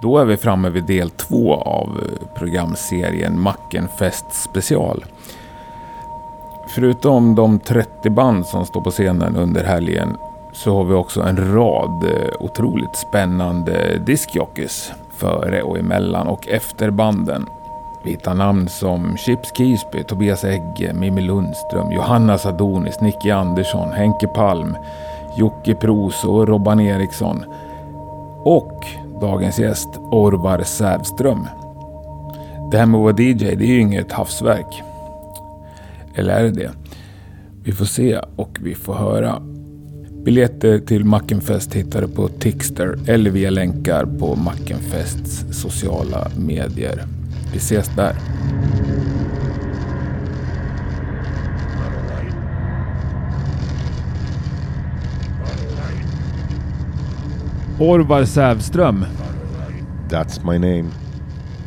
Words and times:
Då 0.00 0.18
är 0.18 0.24
vi 0.24 0.36
framme 0.36 0.70
vid 0.70 0.84
del 0.84 1.10
två 1.10 1.54
av 1.54 2.00
eh, 2.02 2.38
programserien 2.38 3.40
Mackenfest 3.40 4.32
special. 4.32 5.04
Förutom 6.68 7.34
de 7.34 7.58
30 7.58 8.10
band 8.10 8.46
som 8.46 8.66
står 8.66 8.80
på 8.80 8.90
scenen 8.90 9.36
under 9.36 9.64
helgen 9.64 10.16
så 10.52 10.76
har 10.76 10.84
vi 10.84 10.94
också 10.94 11.22
en 11.22 11.54
rad 11.54 12.04
eh, 12.04 12.40
otroligt 12.40 12.96
spännande 12.96 13.98
diskjockeys 13.98 14.92
före 15.16 15.62
och 15.62 15.78
emellan 15.78 16.26
och 16.26 16.48
efter 16.48 16.90
banden. 16.90 17.46
Vi 18.04 18.10
hittar 18.10 18.34
namn 18.34 18.68
som 18.68 19.16
Chips 19.16 19.52
Kisby, 19.56 20.04
Tobias 20.04 20.44
Egge, 20.44 20.92
Mimmi 20.94 21.20
Lundström, 21.20 21.92
Johanna 21.92 22.38
Sadonis, 22.38 23.00
Nicky 23.00 23.30
Andersson, 23.30 23.92
Henke 23.92 24.26
Palm, 24.26 24.76
Jocke 25.36 25.74
Pros 25.74 26.24
och 26.24 26.48
Robban 26.48 26.80
Eriksson. 26.80 27.44
Och 28.42 28.86
dagens 29.20 29.58
gäst 29.58 29.88
Orvar 29.96 30.62
Sävström. 30.62 31.46
Det 32.70 32.78
här 32.78 32.86
med 32.86 32.98
att 32.98 33.04
vara 33.04 33.22
DJ, 33.22 33.34
det 33.34 33.64
är 33.64 33.66
ju 33.66 33.80
inget 33.80 34.12
havsverk. 34.12 34.82
Eller 36.14 36.34
är 36.34 36.42
det 36.42 36.50
det? 36.50 36.70
Vi 37.64 37.72
får 37.72 37.84
se 37.84 38.20
och 38.36 38.58
vi 38.62 38.74
får 38.74 38.94
höra. 38.94 39.42
Biljetter 40.24 40.78
till 40.78 41.04
Mackenfest 41.04 41.74
hittar 41.74 42.00
du 42.00 42.08
på 42.08 42.28
Tixter 42.28 42.98
eller 43.06 43.30
via 43.30 43.50
länkar 43.50 44.06
på 44.18 44.36
Mackenfests 44.36 45.44
sociala 45.50 46.28
medier. 46.38 47.04
Vi 47.52 47.58
ses 47.58 47.90
där. 47.96 48.16
Orvar 57.80 58.24
Sävström. 58.24 59.04
That's 60.10 60.52
my 60.52 60.58
name. 60.58 60.90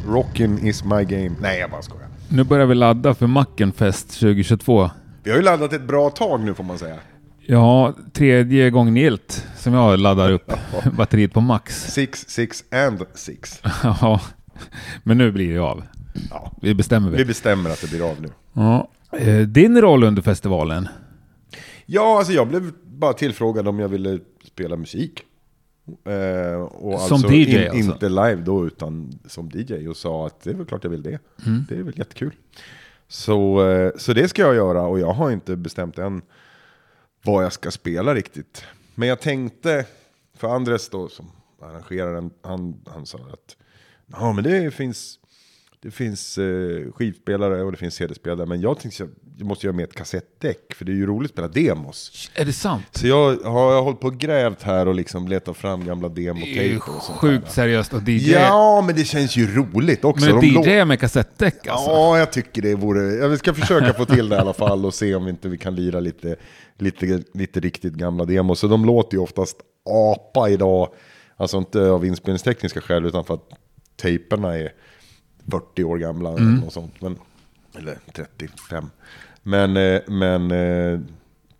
Rockin' 0.07 0.67
is 0.67 0.83
my 0.83 1.03
game. 1.03 1.31
Nej, 1.41 1.59
jag 1.59 1.71
bara 1.71 1.81
skojar. 1.81 2.07
Nu 2.29 2.43
börjar 2.43 2.65
vi 2.65 2.75
ladda 2.75 3.13
för 3.13 3.27
Mackenfest 3.27 4.19
2022. 4.19 4.89
Vi 5.23 5.29
har 5.31 5.37
ju 5.37 5.43
laddat 5.43 5.73
ett 5.73 5.87
bra 5.87 6.09
tag 6.09 6.39
nu 6.39 6.53
får 6.53 6.63
man 6.63 6.77
säga. 6.77 6.95
Ja, 7.45 7.93
tredje 8.13 8.69
gången 8.69 8.95
gilt 8.95 9.47
som 9.57 9.73
jag 9.73 9.99
laddar 9.99 10.31
upp 10.31 10.51
batteriet 10.97 11.33
på 11.33 11.41
max. 11.41 11.91
Six, 11.93 12.25
six 12.27 12.63
and 12.71 13.03
six. 13.15 13.61
Ja, 13.83 14.21
men 15.03 15.17
nu 15.17 15.31
blir 15.31 15.53
det 15.53 15.59
av. 15.59 15.83
Ja. 16.29 16.51
Vi 16.61 16.73
bestämmer 16.75 17.09
Vi 17.09 17.17
väl. 17.17 17.27
bestämmer 17.27 17.69
att 17.69 17.81
det 17.81 17.89
blir 17.89 18.09
av 18.11 18.21
nu. 18.21 18.29
Ja. 18.53 18.89
Eh, 19.19 19.37
Din 19.37 19.81
roll 19.81 20.03
under 20.03 20.21
festivalen? 20.21 20.87
Ja, 21.85 22.17
alltså 22.17 22.33
jag 22.33 22.47
blev 22.47 22.71
bara 22.85 23.13
tillfrågad 23.13 23.67
om 23.67 23.79
jag 23.79 23.87
ville 23.89 24.19
spela 24.47 24.75
musik. 24.75 25.21
Eh, 26.05 26.61
och 26.61 27.01
Som 27.01 27.13
alltså 27.13 27.31
DJ 27.31 27.55
in, 27.55 27.63
alltså? 27.63 27.77
Inte 27.77 28.09
live 28.09 28.35
då, 28.35 28.67
utan 28.67 29.19
som 29.25 29.51
DJ. 29.53 29.87
Och 29.87 29.97
sa 29.97 30.27
att 30.27 30.41
det 30.41 30.49
är 30.49 30.53
väl 30.53 30.65
klart 30.65 30.83
jag 30.83 30.91
vill 30.91 31.03
det. 31.03 31.19
Mm. 31.45 31.65
Det 31.69 31.75
är 31.75 31.83
väl 31.83 31.99
jättekul. 31.99 32.31
Så, 33.07 33.69
eh, 33.69 33.91
så 33.97 34.13
det 34.13 34.27
ska 34.27 34.41
jag 34.41 34.55
göra 34.55 34.81
och 34.81 34.99
jag 34.99 35.13
har 35.13 35.31
inte 35.31 35.55
bestämt 35.55 35.97
än 35.97 36.21
vad 37.23 37.43
jag 37.43 37.53
ska 37.53 37.71
spela 37.71 38.15
riktigt. 38.15 38.63
Men 38.95 39.07
jag 39.07 39.19
tänkte, 39.19 39.85
för 40.37 40.47
Andres 40.47 40.89
då 40.89 41.09
som 41.09 41.31
arrangeraren, 41.61 42.31
han, 42.41 42.81
han 42.87 43.05
sa 43.05 43.17
att 43.17 43.55
ja 44.05 44.33
men 44.33 44.43
det 44.43 44.73
finns, 44.73 45.18
det 45.81 45.91
finns 45.91 46.37
eh, 46.37 46.91
skivspelare 46.95 47.63
och 47.63 47.71
det 47.71 47.77
finns 47.77 47.93
CD-spelare. 47.95 48.45
Men 48.47 48.61
jag 48.61 48.79
tänkte 48.79 49.03
att 49.03 49.09
jag 49.37 49.47
måste 49.47 49.65
göra 49.67 49.75
med 49.75 49.83
ett 49.83 49.95
kassettdäck, 49.95 50.73
för 50.73 50.85
det 50.85 50.91
är 50.91 50.95
ju 50.95 51.05
roligt 51.05 51.31
att 51.31 51.33
spela 51.35 51.47
demos. 51.47 52.29
Är 52.35 52.45
det 52.45 52.53
sant? 52.53 52.83
Så 52.91 53.07
jag 53.07 53.25
har, 53.25 53.33
jag 53.43 53.49
har 53.49 53.81
hållit 53.81 53.99
på 53.99 54.07
och 54.07 54.17
grävt 54.17 54.63
här 54.63 54.87
och 54.87 54.95
liksom 54.95 55.27
letat 55.27 55.57
fram 55.57 55.85
gamla 55.85 56.09
Det 56.09 56.21
är 56.21 56.23
ju 56.23 56.27
demotejper 56.33 56.79
sjukt 57.17 57.45
där. 57.45 57.51
seriöst 57.51 57.93
att 57.93 58.07
DJ... 58.07 58.31
Ja, 58.31 58.83
men 58.85 58.95
det 58.95 59.03
känns 59.03 59.37
ju 59.37 59.55
roligt 59.55 60.03
också. 60.05 60.25
men 60.25 60.41
De 60.41 60.47
lå- 60.47 60.67
DJ 60.81 60.85
med 60.85 60.99
kassettdäck 60.99 61.67
alltså? 61.67 61.89
Ja, 61.89 62.17
jag 62.19 62.31
tycker 62.31 62.61
det 62.61 62.75
vore... 62.75 63.01
Jag 63.15 63.39
ska 63.39 63.53
försöka 63.53 63.93
få 63.93 64.05
till 64.05 64.29
det 64.29 64.35
i 64.35 64.39
alla 64.39 64.53
fall 64.53 64.85
och 64.85 64.93
se 64.93 65.15
om 65.15 65.27
inte 65.27 65.49
vi 65.49 65.57
kan 65.57 65.75
lira 65.75 65.99
lite, 65.99 66.35
lite, 66.77 67.23
lite 67.33 67.59
riktigt 67.59 67.93
gamla 67.93 68.25
demos. 68.25 68.59
Så 68.59 68.67
de 68.67 68.85
låter 68.85 69.17
ju 69.17 69.23
oftast 69.23 69.57
apa 69.89 70.49
idag. 70.49 70.89
Alltså 71.37 71.57
inte 71.57 71.89
av 71.89 72.05
inspelningstekniska 72.05 72.81
skäl 72.81 73.05
utan 73.05 73.23
för 73.25 73.33
att 73.33 73.49
tejperna 74.01 74.57
är 74.57 74.71
40 75.51 75.83
år 75.83 75.97
gamla 75.97 76.29
Mm. 76.29 76.63
och 76.63 76.73
sånt. 76.73 77.01
Men, 77.01 77.17
eller 77.77 77.97
35. 78.15 78.89
Men, 79.43 79.77
eh, 79.77 80.01
men 80.07 80.51
eh, 80.51 80.99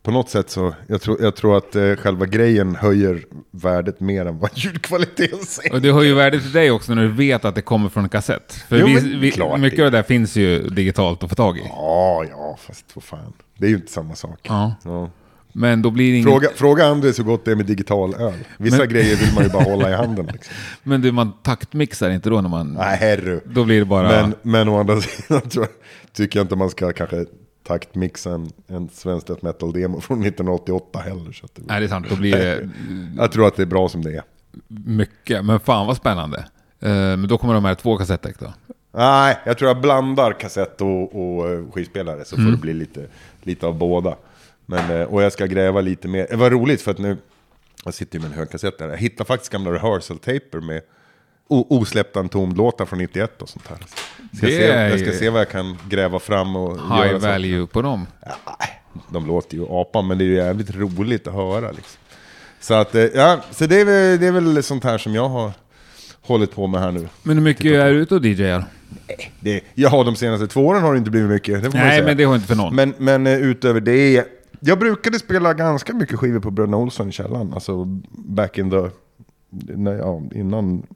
på 0.02 0.10
något 0.10 0.30
sätt 0.30 0.50
så, 0.50 0.74
jag 0.86 1.00
tror, 1.00 1.22
jag 1.22 1.36
tror 1.36 1.56
att 1.56 1.76
eh, 1.76 1.94
själva 1.96 2.26
grejen 2.26 2.74
höjer 2.76 3.24
värdet 3.50 4.00
mer 4.00 4.26
än 4.26 4.38
vad 4.38 4.50
ljudkvaliteten 4.54 5.38
säger. 5.38 5.72
Och 5.72 5.80
det 5.82 5.88
har 5.90 6.02
ju 6.02 6.14
värde 6.14 6.40
till 6.40 6.52
dig 6.52 6.70
också 6.70 6.94
när 6.94 7.02
du 7.02 7.12
vet 7.12 7.44
att 7.44 7.54
det 7.54 7.62
kommer 7.62 7.88
från 7.88 8.02
en 8.04 8.08
kassett. 8.10 8.52
För 8.52 8.78
Jo, 8.78 8.86
vi, 8.86 8.94
vi, 9.00 9.16
mycket 9.16 9.76
det. 9.76 9.84
av 9.84 9.90
det 9.90 9.98
där 9.98 10.02
finns 10.02 10.36
ju 10.36 10.68
digitalt 10.68 11.22
att 11.22 11.28
få 11.28 11.34
tag 11.36 11.58
i. 11.58 11.62
Ja, 11.64 12.24
ja, 12.30 12.58
fast 12.66 12.84
vad 12.94 13.04
fan. 13.04 13.32
Det 13.58 13.66
är 13.66 13.70
ju 13.70 13.76
inte 13.76 13.92
samma 13.92 14.14
sak. 14.14 14.38
Ja. 14.42 14.74
Ja. 14.84 15.10
Men 15.52 15.82
då 15.82 15.90
blir 15.90 16.16
det. 16.16 16.22
Fråga, 16.22 16.48
fråga 16.54 16.84
Andres 16.86 17.18
hur 17.18 17.24
gott 17.24 17.44
det 17.44 17.50
är 17.52 17.56
med 17.56 17.66
digital 17.66 18.14
öl. 18.14 18.32
Vissa 18.58 18.78
Men- 18.78 18.88
grejer 18.88 19.16
vill 19.16 19.34
man 19.34 19.44
ju 19.44 19.50
bara 19.50 19.62
hålla 19.64 19.90
i 19.90 19.94
handen. 19.96 20.26
Liksom. 20.32 20.54
Men 20.82 21.00
du, 21.00 21.12
man 21.12 21.32
taktmixar 21.42 22.10
inte 22.10 22.30
då 22.30 22.40
när 22.40 22.48
man... 22.48 22.72
Nej, 22.72 22.96
herru. 22.96 23.40
Då 23.44 23.64
blir 23.64 23.78
det 23.78 23.84
bara... 23.84 24.08
Men, 24.08 24.34
men 24.42 24.68
å 24.68 24.80
andra 24.80 25.00
sidan 25.00 25.42
jag, 25.52 25.66
tycker 26.12 26.38
jag 26.38 26.44
inte 26.44 26.56
man 26.56 26.70
ska 26.70 26.92
kanske 26.92 27.24
taktmixa 27.66 28.30
en, 28.30 28.50
en 28.68 28.88
svensk 28.88 29.26
death 29.26 29.44
metal-demo 29.44 30.00
från 30.00 30.18
1988 30.22 30.98
heller. 30.98 31.32
Så 31.32 31.46
det, 31.54 31.62
Nej, 31.66 31.80
det 31.80 31.86
är 31.86 31.88
sant. 31.88 32.06
Då 32.10 32.16
blir 32.16 32.32
det 32.36 32.68
jag 33.16 33.32
tror 33.32 33.46
att 33.46 33.56
det 33.56 33.62
är 33.62 33.66
bra 33.66 33.88
som 33.88 34.02
det 34.04 34.10
är. 34.16 34.22
mycket. 34.68 35.44
Men 35.44 35.60
fan 35.60 35.86
vad 35.86 35.96
spännande. 35.96 36.38
Eh, 36.80 36.88
Men 36.90 37.28
då 37.28 37.38
kommer 37.38 37.54
de 37.54 37.64
här 37.64 37.74
två 37.74 37.96
kassettdäck 37.96 38.38
då? 38.38 38.52
Nej, 38.94 39.36
jag 39.46 39.58
tror 39.58 39.68
jag 39.70 39.80
blandar 39.80 40.32
kassett 40.32 40.80
och, 40.80 41.14
och 41.38 41.48
eh, 41.50 41.64
skivspelare 41.72 42.24
så 42.24 42.36
får 42.36 42.42
det 42.42 42.56
bli 42.56 42.72
lite, 42.72 43.06
lite 43.42 43.66
av 43.66 43.78
båda. 43.78 44.16
Men, 44.70 45.00
eh, 45.00 45.06
och 45.06 45.22
jag 45.22 45.32
ska 45.32 45.46
gräva 45.46 45.80
lite 45.80 46.08
mer. 46.08 46.26
Det 46.30 46.36
var 46.36 46.50
roligt 46.50 46.82
för 46.82 46.90
att 46.90 46.98
nu, 46.98 47.16
jag 47.84 47.94
sitter 47.94 48.18
ju 48.18 48.22
med 48.22 48.32
en 48.32 48.38
högkassett 48.38 48.78
där. 48.78 48.88
Jag 48.88 48.96
hittade 48.96 49.24
faktiskt 49.28 49.52
gamla 49.52 49.70
rehearsal-taper 49.72 50.60
med 50.60 50.80
osläppta 51.48 52.20
Entombed-låtar 52.20 52.84
från 52.86 52.98
91 52.98 53.42
och 53.42 53.48
sånt 53.48 53.66
här. 53.68 53.76
Ska 54.36 54.46
Det 54.46 54.52
se, 54.52 54.66
jag 54.66 55.00
ska 55.00 55.12
se 55.12 55.30
vad 55.30 55.40
jag 55.40 55.48
kan 55.50 55.78
gräva 55.88 56.18
fram 56.18 56.56
och 56.56 56.78
High 56.78 57.06
göra 57.08 57.20
så. 57.20 57.26
value 57.26 57.66
på 57.66 57.82
dem. 57.82 58.06
De 59.12 59.26
låter 59.26 59.56
ju 59.56 59.66
apa, 59.68 60.02
men 60.02 60.18
det 60.18 60.24
är 60.24 60.26
ju 60.26 60.34
jävligt 60.34 60.74
roligt 60.76 61.26
att 61.26 61.34
höra 61.34 61.70
liksom. 61.70 62.00
Så 62.60 62.74
att, 62.74 62.94
eh, 62.94 63.04
ja, 63.04 63.40
så 63.50 63.66
det 63.66 63.80
är, 63.80 63.84
väl, 63.84 64.20
det 64.20 64.26
är 64.26 64.32
väl 64.32 64.62
sånt 64.62 64.84
här 64.84 64.98
som 64.98 65.14
jag 65.14 65.28
har 65.28 65.52
hållit 66.22 66.54
på 66.54 66.66
med 66.66 66.80
här 66.80 66.92
nu. 66.92 67.08
Men 67.22 67.36
hur 67.36 67.44
mycket 67.44 67.64
är 67.64 67.90
du 67.92 67.96
ute 67.98 68.14
och 68.14 68.24
DJar? 68.24 68.64
Det, 69.40 69.60
ja, 69.74 70.04
de 70.04 70.16
senaste 70.16 70.46
två 70.46 70.66
åren 70.66 70.82
har 70.82 70.92
det 70.92 70.98
inte 70.98 71.10
blivit 71.10 71.30
mycket, 71.30 71.74
Nej, 71.74 72.02
men 72.02 72.16
det 72.16 72.24
har 72.24 72.34
inte 72.34 72.46
för 72.46 72.54
någon. 72.54 72.74
Men, 72.74 72.94
men 72.98 73.26
eh, 73.26 73.38
utöver 73.38 73.80
det, 73.80 74.24
jag 74.60 74.78
brukade 74.78 75.18
spela 75.18 75.54
ganska 75.54 75.94
mycket 75.94 76.18
skivor 76.18 76.40
på 76.40 76.50
Bröderna 76.50 76.76
Olsson 76.76 77.08
i 77.08 77.12
källaren. 77.12 77.52
Alltså 77.52 77.84
back 78.10 78.58
in 78.58 78.70
the, 78.70 78.90
nej, 79.50 79.94
ja, 79.94 80.22
innan 80.34 80.86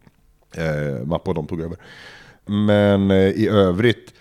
eh, 0.55 1.07
Mappa 1.07 1.31
och 1.31 1.35
de 1.35 1.47
tog 1.47 1.61
över. 1.61 1.77
Men 2.47 3.11
eh, 3.11 3.17
i 3.17 3.49
övrigt, 3.49 4.15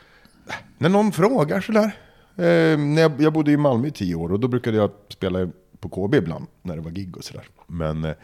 när 0.78 0.90
någon 0.90 1.12
frågar 1.12 1.62
sådär. 1.62 1.96
Eh, 2.36 2.78
när 2.78 3.02
jag, 3.02 3.22
jag 3.22 3.34
bodde 3.34 3.52
i 3.52 3.58
Malmö 3.58 3.88
i 3.88 3.92
tio 3.92 4.16
år 4.16 4.32
och 4.32 4.40
då 4.40 4.48
brukade 4.48 4.78
jag 4.78 4.92
spela 5.10 5.50
på 5.80 5.90
KB 5.90 6.16
ibland 6.16 6.46
när 6.62 6.76
det 6.76 6.82
var 6.82 6.92
gig 6.92 7.18
och 7.18 7.24
sådär. 7.24 7.46
Men 7.68 8.04
eh, 8.04 8.10
äh, 8.10 8.16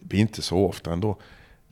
det 0.00 0.06
blir 0.08 0.20
inte 0.20 0.42
så 0.42 0.66
ofta 0.66 0.92
ändå. 0.92 1.16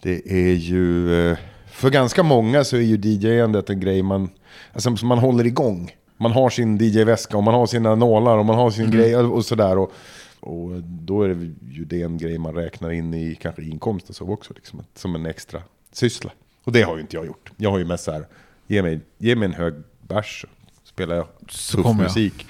Det 0.03 0.32
är 0.32 0.55
ju, 0.55 1.15
eh, 1.31 1.38
för 1.66 1.91
ganska 1.91 2.22
många 2.22 2.65
så 2.65 2.76
är 2.76 2.81
ju 2.81 2.97
DJ-andet 2.97 3.71
en 3.71 3.81
grej 3.81 4.03
man, 4.03 4.31
alltså, 4.72 4.97
som 4.97 5.09
man 5.09 5.19
håller 5.19 5.47
igång. 5.47 5.93
Man 6.16 6.32
har 6.32 6.50
sin 6.50 6.78
DJ-väska 6.78 7.37
och 7.37 7.43
man 7.43 7.54
har 7.54 7.66
sina 7.66 7.94
nålar 7.94 8.38
och 8.38 8.47
man 8.47 8.56
har 8.56 8.71
sin 8.71 8.91
grej 8.91 9.16
och 9.16 9.44
sådär. 9.44 9.78
Och, 9.78 9.93
och 10.41 10.71
då 10.82 11.22
är 11.22 11.28
det 11.28 11.54
ju 11.71 11.84
det 11.84 12.03
en 12.03 12.19
grej 12.19 12.38
man 12.38 12.54
räknar 12.54 12.90
in 12.90 13.14
i 13.14 13.35
kanske 13.40 13.62
inkomst 13.62 14.08
och 14.11 14.17
så 14.17 14.29
också. 14.29 14.52
Liksom, 14.55 14.82
som 14.94 15.14
en 15.14 15.26
extra 15.26 15.62
syssla. 15.93 16.31
Och 16.64 16.73
det 16.73 16.82
har 16.82 16.94
ju 16.94 17.00
inte 17.00 17.17
jag 17.17 17.26
gjort. 17.26 17.52
Jag 17.56 17.70
har 17.70 17.79
ju 17.79 17.85
mest 17.85 18.05
så 18.05 18.12
här, 18.12 18.26
ge 18.67 18.82
mig, 18.82 19.00
ge 19.19 19.37
mig 19.37 19.46
en 19.46 19.55
hög 19.55 19.75
bärs 20.08 20.44
så 20.82 20.88
spelar 20.88 21.17
jag 21.17 21.26
Så 21.49 21.82
tuff 21.82 21.96
musik. 21.96 22.46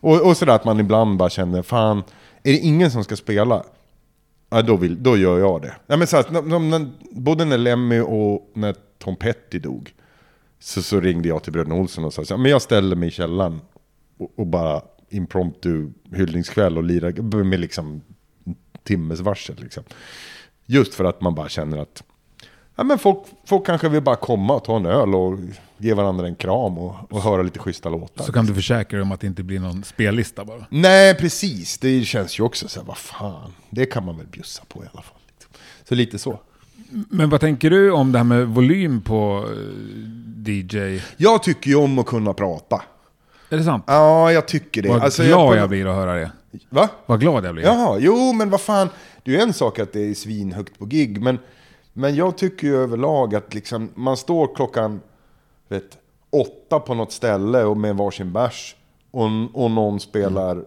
Och, 0.00 0.26
och 0.26 0.36
sådär 0.36 0.54
att 0.54 0.64
man 0.64 0.80
ibland 0.80 1.16
bara 1.16 1.30
känner, 1.30 1.62
fan, 1.62 1.98
är 2.42 2.52
det 2.52 2.58
ingen 2.58 2.90
som 2.90 3.04
ska 3.04 3.16
spela? 3.16 3.64
Ja, 4.50 4.62
då, 4.62 4.76
vill, 4.76 5.02
då 5.02 5.16
gör 5.16 5.38
jag 5.38 5.62
det. 5.62 5.74
Ja, 5.86 5.96
men 5.96 6.06
så 6.06 6.16
här, 6.16 6.90
både 7.10 7.44
när 7.44 7.58
Lemmy 7.58 8.00
och 8.00 8.50
när 8.54 8.74
Tom 8.98 9.16
Petty 9.16 9.58
dog, 9.58 9.94
så, 10.64 10.82
så 10.82 11.00
ringde 11.00 11.28
jag 11.28 11.42
till 11.42 11.52
Bröderna 11.52 11.74
Olsson 11.74 12.04
och 12.04 12.12
sa, 12.12 12.24
så 12.24 12.36
men 12.36 12.50
jag 12.50 12.62
ställer 12.62 12.96
mig 12.96 13.08
i 13.08 13.12
källaren 13.12 13.60
och, 14.18 14.32
och 14.36 14.46
bara 14.46 14.82
impromptu 15.08 15.90
hyllningskväll 16.12 16.76
och 16.78 16.84
lirar 16.84 17.44
med 17.44 17.60
liksom 17.60 18.00
timmes 18.82 19.20
varsel. 19.20 19.56
Liksom. 19.58 19.84
Just 20.66 20.94
för 20.94 21.04
att 21.04 21.20
man 21.20 21.34
bara 21.34 21.48
känner 21.48 21.78
att 21.78 22.02
ja, 22.76 22.84
men 22.84 22.98
folk, 22.98 23.18
folk 23.44 23.66
kanske 23.66 23.88
vill 23.88 24.02
bara 24.02 24.16
komma 24.16 24.54
och 24.54 24.64
ta 24.64 24.76
en 24.76 24.86
öl 24.86 25.14
och 25.14 25.38
ge 25.78 25.94
varandra 25.94 26.26
en 26.26 26.36
kram 26.36 26.78
och, 26.78 27.12
och 27.12 27.22
höra 27.22 27.42
lite 27.42 27.58
schyssta 27.58 27.88
låtar. 27.88 28.24
Så 28.24 28.32
kan 28.32 28.46
du 28.46 28.54
försäkra 28.54 28.96
dig 28.96 29.02
om 29.02 29.12
att 29.12 29.20
det 29.20 29.26
inte 29.26 29.42
blir 29.42 29.60
någon 29.60 29.84
spellista 29.84 30.44
bara. 30.44 30.66
Nej, 30.70 31.14
precis. 31.14 31.78
Det 31.78 32.04
känns 32.04 32.38
ju 32.38 32.42
också 32.42 32.68
så 32.68 32.80
här, 32.80 32.86
vad 32.86 32.98
fan. 32.98 33.52
Det 33.70 33.86
kan 33.86 34.04
man 34.04 34.16
väl 34.16 34.26
bjussa 34.26 34.62
på 34.68 34.84
i 34.84 34.86
alla 34.92 35.02
fall. 35.02 35.18
Så 35.88 35.94
lite 35.94 36.18
så. 36.18 36.40
Men 37.08 37.30
vad 37.30 37.40
tänker 37.40 37.70
du 37.70 37.90
om 37.90 38.12
det 38.12 38.18
här 38.18 38.24
med 38.24 38.46
volym 38.48 39.00
på 39.00 39.48
eh, 40.46 40.50
DJ? 40.52 41.02
Jag 41.16 41.42
tycker 41.42 41.70
ju 41.70 41.76
om 41.76 41.98
att 41.98 42.06
kunna 42.06 42.34
prata. 42.34 42.82
Är 43.50 43.56
det 43.56 43.64
sant? 43.64 43.84
Ja, 43.86 44.32
jag 44.32 44.48
tycker 44.48 44.82
det. 44.82 44.88
Vad 44.88 45.02
Alltså, 45.02 45.22
glad 45.22 45.56
jag, 45.56 45.62
jag 45.62 45.68
blir 45.68 45.86
att 45.86 45.94
höra 45.94 46.14
det. 46.14 46.30
Va? 46.70 46.88
Vad 47.06 47.20
glad 47.20 47.44
jag 47.44 47.54
blir. 47.54 47.64
Jaha, 47.64 47.98
jo 48.00 48.32
men 48.32 48.50
vad 48.50 48.60
fan. 48.60 48.88
Det 49.22 49.30
är 49.30 49.36
ju 49.36 49.42
en 49.42 49.52
sak 49.52 49.78
att 49.78 49.92
det 49.92 50.10
är 50.10 50.14
svinhögt 50.14 50.78
på 50.78 50.86
gig, 50.86 51.22
men, 51.22 51.38
men 51.92 52.14
jag 52.14 52.38
tycker 52.38 52.66
ju 52.66 52.76
överlag 52.76 53.34
att 53.34 53.54
liksom, 53.54 53.90
man 53.94 54.16
står 54.16 54.54
klockan 54.54 55.00
vet, 55.68 55.98
åtta 56.30 56.80
på 56.80 56.94
något 56.94 57.12
ställe 57.12 57.64
och 57.64 57.76
med 57.76 57.96
varsin 57.96 58.32
bärs 58.32 58.76
och, 59.10 59.28
och 59.52 59.70
någon 59.70 60.00
spelar 60.00 60.64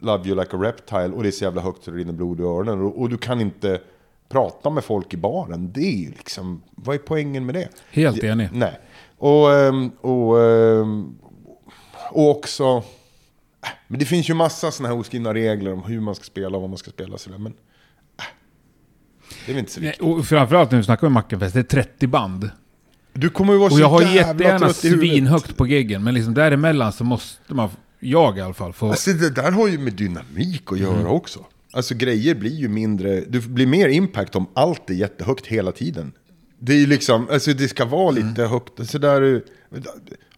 Love 0.00 0.28
You 0.28 0.40
Like 0.40 0.56
A 0.56 0.60
Reptile 0.60 1.08
och 1.08 1.22
det 1.22 1.28
är 1.28 1.32
så 1.32 1.44
jävla 1.44 1.60
högt 1.60 1.84
så 1.84 1.90
det 1.90 1.96
rinner 1.96 2.12
blod 2.12 2.40
i 2.40 2.42
öronen 2.42 2.80
och, 2.80 3.00
och 3.00 3.08
du 3.08 3.18
kan 3.18 3.40
inte 3.40 3.80
prata 4.28 4.70
med 4.70 4.84
folk 4.84 5.14
i 5.14 5.16
baren. 5.16 5.72
Det 5.72 5.80
är 5.80 5.96
ju 5.98 6.10
liksom, 6.10 6.62
vad 6.74 6.94
är 6.94 6.98
poängen 6.98 7.46
med 7.46 7.54
det? 7.54 7.68
Helt 7.90 8.24
enig. 8.24 8.48
Nej. 8.52 8.80
Och, 9.18 9.52
ehm, 9.54 9.88
och, 9.88 10.42
ehm, 10.42 11.14
och 12.12 12.30
också... 12.30 12.64
äh, 13.64 13.68
Men 13.88 13.98
det 13.98 14.04
finns 14.04 14.30
ju 14.30 14.34
massa 14.34 14.70
sådana 14.70 14.94
här 14.94 15.00
oskrivna 15.00 15.34
regler 15.34 15.72
om 15.72 15.82
hur 15.82 16.00
man 16.00 16.14
ska 16.14 16.24
spela 16.24 16.56
och 16.56 16.60
vad 16.60 16.70
man 16.70 16.78
ska 16.78 16.90
spela. 16.90 17.18
Sådär, 17.18 17.38
men 17.38 17.52
äh, 18.18 18.24
det 19.46 19.52
är 19.52 19.54
väl 19.54 19.58
inte 19.60 19.72
så 19.72 19.80
viktigt. 19.80 20.02
Och 20.02 20.26
framförallt 20.26 20.70
när 20.70 20.78
vi 20.78 20.84
snackar 20.84 21.06
om 21.06 21.12
Mackenfest, 21.12 21.54
det 21.54 21.60
är 21.60 21.82
30 21.82 22.06
band. 22.06 22.50
Du 23.12 23.30
kommer 23.30 23.52
ju 23.52 23.58
vara 23.58 23.72
Och 23.72 23.80
jag 23.80 23.88
har 23.88 24.02
jättegärna 24.02 24.68
svinhögt 24.72 25.56
på 25.56 25.66
giggen, 25.66 26.04
men 26.04 26.14
liksom 26.14 26.34
däremellan 26.34 26.92
så 26.92 27.04
måste 27.04 27.54
man, 27.54 27.68
jag 28.00 28.38
i 28.38 28.40
alla 28.40 28.54
fall, 28.54 28.72
få... 28.72 28.90
Alltså 28.90 29.10
det 29.12 29.30
där 29.30 29.50
har 29.52 29.68
ju 29.68 29.78
med 29.78 29.92
dynamik 29.92 30.72
att 30.72 30.78
göra 30.78 30.94
Mm. 30.94 31.06
också. 31.06 31.44
Alltså 31.76 31.94
grejer 31.94 32.34
blir 32.34 32.54
ju 32.54 32.68
mindre, 32.68 33.20
du 33.20 33.40
blir 33.40 33.66
mer 33.66 33.88
impact 33.88 34.36
om 34.36 34.46
allt 34.54 34.90
är 34.90 34.94
jättehögt 34.94 35.46
hela 35.46 35.72
tiden. 35.72 36.12
Det 36.58 36.72
är 36.72 36.76
ju 36.78 36.86
liksom, 36.86 37.28
alltså 37.30 37.52
det 37.52 37.68
ska 37.68 37.84
vara 37.84 38.10
Mm. 38.16 38.28
lite 38.28 38.42
högt. 38.42 38.80
Alltså 38.80 38.98
där, 38.98 39.22
är- 39.22 39.42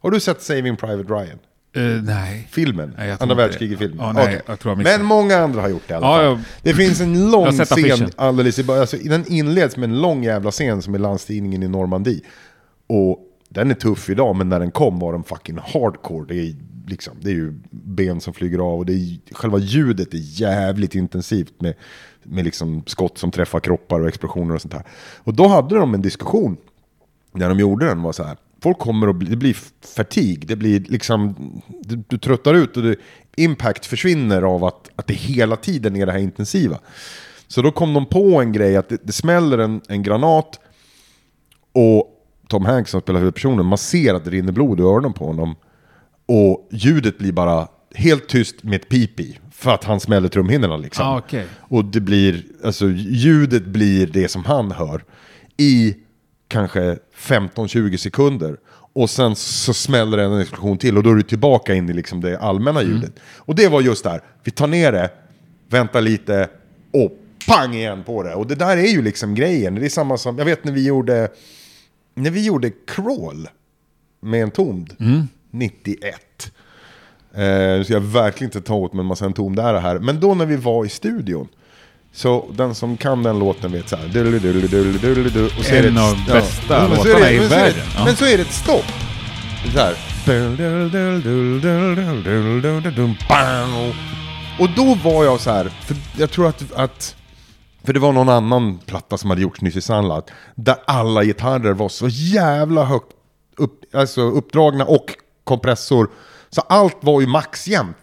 har 0.01 0.11
du 0.11 0.21
sett 0.21 0.43
Saving 0.43 0.77
Private 0.77 1.13
Ryan? 1.15 1.39
Eh, 1.77 2.03
nej. 2.03 2.49
Filmen, 2.51 2.95
Nej, 2.99 3.17
andra 3.21 3.35
världskriget-filmen. 3.35 3.99
Ja, 4.01 4.13
nej, 4.13 4.41
missade. 4.49 4.77
Men 4.83 5.05
många 5.05 5.37
andra 5.37 5.61
har 5.61 5.69
gjort 5.69 5.83
det 5.89 5.93
i 5.93 5.97
alla 5.97 6.07
Ja, 6.07 6.15
fall. 6.17 6.25
jag- 6.25 6.39
Det 6.63 6.75
finns 6.75 7.01
en 7.01 7.31
lång 7.31 7.53
scen 7.53 8.11
alldeles 8.17 8.59
i 8.59 8.65
början. 8.65 8.81
Alltså, 8.81 8.97
den 8.97 9.33
inleds 9.33 9.77
med 9.77 9.91
en 9.91 10.01
lång 10.01 10.25
jävla 10.25 10.51
scen 10.51 10.83
som 10.83 10.95
är 10.95 10.99
landstigningen 10.99 11.63
i 11.63 11.69
Normandie. 11.69 12.21
Och 12.87 13.19
den 13.49 13.71
är 13.71 13.75
tuff 13.75 14.11
idag, 14.11 14.37
men 14.37 14.49
när 14.49 14.61
den 14.61 14.71
kom 14.71 14.99
var 14.99 15.13
den 15.13 15.23
fucking 15.25 15.59
hardcore. 15.59 16.25
Det 16.29 16.35
är, 16.35 16.55
liksom, 16.89 17.17
det 17.21 17.31
är 17.31 17.35
ju 17.35 17.55
ben 17.71 18.21
som 18.21 18.35
flyger 18.35 18.59
av 18.59 18.79
och 18.79 18.87
det 18.87 18.93
är, 18.93 19.35
själva 19.35 19.59
ljudet 19.59 20.15
är 20.15 20.41
jävligt 20.41 20.95
intensivt 20.95 21.61
med, 21.61 21.75
med 22.23 22.45
liksom 22.45 22.83
skott 22.87 23.19
som 23.19 23.31
träffar 23.31 23.61
kroppar 23.61 24.01
och 24.01 24.09
explosioner 24.09 24.55
och 24.55 24.63
sånt 24.63 24.75
här. 24.75 24.85
Och 25.19 25.35
då 25.35 25.47
hade 25.47 25.77
de 25.77 25.95
en 25.95 26.03
diskussion 26.03 26.57
när 27.33 27.49
de 27.49 27.59
gjorde 27.59 27.87
den 27.87 28.03
var 28.03 28.13
så 28.13 28.25
här. 28.25 28.37
Folk 28.61 28.79
kommer 28.79 29.09
att 29.09 29.17
bli, 29.17 29.31
det 29.31 29.37
blir 29.37 29.57
fatig, 29.97 30.47
det 30.47 30.57
blir 30.57 30.81
liksom, 30.81 31.35
du, 31.81 32.05
du 32.09 32.19
tröttar 32.19 32.55
ut 32.55 32.77
och 32.77 32.83
det, 32.83 32.97
impact 33.37 33.87
försvinner 33.87 34.43
av 34.43 34.65
att, 34.65 34.91
att 34.97 35.07
det 35.07 35.15
hela 35.15 35.57
tiden 35.57 35.97
är 35.97 36.07
det 36.07 36.13
här 36.13 36.19
intensiva. 36.19 36.79
Så 37.49 37.63
då 37.63 37.71
kom 37.73 37.95
de 37.95 38.07
på 38.07 38.41
en 38.41 38.53
grej 38.53 38.77
att 38.77 38.89
det, 38.89 38.99
det 39.03 39.13
smäller 39.13 39.59
en, 39.59 39.81
en 39.89 40.03
granat 40.03 40.61
och 41.73 42.15
Tom 42.49 42.65
Hanks 42.65 42.91
som 42.91 43.01
spelar 43.01 43.21
huvudpersonen, 43.21 43.67
man 43.67 43.79
ser 43.79 44.15
att 44.15 44.25
det 44.25 44.31
rinner 44.31 44.53
blod 44.53 44.81
i 44.81 44.83
öronen 44.83 45.13
på 45.13 45.27
honom. 45.27 45.55
Och 46.29 46.69
ljudet 46.71 47.19
blir 47.19 47.33
bara 47.33 47.69
helt 47.95 48.29
tyst 48.29 48.63
med 48.63 48.75
ett 48.75 48.89
pip 48.89 49.21
i. 49.21 49.39
För 49.53 49.71
att 49.71 49.85
han 49.85 50.01
smäller 50.01 50.29
trumhinnorna 50.29 50.77
liksom. 50.77 51.07
Ah, 51.07 51.19
okej. 51.19 51.47
Och 51.59 51.85
det 51.85 52.01
blir, 52.01 52.43
alltså 52.65 52.89
ljudet 52.91 53.65
blir 53.65 54.07
det 54.07 54.29
som 54.29 54.45
han 54.45 54.71
hör. 54.73 55.05
I 55.57 55.95
kanske 56.49 56.99
15-20 57.17 57.97
sekunder. 57.97 58.57
Och 58.93 59.11
sen 59.11 59.37
så 59.37 59.75
smäller 59.75 60.17
det 60.17 60.25
en 60.25 60.41
explosion 60.41 60.79
till 60.79 60.97
och 60.97 61.03
då 61.03 61.11
är 61.11 61.15
du 61.15 61.23
tillbaka 61.23 61.75
in 61.75 61.89
i 61.89 61.93
liksom 61.93 62.21
det 62.21 62.39
allmänna 62.39 62.83
ljudet. 62.83 63.13
Och 63.37 63.55
det 63.55 63.69
var 63.69 63.81
just 63.81 64.05
där, 64.05 64.21
vi 64.45 64.51
tar 64.51 64.67
ner 64.67 64.93
det, 64.93 65.11
väntar 65.69 66.01
lite 66.01 66.49
och 66.93 67.19
pang 67.49 67.75
igen 67.75 68.05
på 68.05 68.23
det. 68.23 68.35
Och 68.35 68.47
det 68.47 68.55
där 68.55 68.77
är 68.77 68.87
ju 68.87 69.03
liksom 69.03 69.35
grejen. 69.35 69.75
Det 69.75 69.85
är 69.85 69.89
samma 69.89 70.19
som, 70.19 70.39
jag 70.39 70.45
vet 70.45 70.65
när 70.65 70.73
vi 70.73 70.87
gjorde, 70.87 71.29
när 72.15 72.31
vi 72.31 72.45
gjorde 72.45 72.71
Crawl 72.87 73.49
med 74.21 74.43
en 74.43 74.51
tomd, 74.51 74.95
91. 75.51 76.51
Eh, 77.35 77.41
nu 77.43 77.85
ska 77.85 77.93
jag 77.93 78.01
verkligen 78.01 78.49
inte 78.49 78.61
ta 78.61 78.75
åt 78.75 78.93
mig 78.93 79.01
en 79.01 79.07
massa 79.07 79.25
en 79.25 79.55
där 79.55 79.81
här. 79.81 79.99
Men 79.99 80.21
då 80.21 80.35
när 80.35 80.47
vi 80.47 80.57
var 80.57 80.85
i 80.85 80.89
studion. 80.89 81.49
Så 82.13 82.47
den 82.57 82.75
som 82.75 82.97
kan 82.97 83.23
den 83.23 83.39
låten 83.39 83.73
vet 83.73 83.89
såhär. 83.89 84.09
du-du-du-du-du-du-du-du, 84.09 85.45
Och 85.47 85.65
så 85.65 85.75
är 85.75 85.83
det 85.83 85.89
En 85.89 85.99
av 85.99 86.17
de 86.27 86.33
bästa 86.33 86.75
ja, 86.75 86.89
låtarna 86.89 87.19
det- 87.19 87.33
i 87.33 87.39
men 87.41 87.49
så 87.49 87.55
är 87.55 87.65
det- 87.65 87.75
ja. 87.97 88.05
Men 88.05 88.17
så 88.17 88.25
är 88.25 88.37
det 88.37 88.43
ett 88.43 88.53
stopp. 88.53 88.85
Så 89.73 89.79
här. 89.79 89.95
Och 94.61 94.69
då 94.77 94.95
var 94.95 95.25
jag 95.25 95.41
så 95.41 95.51
här. 95.51 95.65
För 95.65 95.97
jag 96.19 96.31
tror 96.31 96.49
att, 96.49 96.73
att 96.73 97.17
för 97.85 97.93
det 97.93 98.01
var 98.01 98.13
någon 98.13 98.29
annan 98.29 98.79
platta 98.79 99.19
som 99.19 99.31
hade 99.31 99.43
gjorts 99.43 99.61
nyss 99.61 99.77
i 99.77 99.81
Sunlight. 99.81 100.25
Där 100.55 100.77
alla 100.87 101.25
gitarrer 101.25 101.73
var 101.73 101.89
så 101.89 102.09
jävla 102.09 102.85
högt 102.85 103.13
upp, 103.57 103.95
alltså 103.95 104.21
uppdragna 104.21 104.85
och 104.85 105.05
kompressor. 105.49 106.11
Så 106.51 106.61
allt 106.61 106.97
var 107.01 107.21
ju 107.21 107.27
maxjämnt. 107.27 107.97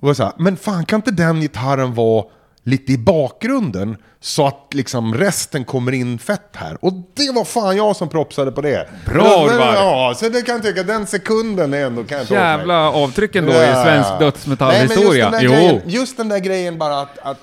Och 0.00 0.08
jag 0.08 0.16
så 0.16 0.22
här, 0.22 0.32
men 0.38 0.56
fan 0.56 0.84
kan 0.84 0.98
inte 0.98 1.10
den 1.10 1.40
gitarren 1.40 1.94
vara 1.94 2.24
lite 2.62 2.92
i 2.92 2.98
bakgrunden? 2.98 3.96
Så 4.20 4.46
att 4.46 4.74
liksom 4.74 5.14
resten 5.14 5.64
kommer 5.64 5.92
in 5.92 6.18
fett 6.18 6.50
här. 6.52 6.78
Och 6.80 6.92
det 6.92 7.32
var 7.34 7.44
fan 7.44 7.76
jag 7.76 7.96
som 7.96 8.08
propsade 8.08 8.52
på 8.52 8.60
det. 8.60 8.88
Bra, 9.06 9.44
Orvar. 9.44 9.74
Ja, 9.74 10.14
så 10.16 10.28
det 10.28 10.42
kan 10.42 10.54
jag 10.54 10.64
tycka, 10.64 10.82
den 10.82 11.06
sekunden 11.06 11.74
är 11.74 11.86
ändå 11.86 12.04
kan 12.04 12.18
jag. 12.18 12.30
Jävla 12.30 12.90
avtrycken 12.90 13.46
då 13.46 13.52
i 13.52 13.54
svensk 13.84 14.18
dödsmetallhistoria. 14.18 15.24
just, 15.24 15.32
den 15.32 15.42
Jo. 15.44 15.50
där 15.50 15.58
grejen, 15.58 15.82
just 15.86 16.16
den 16.16 16.28
där 16.28 16.38
grejen 16.38 16.78
bara 16.78 17.00
att... 17.00 17.18
att 17.18 17.40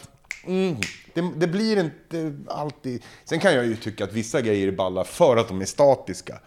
mm, 0.48 0.76
det, 1.14 1.32
det 1.36 1.48
blir 1.48 1.80
inte 1.80 2.34
alltid... 2.48 3.04
Sen 3.26 3.40
kan 3.40 3.54
jag 3.54 3.66
ju 3.66 3.76
tycka 3.76 4.04
att 4.04 4.14
vissa 4.14 4.42
grejer 4.42 4.68
är 4.68 4.72
balla 4.72 5.04
för 5.04 5.38
att 5.38 5.48
de 5.48 5.62
är 5.62 5.66
statiska 5.66 6.40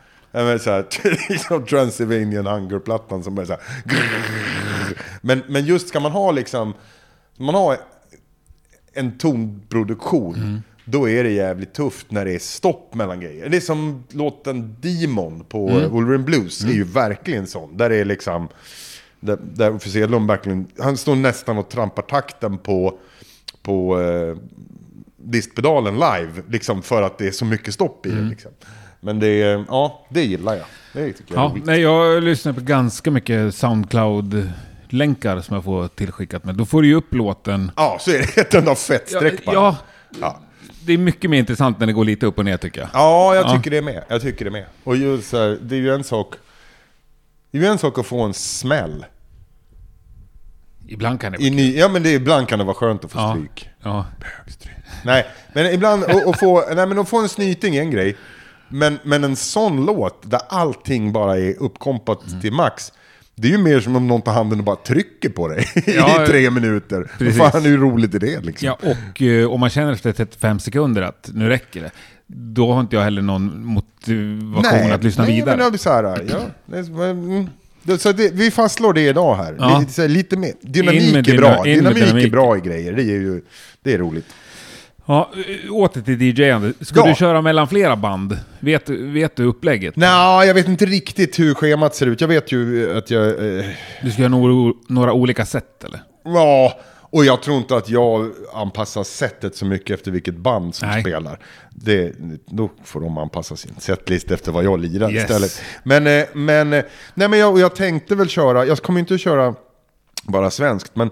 men 0.45 0.59
så 0.59 0.71
här, 0.71 0.87
liksom 1.29 1.67
Transylvanian 1.67 2.47
Hunger-plattan 2.47 3.23
som 3.25 3.35
bara 3.35 3.47
så 3.47 3.53
här, 3.53 3.63
men, 5.21 5.43
men 5.49 5.65
just 5.65 5.89
ska 5.89 6.01
man 6.01 6.13
ha 6.13 6.31
liksom... 6.31 6.75
Man 7.37 7.55
har 7.55 7.77
en 8.93 9.19
tonproduktion. 9.19 10.63
Då 10.85 11.09
är 11.09 11.25
det 11.25 11.31
jävligt 11.31 11.75
tufft 11.75 12.11
när 12.11 12.25
det 12.25 12.35
är 12.35 12.39
stopp 12.39 12.95
mellan 12.95 13.21
grejer. 13.21 13.49
Det 13.49 13.57
är 13.57 13.61
som 13.61 14.05
låten 14.11 14.77
Demon 14.81 15.45
på 15.45 15.69
mm. 15.69 15.91
Wolverine 15.91 16.25
Blues. 16.25 16.65
är 16.65 16.73
ju 16.73 16.85
verkligen 16.85 17.47
sån. 17.47 17.77
Där 17.77 17.91
är 17.91 18.05
liksom... 18.05 18.49
Där, 19.21 19.39
där 19.43 19.71
Uffe 19.71 19.99
Edlund 19.99 20.29
verkligen... 20.29 20.67
Han 20.79 20.97
står 20.97 21.17
nästan 21.17 21.59
och 21.59 21.69
trampar 21.69 22.03
takten 22.03 22.59
på... 22.59 22.99
På... 23.63 24.01
Eh, 24.01 24.37
distpedalen 25.17 25.95
live. 25.95 26.43
Liksom 26.49 26.83
för 26.83 27.03
att 27.03 27.19
det 27.19 27.27
är 27.27 27.31
så 27.31 27.45
mycket 27.45 27.75
stopp 27.75 28.07
i 28.07 28.11
det. 28.11 28.21
Liksom. 28.21 28.51
Men 29.07 29.19
det 29.21 29.43
är... 29.43 29.65
Ja, 29.69 30.07
det 30.09 30.25
gillar 30.25 30.55
jag. 30.55 30.65
Det 30.93 31.13
tycker 31.13 31.35
jag 31.35 31.41
är 31.41 31.45
Ja, 31.49 31.51
roligt. 31.53 31.65
nej, 31.67 31.81
jag 31.81 32.23
lyssnar 32.23 32.53
på 32.53 32.61
ganska 32.61 33.11
mycket 33.11 33.55
Soundcloud-länkar 33.55 35.41
som 35.41 35.55
jag 35.55 35.65
får 35.65 35.89
tillskickat 35.89 36.45
med. 36.45 36.55
Då 36.55 36.67
får 36.67 36.83
du 36.83 36.89
ju 36.89 36.95
upp 36.95 37.15
låten. 37.15 37.71
Ja, 37.77 37.97
så 38.01 38.11
är 38.11 38.19
det 38.19 38.37
ett 38.41 38.55
enda 38.55 38.75
fett 38.75 39.09
streck 39.09 39.45
bara. 39.45 39.55
ja, 39.55 39.77
Ja. 40.21 40.41
det 40.85 40.93
är 40.93 40.99
mycket 40.99 41.31
mer 41.31 41.39
intressant 41.39 41.79
när 41.79 41.87
det 41.87 41.93
går 41.93 42.05
lite 42.05 42.27
upp 42.27 42.39
och 42.39 42.45
ner 42.45 42.57
tycker 42.57 42.81
jag. 42.81 42.91
Ja, 42.93 43.35
jag 43.35 43.45
Ja. 43.45 43.57
tycker 43.57 43.71
det 43.71 43.83
med. 43.83 44.05
Jag 44.09 44.23
tycker 44.23 44.45
det 44.45 44.51
med. 44.51 44.65
Och 44.85 44.97
just 44.97 45.33
här, 45.33 45.59
det 45.63 45.75
är 45.77 45.81
ju 45.81 45.95
en 45.95 46.05
sak... 46.05 46.35
Det 47.51 47.59
är 47.59 47.63
ju 47.63 47.69
en 47.69 47.79
sak 47.79 47.99
att 47.99 48.07
få 48.07 48.23
en 48.23 48.35
smäll. 48.35 49.05
Ibland 50.89 51.21
kan 51.21 51.33
det 51.33 51.43
I 51.43 51.51
ny, 51.51 51.77
ja 51.79 51.89
men 51.89 52.03
det, 52.03 52.11
ibland 52.13 52.49
kan 52.49 52.59
det 52.59 52.65
vara 52.65 52.75
skönt 52.75 53.05
att 53.05 53.13
få 53.13 53.19
Ja. 53.19 53.33
stryk. 53.35 53.69
Ja. 53.83 54.07
Nej, 55.05 55.27
men 55.53 55.67
ibland 55.75 56.05
att 56.05 56.27
att 56.29 56.39
få, 56.41 56.65
nej, 56.75 56.87
men 56.87 56.99
att 56.99 57.09
få 57.09 57.19
en 57.23 57.29
snyting 57.29 57.77
är 57.77 57.81
en 57.83 57.91
grej. 57.91 58.17
Men, 58.69 58.99
men 59.03 59.25
en 59.25 59.37
sån 59.37 59.87
låt 59.87 60.31
där 60.31 60.41
allting 60.49 61.13
bara 61.13 61.39
är 61.39 61.55
uppkompat 61.63 62.27
Mm. 62.29 62.41
till 62.41 62.53
max. 62.53 62.93
Det 63.35 63.49
är 63.49 63.53
ju 63.53 63.59
mer 63.59 63.81
som 63.81 63.97
om 63.97 64.09
någon 64.09 64.23
tar 64.23 64.33
handen 64.33 64.59
och 64.59 64.65
bara 64.65 64.77
trycker 64.77 65.29
på 65.29 65.49
dig 65.49 65.67
Ja, 65.87 66.25
i 66.25 66.27
tre 66.27 66.51
minuter. 66.51 67.11
precis. 67.19 67.39
Vad 67.41 67.53
fan, 67.53 67.63
hur 67.65 67.79
roligt 67.79 68.15
är 68.15 68.19
det 68.19 68.41
liksom? 68.41 68.67
ja, 68.67 68.79
och 68.83 69.23
eh, 69.23 69.51
om 69.53 69.61
man 69.61 69.71
känner 69.71 69.93
efter 69.93 70.13
35 70.13 70.59
sekunder 70.61 71.03
att 71.03 71.31
nu 71.35 71.49
räcker 71.49 71.83
det. 71.83 71.91
Då 72.27 72.73
har 72.73 72.81
inte 72.81 72.97
jag 72.97 73.03
heller 73.03 73.23
någon 73.23 73.65
motivation 73.67 74.93
att 74.93 75.05
lyssna 75.05 75.25
nej, 75.25 75.35
vidare. 75.35 75.57
Men 75.57 75.73
det 75.73 75.79
så 75.79 75.91
här, 75.91 76.25
ja, 76.29 77.05
mm, 77.05 77.49
så 77.99 78.13
det, 78.13 78.35
vi 78.35 78.51
fastslår 78.51 78.93
det 78.93 79.01
idag 79.09 79.37
här. 79.37 79.57
Ja. 79.59 79.79
Lite, 79.81 80.09
lite 80.09 80.37
mer. 80.37 80.53
Dynamik 80.61 81.29
är 81.29 81.37
bra. 81.37 81.63
dynamik. 81.65 82.25
är 82.25 82.31
bra 82.31 82.57
i 82.57 82.61
grejer. 82.61 82.93
Det 82.93 83.03
är 83.03 83.05
ju 83.07 83.43
det 83.83 83.95
är 83.95 83.99
roligt. 83.99 84.27
Ja, 85.07 85.31
eh, 85.67 85.73
åter 85.75 86.01
till 86.01 86.23
DJ-ande. 86.23 86.73
Ska 86.81 87.01
Ja. 87.01 87.07
du 87.09 87.15
köra 87.15 87.43
mellan 87.43 87.69
flera 87.69 87.97
band? 87.97 88.39
Vet, 88.61 88.89
vet 88.89 89.37
du 89.37 89.45
upplägget? 89.45 89.97
Nej, 89.97 90.47
jag 90.47 90.55
vet 90.55 90.69
inte 90.69 90.87
riktigt 90.87 91.39
hur 91.39 91.55
schemat 91.55 91.95
ser 91.95 92.07
ut. 92.07 92.21
Jag 92.21 92.29
vet 92.29 92.53
ju 92.53 92.97
att 92.99 93.11
jag... 93.11 93.27
Eh, 93.59 93.65
Du 94.03 94.11
ska 94.11 94.23
göra 94.23 94.29
några, 94.31 94.73
några 94.89 95.13
olika 95.13 95.47
sätt 95.47 95.85
eller? 95.85 96.01
ja, 96.25 96.79
Och 97.11 97.25
jag 97.25 97.43
tror 97.43 97.57
inte 97.57 97.77
att 97.77 97.89
jag 97.89 98.31
anpassar 98.55 99.05
sättet 99.05 99.57
så 99.57 99.65
mycket 99.67 99.91
efter 99.99 100.11
vilket 100.11 100.37
band 100.37 100.75
som 100.75 100.89
Nej. 100.89 101.01
spelar. 101.01 101.39
Det, 101.71 102.13
då 102.47 102.71
får 102.85 103.01
de 103.01 103.19
anpassa 103.19 103.57
sin 103.57 103.75
setlist 103.79 104.31
efter 104.31 104.53
vad 104.53 104.65
jag 104.65 104.81
lirar 104.81 105.11
Yes. 105.11 105.23
istället. 105.23 105.63
Men, 105.85 106.07
eh, 106.07 106.25
men, 106.33 106.73
eh, 106.73 106.85
nej, 107.15 107.29
men 107.29 107.39
jag, 107.39 107.59
jag 107.59 107.77
tänkte 107.77 108.15
väl 108.15 108.29
köra, 108.29 108.67
jag 108.67 108.79
kommer 108.79 109.01
inte 109.01 109.15
att 109.15 109.21
köra 109.21 109.55
bara 110.23 110.51
svenskt, 110.51 110.97
men 110.97 111.11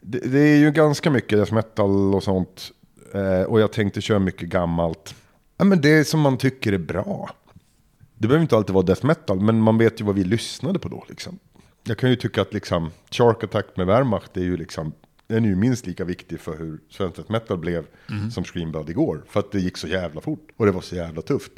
det, 0.00 0.18
det 0.18 0.38
är 0.40 0.56
ju 0.56 0.70
ganska 0.70 1.10
mycket 1.10 1.38
death 1.38 1.54
metal 1.54 2.14
och 2.14 2.22
sånt. 2.22 2.68
Eh, 3.16 3.42
och 3.42 3.60
jag 3.60 3.72
tänkte 3.72 4.00
köra 4.00 4.18
mycket 4.18 4.48
gammalt. 4.48 5.14
Ja, 5.56 5.64
men 5.64 5.80
det 5.80 6.04
som 6.04 6.20
man 6.20 6.38
tycker 6.38 6.72
är 6.72 6.78
bra. 6.78 7.30
Det 8.18 8.28
behöver 8.28 8.42
inte 8.42 8.56
alltid 8.56 8.74
vara 8.74 8.84
death 8.84 9.06
metal, 9.06 9.40
men 9.40 9.60
man 9.60 9.78
vet 9.78 10.00
ju 10.00 10.04
vad 10.04 10.14
vi 10.14 10.24
lyssnade 10.24 10.78
på 10.78 10.88
då. 10.88 11.04
Liksom. 11.08 11.38
Jag 11.84 11.98
kan 11.98 12.10
ju 12.10 12.16
tycka 12.16 12.42
att 12.42 12.54
liksom, 12.54 12.90
Shark 13.10 13.44
Attack 13.44 13.66
med 13.76 13.86
Wehrmacht 13.86 14.36
är 14.36 14.40
ju 14.40 14.56
liksom, 14.56 14.92
den 15.26 15.44
är 15.44 15.48
ju 15.48 15.56
minst 15.56 15.86
lika 15.86 16.04
viktig 16.04 16.40
för 16.40 16.58
hur 16.58 16.78
svensk 16.90 17.16
death 17.16 17.32
metal 17.32 17.58
blev 17.58 17.86
som 18.32 18.44
Scream 18.44 18.70
Blood 18.70 18.90
igår. 18.90 19.24
För 19.28 19.40
att 19.40 19.52
det 19.52 19.60
gick 19.60 19.76
så 19.76 19.88
jävla 19.88 20.20
fort 20.20 20.48
och 20.56 20.66
det 20.66 20.72
var 20.72 20.80
så 20.80 20.96
jävla 20.96 21.22
tufft. 21.22 21.52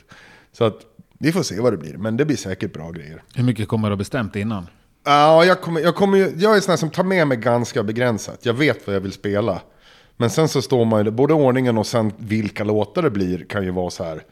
Så 0.53 0.65
att 0.65 0.81
vi 1.19 1.33
får 1.33 1.43
se 1.43 1.61
vad 1.61 1.73
det 1.73 1.77
blir, 1.77 1.97
men 1.97 2.17
det 2.17 2.25
blir 2.25 2.37
säkert 2.37 2.73
bra 2.73 2.91
grejer. 2.91 3.23
Hur 3.35 3.45
mycket 3.45 3.69
kommer 3.69 3.89
du 3.89 3.93
ha 3.93 3.97
bestämt 3.99 4.37
innan? 4.37 4.67
Ja, 5.05 5.45
jag, 5.45 5.61
kommer, 5.61 5.81
jag, 5.81 5.95
kommer, 5.95 6.19
jag 6.19 6.57
är 6.57 6.61
sån 6.61 6.73
här 6.73 6.77
som 6.77 6.91
tar 6.91 7.05
med 7.05 7.27
mig 7.27 7.37
ganska 7.37 7.83
begränsat. 7.83 8.47
Jag 8.47 8.55
vet 8.55 8.87
vad 8.87 8.97
jag 8.97 9.01
vill 9.01 9.13
spela. 9.13 9.63
Men 10.21 10.31
sen 10.31 10.49
så 10.49 10.63
står 10.63 10.85
man 10.85 11.05
ju, 11.05 11.11
både 11.11 11.35
ordningen 11.35 11.79
och 11.79 11.87
sen 11.87 12.13
vilka 12.19 12.65
låtar 12.65 13.03
det 13.03 13.11
blir 13.11 13.45
kan 13.45 13.65
ju 13.65 13.71
vara 13.71 13.91
så 13.91 14.05
här. 14.05 14.23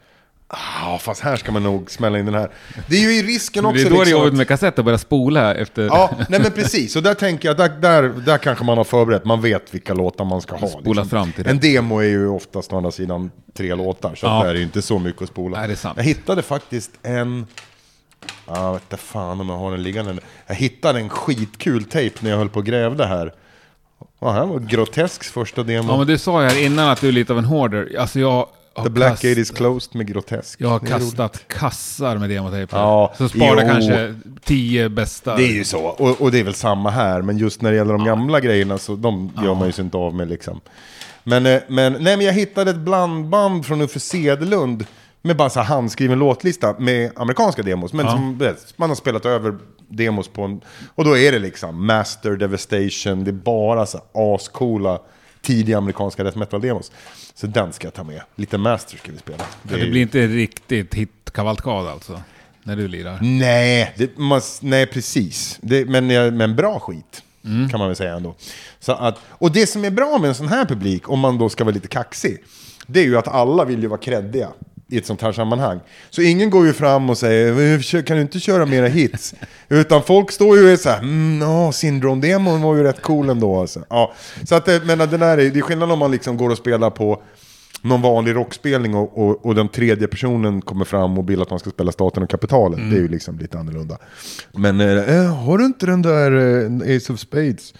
Ah, 0.49 0.97
fast 0.97 1.21
här 1.21 1.35
ska 1.35 1.51
man 1.51 1.63
nog 1.63 1.91
smälla 1.91 2.19
in 2.19 2.25
den 2.25 2.35
här. 2.35 2.49
Det 2.87 2.95
är 2.95 3.01
ju 3.01 3.13
i 3.19 3.23
risken 3.23 3.65
också 3.65 3.75
det 3.75 3.81
är 3.81 3.89
då 3.89 3.95
det 3.95 4.01
är 4.01 4.05
liksom 4.05 4.19
jobbigt 4.21 4.37
med 4.37 4.47
kassett 4.47 4.79
att 4.79 4.85
börja 4.85 4.97
spola 4.97 5.55
efter... 5.55 5.83
Ja, 5.85 6.11
nej 6.29 6.39
men 6.39 6.51
precis. 6.51 6.95
Och 6.95 7.03
där 7.03 7.13
tänker 7.13 7.47
jag, 7.49 7.57
där, 7.57 7.69
där, 7.69 8.03
där 8.03 8.37
kanske 8.37 8.63
man 8.65 8.77
har 8.77 8.83
förberett. 8.83 9.25
Man 9.25 9.41
vet 9.41 9.73
vilka 9.73 9.93
låtar 9.93 10.25
man 10.25 10.41
ska 10.41 10.55
ha. 10.55 10.67
Spola 10.67 11.05
fram 11.05 11.31
till 11.31 11.43
det. 11.43 11.49
En 11.49 11.59
demo 11.59 11.99
är 11.99 12.03
ju 12.07 12.27
oftast 12.27 12.73
å 12.73 12.77
andra 12.77 12.91
sidan 12.91 13.31
tre 13.53 13.75
låtar. 13.75 14.15
Så 14.15 14.25
Ja. 14.25 14.43
där 14.43 14.49
är 14.49 14.53
det 14.53 14.61
inte 14.61 14.81
så 14.81 14.99
mycket 14.99 15.21
att 15.21 15.29
spola. 15.29 15.57
Nej, 15.57 15.67
det 15.67 15.73
är 15.73 15.75
sant. 15.75 15.97
Jag 15.97 16.03
hittade 16.03 16.41
faktiskt 16.41 16.91
en... 17.03 17.45
Ja, 18.47 18.63
jag 18.63 18.73
vet 18.73 18.81
inte 18.83 18.97
fan 18.97 19.41
om 19.41 19.49
jag 19.49 19.57
har 19.57 19.71
den 19.71 19.83
liggande. 19.83 20.15
Jag 20.47 20.55
hittade 20.55 20.99
en 20.99 21.09
skitkul 21.09 21.83
tejp 21.83 22.17
när 22.19 22.29
jag 22.29 22.37
höll 22.37 22.49
på 22.49 22.59
och 22.59 22.65
grävde 22.65 23.05
här. 23.05 23.33
Ja, 24.19 24.31
här 24.31 24.45
var 24.45 24.59
Grotesks 24.59 25.31
första 25.31 25.63
demo. 25.63 25.91
Ja, 25.91 25.97
men 25.97 26.07
du 26.07 26.17
sa 26.17 26.41
ju 26.43 26.49
här 26.49 26.65
innan 26.65 26.89
att 26.89 27.01
du 27.01 27.07
är 27.07 27.11
lite 27.11 27.33
av 27.33 27.39
en 27.39 27.45
hoarder. 27.45 27.95
Alltså 27.99 28.19
jag 28.19 28.47
har, 28.73 28.83
The 28.83 28.89
Black 28.89 29.09
kast- 29.11 29.23
Gate 29.23 29.41
is 29.41 29.51
closed 29.51 29.95
med 29.95 30.07
Grotesk. 30.07 30.61
jag 30.61 30.69
har 30.69 30.79
Det 30.79 30.87
är 30.87 30.91
roligt. 30.99 31.03
kastat 31.17 31.47
kassar 31.47 32.17
med 32.17 32.29
demotejper. 32.29 32.77
Ja, 32.77 33.13
så 33.17 33.29
sparar 33.29 33.61
jo. 33.61 33.67
kanske 33.67 34.15
tio 34.43 34.89
bästa. 34.89 35.35
Det 35.35 35.43
är 35.43 35.53
ju 35.53 35.63
så, 35.63 35.79
och, 35.79 36.21
och 36.21 36.31
det 36.31 36.39
är 36.39 36.43
väl 36.43 36.53
samma 36.53 36.89
här. 36.89 37.21
Men 37.21 37.37
just 37.37 37.61
när 37.61 37.71
det 37.71 37.77
gäller 37.77 37.93
de 37.93 38.05
gamla 38.05 38.39
grejerna 38.39 38.77
så 38.77 38.95
de 38.95 39.31
gör 39.43 39.53
man 39.55 39.65
ju 39.67 39.71
sig 39.71 39.83
inte 39.83 39.97
av 39.97 40.15
med 40.15 40.27
liksom. 40.29 40.61
Men, 41.23 41.45
eh, 41.45 41.61
men, 41.67 41.93
nej, 41.93 42.17
men 42.17 42.25
jag 42.25 42.33
hittade 42.33 42.71
ett 42.71 42.77
blandband 42.77 43.65
från 43.65 43.81
Uffe 43.81 43.99
Sedelund 43.99 44.85
med 45.21 45.37
bara 45.37 45.49
så 45.49 45.59
här 45.59 45.67
handskriven 45.67 46.19
låtlista 46.19 46.75
med 46.79 47.11
amerikanska 47.15 47.63
demos. 47.63 47.93
Men 47.93 48.09
som 48.11 48.37
vet, 48.37 48.73
man 48.77 48.89
har 48.89 48.95
spelat 48.95 49.25
över 49.25 49.57
demos 49.87 50.27
på 50.27 50.41
en... 50.43 50.61
Och 50.95 51.05
då 51.05 51.17
är 51.17 51.31
det 51.31 51.39
liksom 51.39 51.85
Master 51.85 52.31
Devastation, 52.31 53.23
det 53.23 53.31
är 53.31 53.33
bara 53.33 53.85
så 53.85 54.01
ascoola 54.13 54.99
tidiga 55.41 55.77
amerikanska 55.77 56.23
death 56.23 56.37
metal-demos. 56.37 56.91
Så 57.35 57.47
den 57.47 57.73
ska 57.73 57.87
jag 57.87 57.93
ta 57.93 58.03
med. 58.03 58.21
Lite 58.35 58.57
Master 58.57 58.97
ska 58.97 59.11
vi 59.11 59.17
spela. 59.17 59.43
det, 59.63 59.75
är- 59.75 59.89
blir 59.89 60.01
inte 60.01 60.27
riktigt 60.27 60.93
hitkavalkad 60.93 61.87
alltså. 61.87 62.21
När 62.63 62.75
du 62.75 62.87
lirar. 62.87 63.19
Nej, 63.21 63.93
det, 63.97 64.17
man, 64.17 64.41
nej 64.61 64.85
precis. 64.85 65.57
Det, 65.61 65.85
men, 65.85 66.37
men 66.37 66.55
bra 66.55 66.79
skit. 66.79 67.23
Kan 67.71 67.79
man 67.79 67.87
väl 67.87 67.95
säga 67.95 68.13
ändå. 68.15 68.35
Så 68.79 68.91
att, 68.91 69.19
och 69.29 69.51
det 69.51 69.67
som 69.67 69.85
är 69.85 69.91
bra 69.91 70.17
med 70.17 70.27
en 70.27 70.35
sån 70.35 70.47
här 70.47 70.65
publik, 70.65 71.09
om 71.09 71.19
man 71.19 71.37
då 71.37 71.49
ska 71.49 71.63
vara 71.63 71.73
lite 71.73 71.87
kaxig, 71.87 72.37
det 72.87 72.99
är 72.99 73.03
ju 73.03 73.17
att 73.17 73.27
alla 73.27 73.65
vill 73.65 73.81
ju 73.81 73.87
vara 73.87 73.99
kreddiga 73.99 74.49
i 74.89 74.97
ett 74.97 75.05
sånt 75.05 75.21
här 75.21 75.31
sammanhang. 75.31 75.79
Så 76.09 76.21
ingen 76.21 76.49
går 76.49 76.65
ju 76.65 76.73
fram 76.73 77.09
och 77.09 77.17
säger 77.17 77.73
"Eh, 77.75 77.79
"Kör- 77.79 78.01
kan 78.01 78.15
du 78.17 78.21
inte 78.21 78.39
köra 78.39 78.65
mera 78.65 78.87
hits? 78.87 79.33
Utan 79.69 80.03
folk 80.03 80.31
står 80.31 80.57
ju 80.57 80.63
och 80.65 80.69
är 80.69 80.75
så 80.77 80.89
här, 80.89 80.97
mm, 80.99 81.41
ja, 81.41 81.71
Syndrome-demon 81.71 82.61
var 82.61 82.75
ju 82.75 82.83
rätt 82.83 83.01
cool 83.01 83.29
ändå. 83.29 83.59
Alltså. 83.59 83.83
Ja, 83.89 84.13
så 84.45 84.55
att 84.55 84.65
det, 84.65 84.81
men 84.85 84.97
den 84.97 85.21
här 85.21 85.37
är, 85.37 85.49
det 85.49 85.59
är 85.59 85.61
skillnad 85.61 85.91
om 85.91 85.99
man 85.99 86.11
liksom 86.11 86.37
går 86.37 86.49
och 86.49 86.57
spelar 86.57 86.89
på 86.89 87.21
någon 87.81 88.01
vanlig 88.01 88.35
rockspelning 88.35 88.95
och, 88.95 89.17
och, 89.27 89.45
och 89.45 89.55
den 89.55 89.67
tredje 89.67 90.07
personen 90.07 90.61
kommer 90.61 90.85
fram 90.85 91.17
och 91.17 91.29
vill 91.29 91.41
att 91.41 91.49
man 91.49 91.59
ska 91.59 91.69
spela 91.69 91.91
Staten 91.91 92.23
och 92.23 92.29
Kapitalet. 92.29 92.79
Det 92.79 92.97
är 92.97 93.01
ju 93.01 93.07
liksom 93.07 93.37
lite 93.39 93.59
annorlunda. 93.59 93.97
Men 94.51 94.81
eh, 94.81 95.35
har 95.35 95.57
du 95.57 95.65
inte 95.65 95.85
den 95.85 96.01
där 96.01 96.31
eh, 96.91 96.95
Ace 96.97 97.13
of 97.13 97.19
Spades? 97.19 97.73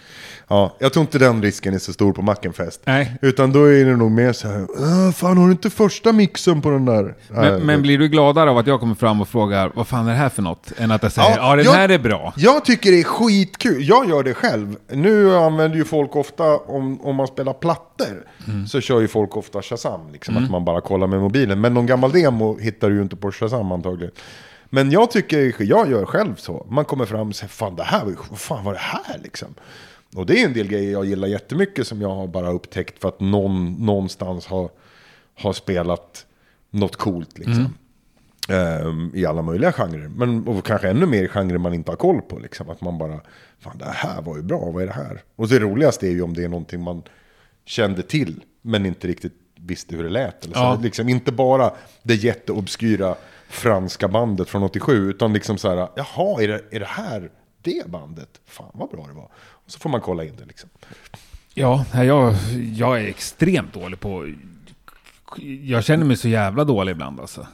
Ja, 0.50 0.76
jag 0.80 0.94
tror 0.94 1.02
inte 1.02 1.20
den 1.20 1.42
risken 1.42 1.74
är 1.74 1.80
så 1.80 1.94
stor 1.94 2.14
på 2.14 2.22
Mackenfest. 2.22 2.82
Nej. 2.86 3.18
Utan 3.22 3.52
då 3.52 3.64
är 3.66 3.86
det 3.86 3.96
nog 3.96 4.12
mer 4.12 4.34
så 4.34 4.48
här, 4.48 4.62
"Ah, 5.08 5.12
fan 5.12 5.38
har 5.38 5.46
du 5.46 5.52
inte 5.52 5.70
första 5.70 6.14
mixen 6.14 6.62
på 6.62 6.70
den 6.70 6.86
där? 6.86 7.16
Men, 7.30 7.62
men 7.62 7.82
blir 7.82 7.98
du 7.98 8.08
gladare 8.08 8.50
av 8.50 8.58
att 8.58 8.68
jag 8.68 8.80
kommer 8.80 8.96
fram 8.96 9.22
och 9.22 9.28
frågar 9.28 9.72
vad 9.76 9.88
fan 9.88 10.08
är 10.08 10.12
det 10.12 10.18
här 10.18 10.30
för 10.30 10.42
något? 10.42 10.72
Än 10.78 10.92
att 10.92 11.04
jag 11.04 11.12
säger 11.12 11.38
ja, 11.38 11.56
den 11.56 11.66
jag- 11.66 11.72
här 11.74 11.90
är 11.90 12.00
bra. 12.00 12.34
Jag 12.38 12.66
tycker 12.66 12.92
det 12.92 13.00
är 13.00 13.04
skitkul. 13.04 13.88
Jag 13.90 14.10
gör 14.10 14.24
det 14.24 14.34
själv. 14.34 14.76
Nu 14.94 15.36
använder 15.36 15.78
ju 15.78 15.86
folk 15.86 16.16
ofta, 16.16 16.58
om, 16.58 17.02
om 17.02 17.16
man 17.16 17.28
spelar 17.28 17.54
plattor, 17.54 18.24
så 18.68 18.82
kör 18.82 19.02
ju 19.02 19.08
folk 19.08 19.38
ofta 19.38 19.62
Shazam. 19.62 19.87
Liksom, 20.12 20.38
Att 20.38 20.52
man 20.52 20.66
bara 20.66 20.82
kollar 20.82 21.08
med 21.08 21.20
mobilen. 21.20 21.62
Men 21.62 21.74
någon 21.74 21.86
gammal 21.86 22.12
demo 22.12 22.58
hittar 22.60 22.90
du 22.90 22.96
ju 22.96 23.02
inte 23.02 23.16
på 23.16 23.32
Shazam 23.32 23.72
antagligen. 23.72 24.14
Men 24.70 24.92
jag 24.92 25.12
tycker, 25.12 25.56
jag 25.64 25.90
gör 25.92 26.06
själv 26.06 26.36
så. 26.36 26.66
Man 26.70 26.86
kommer 26.86 27.06
fram 27.06 27.30
och 27.30 27.36
säger, 27.36 27.50
fan 27.50 27.76
det 27.76 27.84
här 27.84 28.04
var 28.04 28.12
ju, 28.12 28.18
vad 28.30 28.40
fan 28.40 28.66
var 28.66 28.74
det 28.74 28.80
här 28.80 29.20
liksom? 29.24 29.48
Och 30.16 30.26
det 30.26 30.42
är 30.42 30.46
en 30.46 30.54
del 30.54 30.68
grejer 30.68 30.92
jag 30.92 31.06
gillar 31.06 31.28
jättemycket 31.28 31.88
som 31.88 32.02
jag 32.02 32.16
har 32.16 32.28
bara 32.28 32.52
upptäckt 32.52 33.02
för 33.02 33.08
att 33.08 33.20
någon 33.20 33.74
någonstans 33.74 34.46
har, 34.48 34.70
har 35.36 35.54
spelat 35.54 36.26
något 36.70 36.96
coolt 36.96 37.38
liksom. 37.38 37.74
Ehm, 38.50 39.12
I 39.14 39.26
alla 39.26 39.42
möjliga 39.42 39.72
genrer. 39.72 40.08
Men 40.08 40.48
och 40.48 40.66
kanske 40.66 40.90
ännu 40.90 41.06
mer 41.06 41.24
i 41.24 41.28
genrer 41.28 41.58
man 41.58 41.74
inte 41.74 41.92
har 41.92 41.96
koll 41.96 42.22
på. 42.22 42.40
Liksom. 42.40 42.70
Att 42.70 42.82
man 42.82 42.98
bara, 42.98 43.20
fan 43.60 43.78
det 43.78 43.86
här 43.86 44.22
var 44.22 44.38
ju 44.38 44.44
bra, 44.44 44.72
vad 44.72 44.84
är 44.84 44.88
det 44.88 44.94
här? 44.94 45.22
Och 45.36 45.48
det 45.48 45.60
roligaste 45.60 46.08
är 46.08 46.12
ju 46.12 46.22
om 46.22 46.34
det 46.34 46.44
är 46.44 46.50
någonting 46.50 46.84
man 46.84 47.04
kände 47.66 48.04
till, 48.04 48.44
men 48.62 48.86
inte 48.86 49.08
riktigt 49.08 49.34
visste 49.68 49.96
hur 49.96 50.04
det 50.04 50.10
lät. 50.10 50.46
Eller 50.46 50.54
så. 50.54 50.60
Ja. 50.60 50.80
Liksom, 50.84 51.10
inte 51.10 51.32
bara 51.32 51.72
det 52.04 52.16
jätteobskyra 52.16 53.16
franska 53.50 54.08
bandet 54.08 54.50
från 54.50 54.64
87, 54.64 55.10
utan 55.10 55.34
liksom 55.34 55.58
så 55.58 55.70
här, 55.70 55.88
jaha, 55.96 56.42
är 56.44 56.48
det, 56.48 56.62
är 56.72 56.80
det 56.80 56.86
här 56.86 57.30
det 57.62 57.88
bandet? 57.88 58.30
Fan 58.46 58.72
vad 58.74 58.90
bra 58.90 59.08
det 59.08 59.14
var. 59.14 59.30
Och 59.36 59.72
så 59.72 59.80
får 59.80 59.90
man 59.90 60.02
kolla 60.02 60.24
in 60.24 60.36
det 60.38 60.46
liksom. 60.46 60.70
Ja, 61.54 61.86
jag, 61.94 62.34
jag 62.76 63.02
är 63.02 63.08
extremt 63.08 63.74
dålig 63.74 64.00
på... 64.00 64.34
Jag 65.64 65.84
känner 65.84 66.06
mig 66.06 66.18
så 66.18 66.28
jävla 66.28 66.64
dålig 66.64 66.92
ibland 66.92 67.20
alltså. 67.20 67.48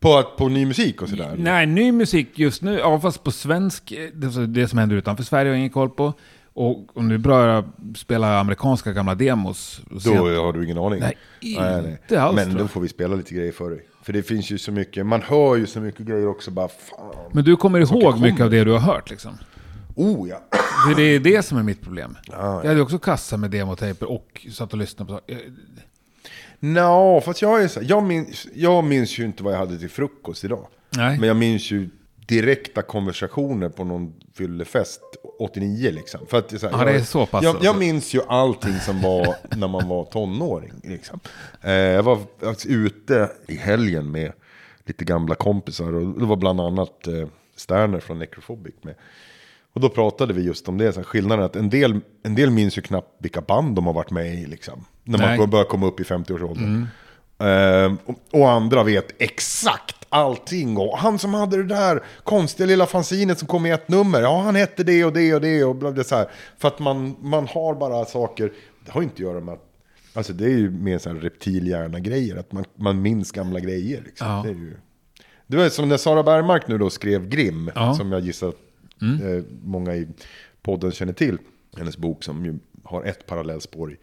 På, 0.00 0.22
på 0.22 0.48
ny 0.48 0.66
musik 0.66 1.02
och 1.02 1.08
sådär? 1.08 1.34
Nej, 1.38 1.66
ny 1.66 1.92
musik 1.92 2.38
just 2.38 2.62
nu, 2.62 2.78
ja 2.78 3.00
fast 3.00 3.24
på 3.24 3.32
svensk, 3.32 3.92
det, 4.14 4.46
det 4.46 4.68
som 4.68 4.78
händer 4.78 4.96
utanför 4.96 5.24
Sverige 5.24 5.48
har 5.48 5.54
jag 5.54 5.58
ingen 5.58 5.70
koll 5.70 5.90
på. 5.90 6.12
Och 6.52 6.96
om 6.96 7.08
du 7.08 7.18
börjar 7.18 7.64
spela 7.96 8.40
amerikanska 8.40 8.92
gamla 8.92 9.14
demos. 9.14 9.80
Då 9.90 10.00
sen- 10.00 10.16
har 10.16 10.52
du 10.52 10.64
ingen 10.64 10.78
aning? 10.78 11.00
Nej, 11.00 11.16
inte 12.02 12.22
alls, 12.22 12.36
Men 12.36 12.54
då 12.56 12.68
får 12.68 12.80
vi 12.80 12.88
spela 12.88 13.16
lite 13.16 13.34
grejer 13.34 13.52
för 13.52 13.70
dig. 13.70 13.86
För 14.02 14.12
det 14.12 14.22
finns 14.22 14.50
ju 14.50 14.58
så 14.58 14.72
mycket, 14.72 15.06
man 15.06 15.22
hör 15.22 15.56
ju 15.56 15.66
så 15.66 15.80
mycket 15.80 16.06
grejer 16.06 16.26
också 16.28 16.50
bara 16.50 16.68
fan. 16.68 17.30
Men 17.32 17.44
du 17.44 17.56
kommer 17.56 17.80
ihåg 17.80 18.12
kommer. 18.12 18.30
mycket 18.30 18.44
av 18.44 18.50
det 18.50 18.64
du 18.64 18.70
har 18.72 18.78
hört 18.78 19.10
liksom? 19.10 19.32
Oh 19.94 20.28
ja. 20.28 20.42
För 20.88 20.94
det 20.94 21.02
är 21.02 21.20
det 21.20 21.42
som 21.42 21.58
är 21.58 21.62
mitt 21.62 21.82
problem. 21.82 22.16
ja. 22.26 22.60
Jag 22.62 22.68
hade 22.68 22.80
också 22.80 22.98
kassa 22.98 23.36
med 23.36 23.50
demotejper 23.50 24.10
och 24.10 24.46
satt 24.52 24.72
och 24.72 24.78
lyssnade 24.78 25.12
på... 25.12 25.20
Nå, 26.60 27.20
fast 27.24 27.42
jag 27.42 27.62
är 27.62 27.68
så 27.68 27.80
jag 27.82 28.02
minns, 28.02 28.46
jag 28.54 28.84
minns 28.84 29.18
ju 29.18 29.24
inte 29.24 29.42
vad 29.42 29.52
jag 29.52 29.58
hade 29.58 29.78
till 29.78 29.90
frukost 29.90 30.44
idag. 30.44 30.66
Nej. 30.96 31.18
Men 31.18 31.28
jag 31.28 31.36
minns 31.36 31.70
ju 31.70 31.88
direkta 32.30 32.82
konversationer 32.82 33.68
på 33.68 33.84
någon 33.84 34.14
fyllefest 34.34 35.00
89 35.38 35.90
liksom. 35.90 36.26
För 36.26 36.38
att 36.38 36.48
det 36.48 36.58
så 36.58 36.68
här, 36.68 36.84
det 36.84 36.92
jag, 36.92 37.00
är 37.00 37.04
så 37.04 37.26
pass 37.26 37.44
jag, 37.44 37.50
alltså. 37.50 37.64
jag 37.64 37.78
minns 37.78 38.14
ju 38.14 38.20
allting 38.28 38.78
som 38.78 39.02
var 39.02 39.34
när 39.56 39.68
man 39.68 39.88
var 39.88 40.04
tonåring. 40.04 40.72
Liksom. 40.82 41.20
Eh, 41.62 41.72
jag 41.72 42.02
var 42.02 42.18
alltså, 42.44 42.68
ute 42.68 43.30
i 43.48 43.56
helgen 43.56 44.10
med 44.10 44.32
lite 44.84 45.04
gamla 45.04 45.34
kompisar 45.34 45.94
och 45.94 46.20
det 46.20 46.26
var 46.26 46.36
bland 46.36 46.60
annat 46.60 47.06
eh, 47.06 47.28
Sterner 47.56 48.00
från 48.00 48.18
Necrophobic 48.18 48.74
med. 48.82 48.94
Och 49.72 49.80
då 49.80 49.88
pratade 49.88 50.32
vi 50.32 50.42
just 50.42 50.68
om 50.68 50.78
det, 50.78 50.92
så 50.92 51.00
här, 51.00 51.04
skillnaden 51.04 51.44
att 51.44 51.56
en 51.56 51.70
del, 51.70 52.00
en 52.22 52.34
del 52.34 52.50
minns 52.50 52.78
ju 52.78 52.82
knappt 52.82 53.16
vilka 53.18 53.40
band 53.40 53.76
de 53.76 53.86
har 53.86 53.92
varit 53.92 54.10
med 54.10 54.34
i 54.34 54.46
liksom. 54.46 54.84
När 55.04 55.18
Nej. 55.18 55.38
man 55.38 55.50
börjar 55.50 55.64
komma 55.64 55.86
upp 55.86 56.00
i 56.00 56.02
50-årsåldern. 56.02 56.86
Ehm, 57.38 57.98
och, 58.04 58.40
och 58.40 58.50
andra 58.50 58.82
vet 58.82 59.22
exakt 59.22 59.99
allting. 60.10 60.76
Och 60.76 60.98
han 60.98 61.18
som 61.18 61.34
hade 61.34 61.56
det 61.56 61.74
där 61.74 62.02
konstiga 62.24 62.66
lilla 62.66 62.86
fanzinet 62.86 63.38
som 63.38 63.48
kom 63.48 63.66
i 63.66 63.70
ett 63.70 63.88
nummer. 63.88 64.22
Ja, 64.22 64.40
han 64.40 64.54
hette 64.54 64.84
det 64.84 65.04
och 65.04 65.12
det 65.12 65.34
och 65.34 65.40
det 65.40 65.64
och 65.64 65.76
bla 65.76 65.92
bla 65.92 66.04
så 66.04 66.14
här. 66.16 66.30
För 66.58 66.68
att 66.68 66.78
man, 66.78 67.16
man 67.20 67.46
har 67.46 67.74
bara 67.74 68.04
saker. 68.04 68.52
Det 68.84 68.92
har 68.92 69.02
inte 69.02 69.14
att 69.14 69.18
göra 69.20 69.40
med 69.40 69.54
att 69.54 69.66
Alltså 70.14 70.32
det 70.32 70.44
är 70.44 70.58
ju 70.58 70.70
mer 70.70 70.98
så 70.98 71.08
här 71.10 71.16
reptilhjärna-grejer, 71.16 72.36
att 72.36 72.52
man, 72.52 72.64
man 72.76 73.02
minns 73.02 73.32
gamla 73.32 73.60
grejer. 73.60 74.02
Liksom. 74.04 74.26
Ja. 74.26 74.42
Det, 74.44 74.48
är 74.50 74.54
ju... 74.54 74.76
det 75.46 75.56
var 75.56 75.68
som 75.68 75.88
när 75.88 75.96
Sara 75.96 76.22
Bergmark 76.22 76.68
nu 76.68 76.78
då 76.78 76.90
skrev 76.90 77.28
Grimm, 77.28 77.70
Ja. 77.74 77.94
som 77.94 78.12
jag 78.12 78.20
gissar 78.20 78.48
att 78.48 78.54
eh, 79.02 79.44
många 79.64 79.94
i 79.94 80.08
podden 80.62 80.92
känner 80.92 81.12
till. 81.12 81.38
Hennes 81.76 81.96
bok 81.96 82.22
som 82.24 82.44
ju 82.44 82.58
har 82.84 83.04
ett 83.04 83.26
parallellspår 83.26 83.92
i, 83.92 83.96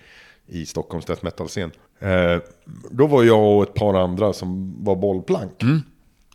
i 0.62 0.66
Stockholms 0.66 1.06
death 1.06 1.24
metal-scen. 1.24 1.72
Eh, 2.00 2.38
då 2.92 3.08
var 3.08 3.24
jag 3.24 3.58
och 3.58 3.64
ett 3.64 3.74
par 3.74 3.94
andra 3.94 4.34
som 4.34 4.76
var 4.84 4.96
bollplank. 4.96 5.64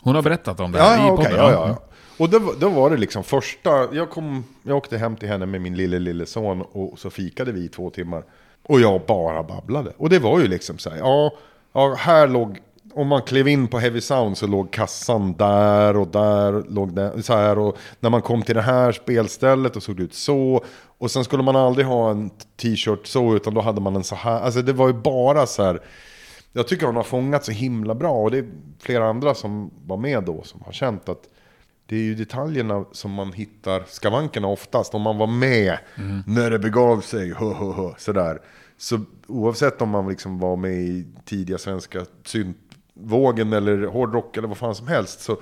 Hon 0.02 0.14
har 0.14 0.22
berättat 0.22 0.60
om 0.60 0.72
det 0.72 0.78
här 0.78 0.98
Ja, 0.98 1.08
i 1.08 1.10
okej, 1.10 1.26
podden. 1.26 1.44
ja, 1.44 1.52
ja. 1.52 1.78
Och 2.18 2.30
då, 2.30 2.52
då 2.60 2.68
var 2.68 2.90
det 2.90 2.96
liksom 2.96 3.24
första, 3.24 3.94
jag, 3.94 4.10
kom, 4.10 4.44
jag 4.62 4.76
åkte 4.76 4.98
hem 4.98 5.16
till 5.16 5.28
henne 5.28 5.46
med 5.46 5.60
min 5.60 5.76
lille, 5.76 5.98
lille 5.98 6.26
son 6.26 6.62
och 6.72 6.98
så 6.98 7.10
fikade 7.10 7.52
vi 7.52 7.64
i 7.64 7.68
två 7.68 7.90
timmar. 7.90 8.24
Och 8.68 8.80
jag 8.80 9.00
bara 9.06 9.42
babblade. 9.42 9.92
Och 9.96 10.08
det 10.10 10.18
var 10.18 10.40
ju 10.40 10.48
liksom 10.48 10.78
så 10.78 10.90
här, 10.90 10.98
ja, 10.98 11.32
ja 11.72 11.94
här 11.98 12.28
låg, 12.28 12.58
om 12.94 13.06
man 13.08 13.22
klev 13.22 13.48
in 13.48 13.68
på 13.68 13.78
Heavy 13.78 14.00
Sound 14.00 14.38
så 14.38 14.46
låg 14.46 14.70
kassan 14.72 15.32
där 15.36 15.96
och 15.96 16.08
där, 16.08 16.64
låg 16.68 16.94
där, 16.94 17.22
så 17.22 17.32
här. 17.34 17.58
Och 17.58 17.76
när 18.00 18.10
man 18.10 18.22
kom 18.22 18.42
till 18.42 18.54
det 18.54 18.62
här 18.62 18.92
spelstället 18.92 19.76
och 19.76 19.82
såg 19.82 19.96
det 19.96 20.02
ut 20.02 20.14
så. 20.14 20.64
Och 20.98 21.10
sen 21.10 21.24
skulle 21.24 21.42
man 21.42 21.56
aldrig 21.56 21.86
ha 21.86 22.10
en 22.10 22.30
t-shirt 22.62 23.06
så, 23.06 23.36
utan 23.36 23.54
då 23.54 23.60
hade 23.60 23.80
man 23.80 23.96
en 23.96 24.04
så 24.04 24.14
här. 24.14 24.40
Alltså 24.40 24.62
det 24.62 24.72
var 24.72 24.86
ju 24.86 24.94
bara 24.94 25.46
så 25.46 25.62
här. 25.62 25.80
Jag 26.52 26.68
tycker 26.68 26.86
hon 26.86 26.96
har 26.96 27.02
fångat 27.02 27.44
så 27.44 27.52
himla 27.52 27.94
bra 27.94 28.12
och 28.12 28.30
det 28.30 28.38
är 28.38 28.46
flera 28.80 29.08
andra 29.08 29.34
som 29.34 29.70
var 29.86 29.96
med 29.96 30.22
då 30.24 30.42
som 30.42 30.60
har 30.64 30.72
känt 30.72 31.08
att 31.08 31.22
det 31.86 31.96
är 31.96 32.00
ju 32.02 32.14
detaljerna 32.14 32.84
som 32.92 33.10
man 33.10 33.32
hittar 33.32 33.82
skavankerna 33.88 34.48
oftast. 34.48 34.94
Om 34.94 35.02
man 35.02 35.18
var 35.18 35.26
med 35.26 35.78
när 36.26 36.50
det 36.50 36.58
begav 36.58 37.00
sig, 37.00 37.32
hö, 37.34 37.52
hö, 37.54 37.72
hö, 37.72 37.90
sådär. 37.98 38.38
Så 38.78 39.00
oavsett 39.26 39.82
om 39.82 39.88
man 39.88 40.08
liksom 40.08 40.38
var 40.38 40.56
med 40.56 40.72
i 40.74 41.06
tidiga 41.24 41.58
svenska 41.58 42.04
syntvågen 42.24 43.52
eller 43.52 43.86
hårdrock 43.86 44.36
eller 44.36 44.48
vad 44.48 44.56
fan 44.56 44.74
som 44.74 44.88
helst. 44.88 45.20
Så, 45.20 45.36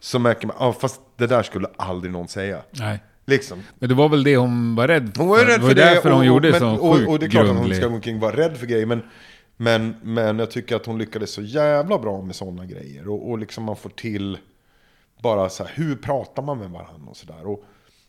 så 0.00 0.18
märker 0.18 0.46
man, 0.46 0.56
ah, 0.58 0.72
fast 0.72 1.00
det 1.16 1.26
där 1.26 1.42
skulle 1.42 1.68
aldrig 1.76 2.12
någon 2.12 2.28
säga. 2.28 2.62
Nej. 2.70 3.02
Liksom. 3.26 3.62
Men 3.78 3.88
det 3.88 3.94
var 3.94 4.08
väl 4.08 4.24
det 4.24 4.36
hon 4.36 4.74
var 4.74 4.88
rädd 4.88 5.12
för? 5.14 5.20
Hon 5.20 5.28
var 5.28 5.38
ju 5.38 5.44
rädd 5.44 5.60
det 5.60 5.62
var 5.62 5.68
för 5.68 5.74
det. 5.74 5.84
därför 5.84 6.10
hon 6.10 6.18
och, 6.20 6.26
gjorde 6.26 6.50
men, 6.50 6.60
så 6.60 6.74
och, 6.74 6.96
sjukt 6.96 7.08
och 7.08 7.18
det 7.18 7.26
är 7.26 7.30
klart 7.30 7.42
att 7.42 7.48
hon 7.48 7.56
grundlig- 7.56 7.76
ska 7.76 7.86
omkring 7.86 8.16
och 8.16 8.22
vara 8.22 8.36
rädd 8.36 8.56
för 8.56 8.66
grejer. 8.66 8.86
Men, 8.86 9.02
men, 9.62 9.96
men 10.02 10.38
jag 10.38 10.50
tycker 10.50 10.76
att 10.76 10.86
hon 10.86 10.98
lyckades 10.98 11.30
så 11.30 11.42
jävla 11.42 11.98
bra 11.98 12.22
med 12.22 12.36
sådana 12.36 12.66
grejer. 12.66 13.08
Och, 13.08 13.30
och 13.30 13.38
liksom 13.38 13.64
man 13.64 13.76
får 13.76 13.90
till 13.90 14.38
bara 15.20 15.48
så 15.48 15.64
här, 15.64 15.72
hur 15.74 15.96
pratar 15.96 16.42
man 16.42 16.58
med 16.58 16.70
varandra 16.70 17.10
och 17.10 17.16
sådär. 17.16 17.46
Och, 17.46 17.64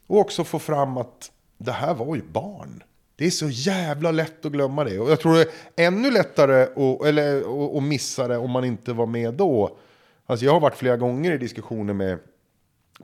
och 0.08 0.20
också 0.20 0.44
få 0.44 0.60
fram 0.60 0.98
att 0.98 1.32
det 1.58 1.72
här 1.72 1.94
var 1.94 2.16
ju 2.16 2.22
barn. 2.32 2.84
Det 3.16 3.26
är 3.26 3.30
så 3.30 3.50
jävla 3.50 4.12
lätt 4.12 4.46
att 4.46 4.52
glömma 4.52 4.84
det. 4.84 5.00
Och 5.00 5.12
jag 5.12 5.20
tror 5.20 5.34
det 5.34 5.42
är 5.42 5.88
ännu 5.88 6.12
lättare 6.12 6.64
att, 6.64 7.06
eller, 7.06 7.38
att, 7.78 7.84
missa 7.84 8.28
det 8.28 8.38
om 8.38 8.52
man 8.52 8.66
inte 8.66 8.94
var 8.94 9.06
med 9.06 9.34
då. 9.34 9.78
Alltså 10.26 10.46
jag 10.46 10.54
har 10.54 10.60
varit 10.60 10.78
flera 10.78 10.98
gånger 10.98 11.32
i 11.32 11.38
diskussioner 11.38 11.94
med 11.94 12.20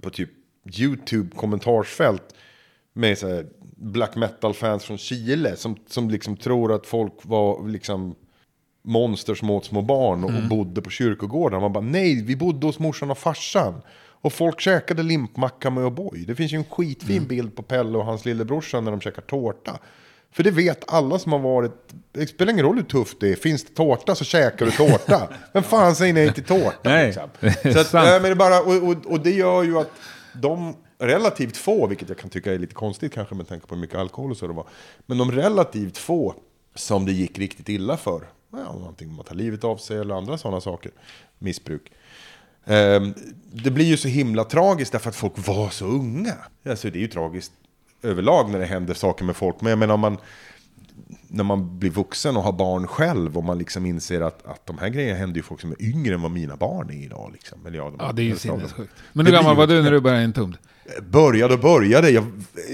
på 0.02 0.10
typ 0.10 0.30
YouTube 0.80 1.36
kommentarsfält 1.36 2.36
med 2.94 3.18
så 3.18 3.28
här 3.28 3.48
black 3.76 4.16
metal-fans 4.16 4.84
från 4.84 4.98
Chile 4.98 5.56
som, 5.56 5.78
som 5.88 6.10
liksom 6.10 6.38
tror 6.38 6.74
att 6.74 6.86
folk 6.86 7.14
var 7.22 7.68
liksom 7.68 8.16
monster 8.82 9.36
som 9.36 9.50
åt 9.50 9.66
små 9.66 9.82
barn 9.82 10.24
och 10.24 10.32
bodde 10.50 10.82
på 10.82 10.90
kyrkogården. 10.90 11.62
Man 11.62 11.74
bara 11.74 11.84
nej, 11.84 12.24
vi 12.24 12.36
bodde 12.36 12.68
hos 12.68 12.80
morsan 12.80 13.12
och 13.12 13.18
farsan. 13.18 13.82
Och 14.22 14.34
folk 14.34 14.60
käkade 14.60 15.04
limpmacka 15.04 15.70
med 15.70 15.84
O'boy. 15.84 16.26
Det 16.26 16.36
finns 16.36 16.54
ju 16.54 16.58
en 16.58 16.64
skitfin 16.64 17.28
bild 17.28 17.56
på 17.56 17.64
Pelle 17.64 17.98
och 17.98 18.06
hans 18.06 18.26
lillebrorsa 18.26 18.82
när 18.82 18.92
de 18.92 19.02
käkar 19.02 19.22
tårta. 19.22 19.80
För 20.32 20.44
det 20.44 20.52
vet 20.52 20.92
alla 20.92 21.20
som 21.20 21.32
har 21.32 21.40
varit, 21.40 21.72
det 22.12 22.28
spelar 22.28 22.54
ingen 22.54 22.66
roll 22.66 22.76
hur 22.76 22.84
tufft 22.84 23.20
det 23.20 23.30
är, 23.32 23.36
finns 23.36 23.64
det 23.64 23.74
tårta 23.74 24.16
så 24.16 24.24
käkar 24.24 24.66
du 24.66 24.72
tårta. 24.72 25.30
Vem 25.54 25.64
fan 25.64 25.96
säger 25.96 26.14
nej 26.14 26.34
till 26.34 26.44
tårta? 26.44 26.78
Nej, 26.84 27.06
liksom? 27.06 27.30
Så 27.74 27.80
att, 27.80 28.22
men 28.22 28.24
det 28.24 28.36
bara, 28.36 28.62
och, 28.62 28.90
och, 28.90 28.96
och 29.06 29.20
det 29.20 29.32
gör 29.32 29.64
ju 29.64 29.80
att 29.80 29.92
de 30.34 30.76
relativt 31.00 31.58
få, 31.58 31.88
vilket 31.88 32.10
jag 32.10 32.18
kan 32.18 32.30
tycka 32.30 32.54
är 32.54 32.60
lite 32.60 32.74
konstigt 32.74 33.14
kanske 33.14 33.36
med 33.36 33.48
tanke 33.48 33.68
på 33.68 33.76
hur 33.76 33.82
mycket 33.82 33.98
alkohol 33.98 34.32
och 34.32 34.38
så 34.38 34.48
det 34.48 34.54
var. 34.54 34.68
Men 35.06 35.18
de 35.18 35.32
relativt 35.32 35.98
få 35.98 36.36
som 36.76 37.06
det 37.06 37.12
gick 37.12 37.40
riktigt 37.40 37.70
illa 37.70 37.98
för, 37.98 38.22
ja, 38.52 38.86
antingen 38.88 39.16
man 39.16 39.26
tar 39.26 39.36
livet 39.36 39.64
av 39.64 39.78
sig 39.78 39.98
eller 39.98 40.16
andra 40.16 40.38
sådana 40.38 40.62
saker, 40.62 40.92
missbruk. 41.40 41.92
Ehm, 42.66 43.14
det 43.52 43.72
blir 43.72 43.86
ju 43.86 43.98
så 43.98 44.08
himla 44.08 44.44
tragiskt 44.44 44.92
därför 44.92 45.10
att 45.10 45.16
folk 45.16 45.48
var 45.48 45.70
så 45.70 45.86
unga. 45.86 46.36
Alltså 46.66 46.90
det 46.90 47.00
är 47.00 47.02
ju 47.02 47.08
tragiskt 47.08 47.52
överlag 48.02 48.50
när 48.50 48.60
det 48.60 48.66
händer 48.66 48.94
saker 48.94 49.26
med 49.26 49.36
folk. 49.36 49.62
Men 49.62 49.70
jag 49.70 49.80
menar 49.80 49.94
om 49.94 50.00
man, 50.00 50.18
när 51.32 51.44
man 51.44 51.80
blir 51.80 51.90
vuxen 51.90 52.38
och 52.38 52.44
har 52.44 52.52
barn 52.52 52.88
själv 52.88 53.38
och 53.38 53.44
man 53.44 53.58
liksom 53.58 53.86
inser 53.86 54.22
att, 54.22 54.46
att 54.48 54.66
de 54.66 54.78
här 54.78 54.90
grejerna 54.90 55.20
händer 55.20 55.36
ju 55.38 55.44
folk 55.44 55.62
som 55.62 55.72
är 55.72 55.82
yngre 55.82 56.14
än 56.14 56.22
vad 56.22 56.32
mina 56.32 56.56
barn 56.56 56.90
är 56.90 57.04
idag. 57.06 57.30
Liksom. 57.34 57.66
Eller 57.68 57.78
ja, 57.78 57.84
de 57.84 57.96
Ja, 58.00 58.12
det 58.12 58.22
är 58.22 58.24
ju 58.24 58.36
sinnessjukt. 58.36 58.94
Men 59.14 59.26
hur 59.26 59.34
gammal 59.34 59.56
var 59.56 59.68
du 59.68 59.82
när 59.84 59.92
du 59.92 60.00
började 60.00 60.24
en 60.24 60.34
tumd? 60.34 60.58
Började 61.10 61.54
och 61.54 61.60
började. 61.60 62.10
Jag, 62.10 62.26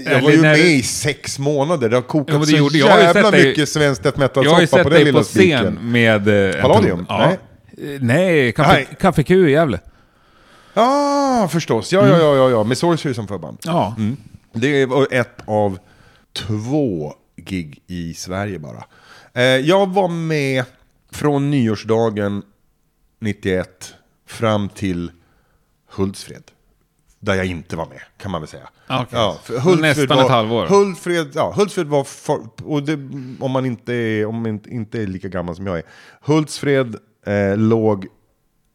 jag 0.06 0.22
var 0.22 0.30
ju 0.30 0.40
med 0.40 0.56
du- 0.56 0.70
i 0.70 0.82
sex 0.82 1.38
månader. 1.38 1.88
Det 1.88 1.96
har 1.96 2.02
kokat 2.02 2.34
Ja, 2.34 2.40
det 2.40 2.46
så 2.46 2.56
gjorde- 2.56 2.78
jag 2.78 2.86
har 2.88 2.98
ju 2.98 3.02
jävla 3.04 3.22
sett 3.22 3.32
dig- 3.32 3.44
mycket 3.46 3.68
svenskt 3.68 4.02
death 4.02 4.18
Jag 4.20 4.28
har 4.28 4.42
ju 4.42 4.44
metal-soppa 4.44 4.66
sett 4.66 4.82
på 4.82 4.88
den 4.88 4.96
dig 4.96 5.04
lilla 5.04 5.18
på 5.18 5.24
scen 5.24 5.32
spiken. 5.42 5.90
med... 5.92 6.50
eh, 6.54 6.60
Palladium? 6.62 7.06
Ja. 7.08 7.24
Eh, 7.24 7.36
Nej, 8.00 8.52
Café, 8.52 8.72
Nej. 8.72 8.88
Café 9.00 9.22
Q 9.22 9.48
i 9.48 9.52
Gävle. 9.52 9.80
Ja, 10.74 11.48
förstås. 11.52 11.92
Ja, 11.92 12.08
ja, 12.08 12.18
ja, 12.18 12.36
ja, 12.36 12.50
ja. 12.50 12.64
Med 12.64 12.78
Sorcery 12.78 13.14
som 13.14 13.26
förband. 13.28 13.58
Ja. 13.64 13.94
Mm. 13.98 14.16
Det 14.52 14.86
var 14.86 15.06
ett 15.10 15.38
av 15.46 15.78
två 16.32 17.14
gig 17.36 17.82
i 17.86 18.14
Sverige 18.14 18.58
bara. 18.58 18.84
Eh, 19.34 19.42
jag 19.44 19.86
var 19.94 20.08
med 20.08 20.64
från 21.10 21.50
nyårsdagen 21.50 22.42
91 23.20 23.94
fram 24.26 24.68
till 24.68 25.10
Hultsfred. 25.90 26.42
Där 27.20 27.34
jag 27.34 27.46
inte 27.46 27.76
var 27.76 27.86
med, 27.86 28.00
kan 28.18 28.30
man 28.30 28.40
väl 28.40 28.48
säga. 28.48 28.68
Okej. 28.88 29.06
Ja, 29.10 29.38
för 29.42 29.76
Nästan 29.76 30.16
var, 30.16 30.24
ett 30.24 30.30
halvår. 30.30 30.66
Hultsfred, 30.66 31.30
ja, 31.34 31.52
Hultsfred 31.56 31.86
var, 31.86 32.04
för, 32.04 32.38
och 32.64 32.82
det, 32.82 32.94
om 33.40 33.50
man 33.50 33.66
inte 33.66 33.94
är, 33.94 34.26
om 34.26 34.34
man 34.42 34.60
inte- 34.68 35.02
är 35.02 35.06
lika 35.06 35.28
gammal 35.28 35.56
som 35.56 35.66
jag 35.66 35.78
är. 35.78 35.82
Hultsfred 36.20 36.96
eh, 37.26 37.56
låg 37.56 38.06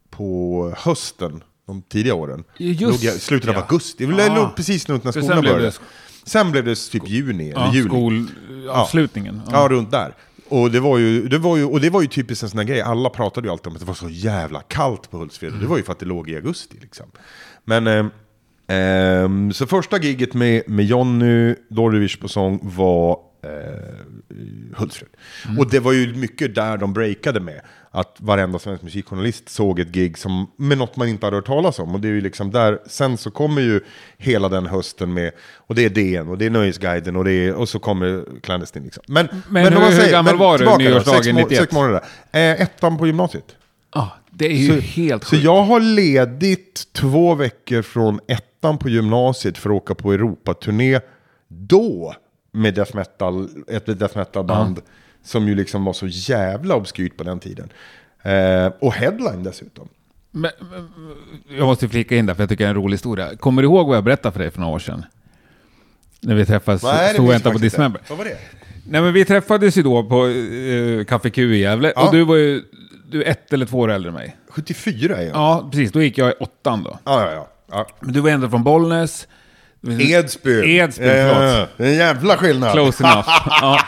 på 0.09 0.73
hösten, 0.77 1.43
de 1.67 1.81
tidiga 1.81 2.13
åren. 2.15 2.43
Just 2.57 2.81
låg 2.81 3.13
jag, 3.13 3.21
slutet 3.21 3.49
av 3.49 3.55
ja. 3.55 3.61
augusti, 3.61 4.05
det 4.05 4.25
Ah. 4.31 4.35
låg 4.35 4.55
precis 4.55 4.89
runt 4.89 5.03
när 5.03 5.11
skolan 5.11 5.41
började. 5.43 5.65
det 5.65 5.79
Sen 6.25 6.51
blev 6.51 6.65
det 6.65 6.75
typ 6.75 7.09
juni 7.09 7.49
eller 7.49 7.61
Ja, 7.61 7.73
juli. 7.73 7.87
skolavslutningen. 7.89 9.41
Ja, 9.51 9.67
runt 9.71 9.91
där. 9.91 10.15
Och 10.49 10.71
det, 10.71 10.79
var 10.79 10.97
ju, 10.97 11.27
det 11.27 11.37
var 11.37 11.57
ju, 11.57 11.65
och 11.65 11.81
det 11.81 11.89
var 11.89 12.01
ju 12.01 12.07
typiskt 12.07 12.43
en 12.43 12.49
sån 12.49 12.59
här 12.59 12.65
grej, 12.65 12.81
alla 12.81 13.09
pratade 13.09 13.47
ju 13.47 13.51
alltid 13.51 13.67
om 13.67 13.73
att 13.73 13.79
det 13.79 13.85
var 13.85 13.93
så 13.93 14.09
jävla 14.09 14.61
kallt 14.61 15.11
på 15.11 15.17
Hultsfred. 15.17 15.53
Det 15.61 15.65
var 15.67 15.77
ju 15.77 15.83
för 15.83 15.91
att 15.91 15.99
det 15.99 16.05
låg 16.05 16.29
i 16.29 16.35
augusti 16.35 16.77
liksom. 16.81 17.05
Men, 17.65 17.87
eh, 17.87 18.05
ehm, 18.67 19.53
så 19.53 19.67
första 19.67 19.97
giget 19.97 20.33
med, 20.33 20.63
med 20.67 20.85
Jonny 20.85 21.55
Dordevic 21.69 22.19
på 22.19 22.27
sång 22.27 22.59
var 22.63 23.17
eh, 23.43 24.77
Hultsfred. 24.77 25.09
Och 25.59 25.69
det 25.69 25.79
var 25.79 25.91
ju 25.91 26.13
mycket 26.15 26.55
där 26.55 26.77
de 26.77 26.93
breakade 26.93 27.39
med. 27.39 27.61
Att 27.93 28.15
varenda 28.17 28.59
svensk 28.59 28.83
musikjournalist 28.83 29.49
såg 29.49 29.79
ett 29.79 29.87
gig 29.87 30.17
som, 30.17 30.51
med 30.55 30.77
något 30.77 30.95
man 30.95 31.07
inte 31.07 31.25
hade 31.25 31.37
hört 31.37 31.45
talas 31.45 31.79
om. 31.79 31.95
Och 31.95 31.99
det 32.01 32.07
är 32.07 32.11
ju 32.11 32.21
liksom 32.21 32.51
där, 32.51 32.79
sen 32.85 33.17
så 33.17 33.31
kommer 33.31 33.61
ju 33.61 33.81
hela 34.17 34.49
den 34.49 34.65
hösten 34.65 35.13
med, 35.13 35.31
och 35.57 35.75
det 35.75 35.85
är 35.85 35.89
DN, 35.89 36.27
och 36.29 36.37
det 36.37 36.45
är 36.45 36.49
Nöjesguiden, 36.49 37.15
och, 37.15 37.23
det 37.25 37.31
är, 37.31 37.53
och 37.53 37.69
så 37.69 37.79
kommer 37.79 38.23
Clandestine 38.43 38.85
liksom. 38.85 39.03
Men, 39.07 39.27
Men 39.49 39.67
om 39.67 39.73
hur- 39.73 39.79
man 39.79 39.93
hur 39.93 40.11
gammal 40.11 40.37
var 40.37 40.57
du 40.57 40.77
nyårsdagen 40.77 41.23
sex 41.23 41.33
må- 41.33 41.39
91? 41.39 41.59
Sex 41.59 41.73
månader. 41.73 42.01
Eh, 42.31 42.41
ettan 42.61 42.97
på 42.97 43.07
gymnasiet. 43.07 43.55
Ja, 43.93 44.09
det 44.29 44.45
är 44.45 44.51
ju 44.57 44.79
helt 44.79 45.23
Så 45.23 45.29
sjukt. 45.29 45.43
jag 45.43 45.61
har 45.63 45.79
ledigt 45.79 46.83
två 46.93 47.35
veckor 47.35 47.81
från 47.81 48.19
ettan 48.27 48.77
på 48.77 48.89
gymnasiet 48.89 49.57
för 49.57 49.69
att 49.69 49.75
åka 49.75 49.95
på 49.95 50.13
Europaturné. 50.13 50.99
Då 51.47 52.15
med 52.51 52.73
death 52.73 52.95
metal, 52.95 53.49
ett 53.67 53.99
death 53.99 54.17
metal 54.17 54.43
band 54.45 54.81
som 55.23 55.47
ju 55.47 55.55
liksom 55.55 55.85
var 55.85 55.93
så 55.93 56.07
jävla 56.07 56.75
obskyrt 56.75 57.17
på 57.17 57.23
den 57.23 57.39
tiden. 57.39 57.69
Eh, 58.23 58.71
och 58.79 58.93
headline 58.93 59.43
dessutom. 59.43 59.87
Men, 60.31 60.51
men, 60.59 60.89
jag 61.57 61.65
måste 61.65 61.89
flika 61.89 62.15
in 62.15 62.25
där 62.25 62.33
för 62.33 62.43
jag 62.43 62.49
tycker 62.49 62.63
det 62.63 62.67
är 62.67 62.69
en 62.69 62.81
rolig 62.81 62.93
historia. 62.93 63.35
Kommer 63.35 63.61
du 63.61 63.67
ihåg 63.67 63.87
vad 63.87 63.97
jag 63.97 64.03
berättade 64.03 64.33
för 64.33 64.39
dig 64.39 64.51
för 64.51 64.59
några 64.59 64.73
år 64.75 64.79
sedan? 64.79 65.05
När 66.19 66.35
vi 66.35 66.45
träffades, 66.45 66.83
Nej, 66.83 67.13
stod 67.13 67.25
och 67.25 67.31
väntade 67.31 67.53
på 67.53 67.59
Dismember. 67.59 68.01
Vad 68.09 68.17
var 68.17 68.25
det? 68.25 68.37
Nej 68.87 69.01
men 69.01 69.13
vi 69.13 69.25
träffades 69.25 69.77
ju 69.77 69.83
då 69.83 70.03
på 70.03 70.25
uh, 70.25 71.05
Café 71.05 71.29
Q 71.29 71.55
i 71.55 71.59
Gävle. 71.59 71.93
Ja. 71.95 72.07
Och 72.07 72.15
du 72.15 72.23
var 72.23 72.35
ju 72.35 72.63
du 73.11 73.23
är 73.23 73.31
ett 73.31 73.53
eller 73.53 73.65
två 73.65 73.79
år 73.79 73.91
äldre 73.91 74.09
än 74.09 74.13
mig. 74.13 74.37
74 74.49 75.17
är 75.17 75.21
jag. 75.21 75.35
Ja, 75.35 75.69
precis. 75.71 75.91
Då 75.91 76.01
gick 76.01 76.17
jag 76.17 76.29
i 76.29 76.33
åttan 76.39 76.83
då. 76.83 76.99
Ja, 77.03 77.25
ja, 77.25 77.31
ja. 77.31 77.47
ja. 77.71 77.87
Men 77.99 78.13
du 78.13 78.19
var 78.19 78.29
ändå 78.29 78.49
från 78.49 78.63
Bollnäs. 78.63 79.27
Edsbyn. 79.87 80.63
Edsbyn, 80.65 81.07
förlåt. 81.07 81.59
Eh, 81.59 81.67
det 81.77 81.83
är 81.85 81.87
en 81.87 81.95
jävla 81.95 82.37
skillnad. 82.37 82.71
Close 82.73 83.03
enough. 83.07 83.27
ja. 83.61 83.79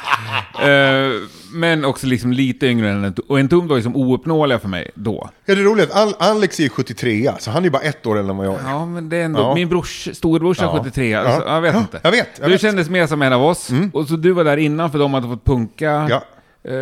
Eh, 0.70 1.12
men 1.56 1.86
också 1.86 2.08
liksom 2.08 2.32
lite 2.32 2.68
yngre 2.68 2.90
än 2.90 3.04
en 3.04 3.16
Och 3.28 3.40
en 3.40 3.50
tum 3.50 3.68
var 3.68 3.76
ju 3.76 3.82
som 3.84 3.96
ouppnåeliga 3.96 4.60
för 4.60 4.68
mig 4.68 4.92
då. 4.96 5.30
Ja, 5.46 5.56
det 5.56 5.62
är 5.62 5.66
roligt. 5.66 5.92
Al- 5.92 6.16
Alex 6.20 6.60
är 6.60 6.70
73, 6.70 7.32
så 7.40 7.52
han 7.52 7.60
är 7.60 7.64
ju 7.64 7.70
bara 7.70 7.82
ett 7.82 8.06
år 8.06 8.18
äldre 8.20 8.32
än 8.32 8.38
vad 8.38 8.48
jag 8.48 8.54
är. 8.54 8.70
Ja, 8.70 8.86
men 8.86 9.10
det 9.10 9.18
är 9.18 9.26
ändå... 9.26 9.40
Ja. 9.40 9.56
Min 9.56 9.70
brors, 9.70 10.10
storebrorsa 10.14 10.64
Ja. 10.64 10.78
73, 10.84 11.10
Ja. 11.10 11.20
alltså, 11.20 11.50
jag 11.50 11.62
vet 11.62 11.74
Ja, 11.74 11.80
inte. 11.80 12.00
jag 12.04 12.12
vet, 12.12 12.28
jag 12.40 12.48
du 12.48 12.52
vet. 12.52 12.62
kändes 12.62 12.90
mer 12.90 13.08
som 13.08 13.22
en 13.22 13.34
av 13.34 13.44
oss. 13.44 13.70
Och 13.94 14.08
så 14.08 14.16
du 14.16 14.32
var 14.32 14.44
där 14.44 14.58
innan 14.58 14.92
för 14.92 15.00
de 15.00 15.14
hade 15.14 15.28
fått 15.28 15.46
punka 15.46 16.08
Ja. 16.10 16.24
eh, 16.72 16.76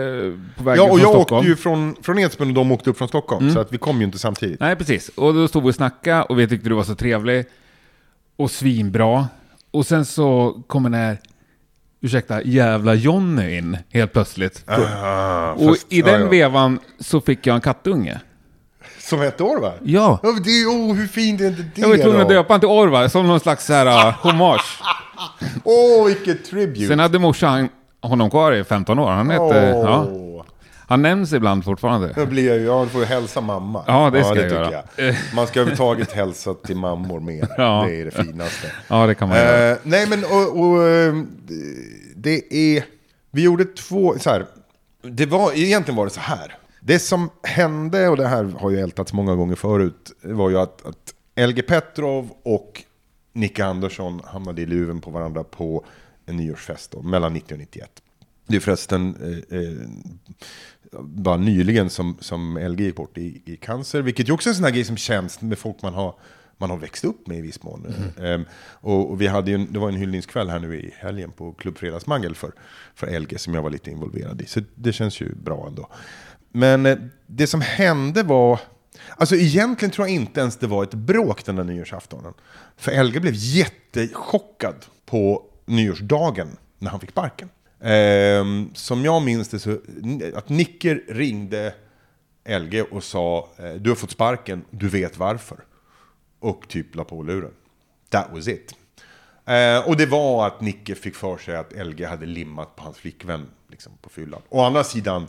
Ja, 0.65 0.83
och 0.83 0.99
jag 0.99 0.99
Stockholm. 0.99 1.39
åkte 1.39 1.49
ju 1.49 1.55
från, 1.55 1.95
från 2.03 2.19
Edsbyn 2.19 2.47
och 2.47 2.53
de 2.53 2.71
åkte 2.71 2.89
upp 2.89 2.97
från 2.97 3.07
Stockholm. 3.07 3.51
Så 3.53 3.59
att 3.59 3.73
vi 3.73 3.77
kom 3.77 3.97
ju 3.99 4.03
inte 4.05 4.19
samtidigt. 4.19 4.59
Nej, 4.59 4.75
precis. 4.75 5.09
Och 5.15 5.33
då 5.33 5.47
stod 5.47 5.63
vi 5.63 5.69
och 5.69 5.75
snackade 5.75 6.23
och 6.23 6.39
vi 6.39 6.47
tyckte 6.47 6.69
du 6.69 6.75
var 6.75 6.83
så 6.83 6.95
trevlig. 6.95 7.45
Och 8.41 8.51
svinbra. 8.51 9.27
Och 9.71 9.85
sen 9.85 10.05
så 10.05 10.61
kommer 10.67 10.89
den 10.89 10.99
här 10.99 11.17
ursäkta, 12.01 12.41
jävla 12.43 12.93
Jonny 12.93 13.57
in 13.57 13.77
helt 13.89 14.13
plötsligt. 14.13 14.63
Ah, 14.67 15.51
och 15.51 15.69
fast- 15.69 15.85
i 15.89 16.01
den 16.01 16.21
ja. 16.21 16.27
vevan 16.27 16.79
så 16.99 17.21
fick 17.21 17.47
jag 17.47 17.55
en 17.55 17.61
kattunge. 17.61 18.19
Som 18.99 19.21
ett 19.21 19.41
år 19.41 19.61
va? 19.61 19.73
Ja. 19.83 20.19
Ja, 20.23 20.31
det 20.43 20.65
oh, 20.65 20.93
hur 20.93 21.07
fint 21.07 21.41
är 21.41 21.47
inte 21.47 21.61
det 21.61 21.81
Jag 21.81 21.89
var 21.89 21.97
tvungen 21.97 22.21
att 22.21 22.29
då? 22.29 22.33
döpa 22.33 22.59
till 22.59 22.67
Orvar, 22.69 23.07
som 23.07 23.27
någon 23.27 23.39
slags 23.39 23.65
så 23.65 23.73
här, 23.73 24.07
uh, 24.07 24.13
hommage. 24.13 24.81
Åh, 25.63 26.05
vilket 26.05 26.45
tribute! 26.45 26.87
Sen 26.87 26.99
hade 26.99 27.19
morsan 27.19 27.69
honom 28.01 28.29
kvar 28.29 28.51
i 28.51 28.63
15 28.63 28.99
år. 28.99 29.11
Han 29.11 29.29
heter, 29.29 29.73
Åh. 29.75 29.85
ja, 29.85 30.07
han 30.91 31.01
nämns 31.01 31.33
ibland 31.33 31.63
fortfarande. 31.63 32.13
Då 32.15 32.25
blir 32.25 32.47
jag 32.47 32.57
ju, 32.57 32.65
ja, 32.65 32.83
du 32.83 32.89
får 32.89 33.01
ju 33.01 33.07
hälsa 33.07 33.41
mamma. 33.41 33.83
Ja, 33.87 34.09
det 34.09 34.23
ska 34.23 34.35
jag 34.35 34.43
tycker 34.43 34.55
göra. 34.55 34.83
jag. 34.97 35.15
Man 35.35 35.47
ska 35.47 35.59
överhuvudtaget 35.59 36.11
hälsa 36.11 36.53
till 36.53 36.75
mammor 36.75 37.19
mer. 37.19 37.47
Ja. 37.57 37.85
Det 37.87 37.95
är 37.95 38.05
det 38.05 38.11
finaste. 38.11 38.71
Ja, 38.87 39.07
det 39.07 39.15
kan 39.15 39.29
man 39.29 39.37
göra. 39.37 39.71
Eh, 39.71 39.77
nej 39.83 40.07
men 40.09 40.23
och, 40.23 40.59
och, 40.59 40.87
eh, 40.87 41.15
det 42.15 42.53
är, 42.53 42.83
vi 43.31 43.43
gjorde 43.43 43.65
två, 43.65 44.19
så 44.19 44.29
här, 44.29 44.45
det 45.03 45.25
var, 45.25 45.51
egentligen 45.53 45.95
var 45.95 46.05
det 46.05 46.11
så 46.11 46.19
här. 46.19 46.55
Det 46.81 46.99
som 46.99 47.29
hände, 47.43 48.07
och 48.07 48.17
det 48.17 48.27
här 48.27 48.43
har 48.59 48.69
ju 48.69 48.79
ältats 48.79 49.13
många 49.13 49.35
gånger 49.35 49.55
förut, 49.55 50.11
var 50.21 50.49
ju 50.49 50.59
att, 50.59 50.85
att 50.85 51.13
LG 51.49 51.61
Petrov 51.61 52.29
och 52.43 52.83
Nicke 53.33 53.65
Andersson 53.65 54.21
hamnade 54.25 54.61
i 54.61 54.65
luven 54.65 55.01
på 55.01 55.11
varandra 55.11 55.43
på 55.43 55.85
en 56.25 56.37
nyårsfest 56.37 56.91
då, 56.91 57.01
mellan 57.01 57.33
90 57.33 57.53
och 57.53 57.59
91. 57.59 58.01
Det 58.47 58.55
är 58.55 58.59
förresten 58.59 59.15
eh, 59.21 59.59
eh, 59.59 59.89
bara 60.99 61.37
nyligen 61.37 61.89
som, 61.89 62.17
som 62.19 62.57
LG 62.57 62.79
gick 62.83 62.95
bort 62.95 63.17
i, 63.17 63.41
i 63.45 63.57
cancer, 63.57 64.01
vilket 64.01 64.29
ju 64.29 64.33
också 64.33 64.49
är 64.49 64.51
en 64.51 64.55
sån 64.55 64.63
här 64.65 64.71
grej 64.71 64.83
som 64.83 64.97
känns 64.97 65.41
med 65.41 65.57
folk 65.57 65.81
man 65.81 65.93
har, 65.93 66.15
man 66.57 66.69
har 66.69 66.77
växt 66.77 67.03
upp 67.05 67.27
med 67.27 67.37
i 67.37 67.41
viss 67.41 67.63
mån. 67.63 67.93
Ehm, 68.23 68.45
och, 68.63 69.11
och 69.11 69.21
vi 69.21 69.27
hade 69.27 69.51
en- 69.51 69.73
det 69.73 69.79
var 69.79 69.89
en 69.89 69.95
hyllningskväll 69.95 70.49
här 70.49 70.59
nu 70.59 70.75
i 70.79 70.93
helgen 70.99 71.31
på 71.31 71.53
Klubb 71.53 71.77
Fredagsmangel 71.77 72.35
för, 72.35 72.51
för 72.95 73.19
LG 73.19 73.37
som 73.39 73.53
jag 73.53 73.61
var 73.61 73.69
lite 73.69 73.91
involverad 73.91 74.41
i. 74.41 74.45
Så 74.45 74.59
det 74.75 74.93
känns 74.93 75.21
ju 75.21 75.35
bra 75.35 75.67
ändå. 75.67 75.87
Men 76.51 76.85
eh, 76.85 76.97
det 77.27 77.47
som 77.47 77.61
hände 77.61 78.23
var, 78.23 78.59
alltså 79.17 79.35
egentligen 79.35 79.91
tror 79.91 80.07
jag 80.07 80.15
inte 80.15 80.39
ens 80.39 80.57
det 80.57 80.67
var 80.67 80.83
ett 80.83 80.93
bråk 80.93 81.45
den 81.45 81.55
där 81.55 81.63
nyårsaftonen. 81.63 82.33
För 82.77 83.03
LG 83.03 83.19
blev 83.21 83.33
jättechockad 83.35 84.75
på 85.05 85.43
nyårsdagen 85.65 86.47
när 86.79 86.89
han 86.91 86.99
fick 86.99 87.09
sparken. 87.11 87.49
Eh, 87.81 88.45
som 88.73 89.05
jag 89.05 89.21
minns 89.21 89.49
det 89.49 89.59
så, 89.59 89.77
att 90.35 90.49
Nicke 90.49 90.93
ringde 91.07 91.73
LG 92.45 92.81
och 92.81 93.03
sa 93.03 93.49
eh, 93.57 93.73
du 93.73 93.89
har 93.89 93.95
fått 93.95 94.11
sparken, 94.11 94.65
du 94.69 94.89
vet 94.89 95.17
varför. 95.17 95.57
Och 96.39 96.67
typ 96.67 96.95
la 96.95 97.03
på 97.03 97.23
luren. 97.23 97.51
That 98.09 98.27
was 98.31 98.47
it. 98.47 98.75
Eh, 99.45 99.87
och 99.87 99.97
det 99.97 100.05
var 100.05 100.47
att 100.47 100.61
Nicke 100.61 100.95
fick 100.95 101.15
för 101.15 101.37
sig 101.37 101.55
att 101.55 101.73
LG 101.85 102.05
hade 102.05 102.25
limmat 102.25 102.75
på 102.75 102.83
hans 102.83 102.97
flickvän 102.97 103.47
liksom, 103.69 103.91
på 104.01 104.09
fyllan. 104.09 104.41
Å 104.49 104.61
andra 104.61 104.83
sidan, 104.83 105.27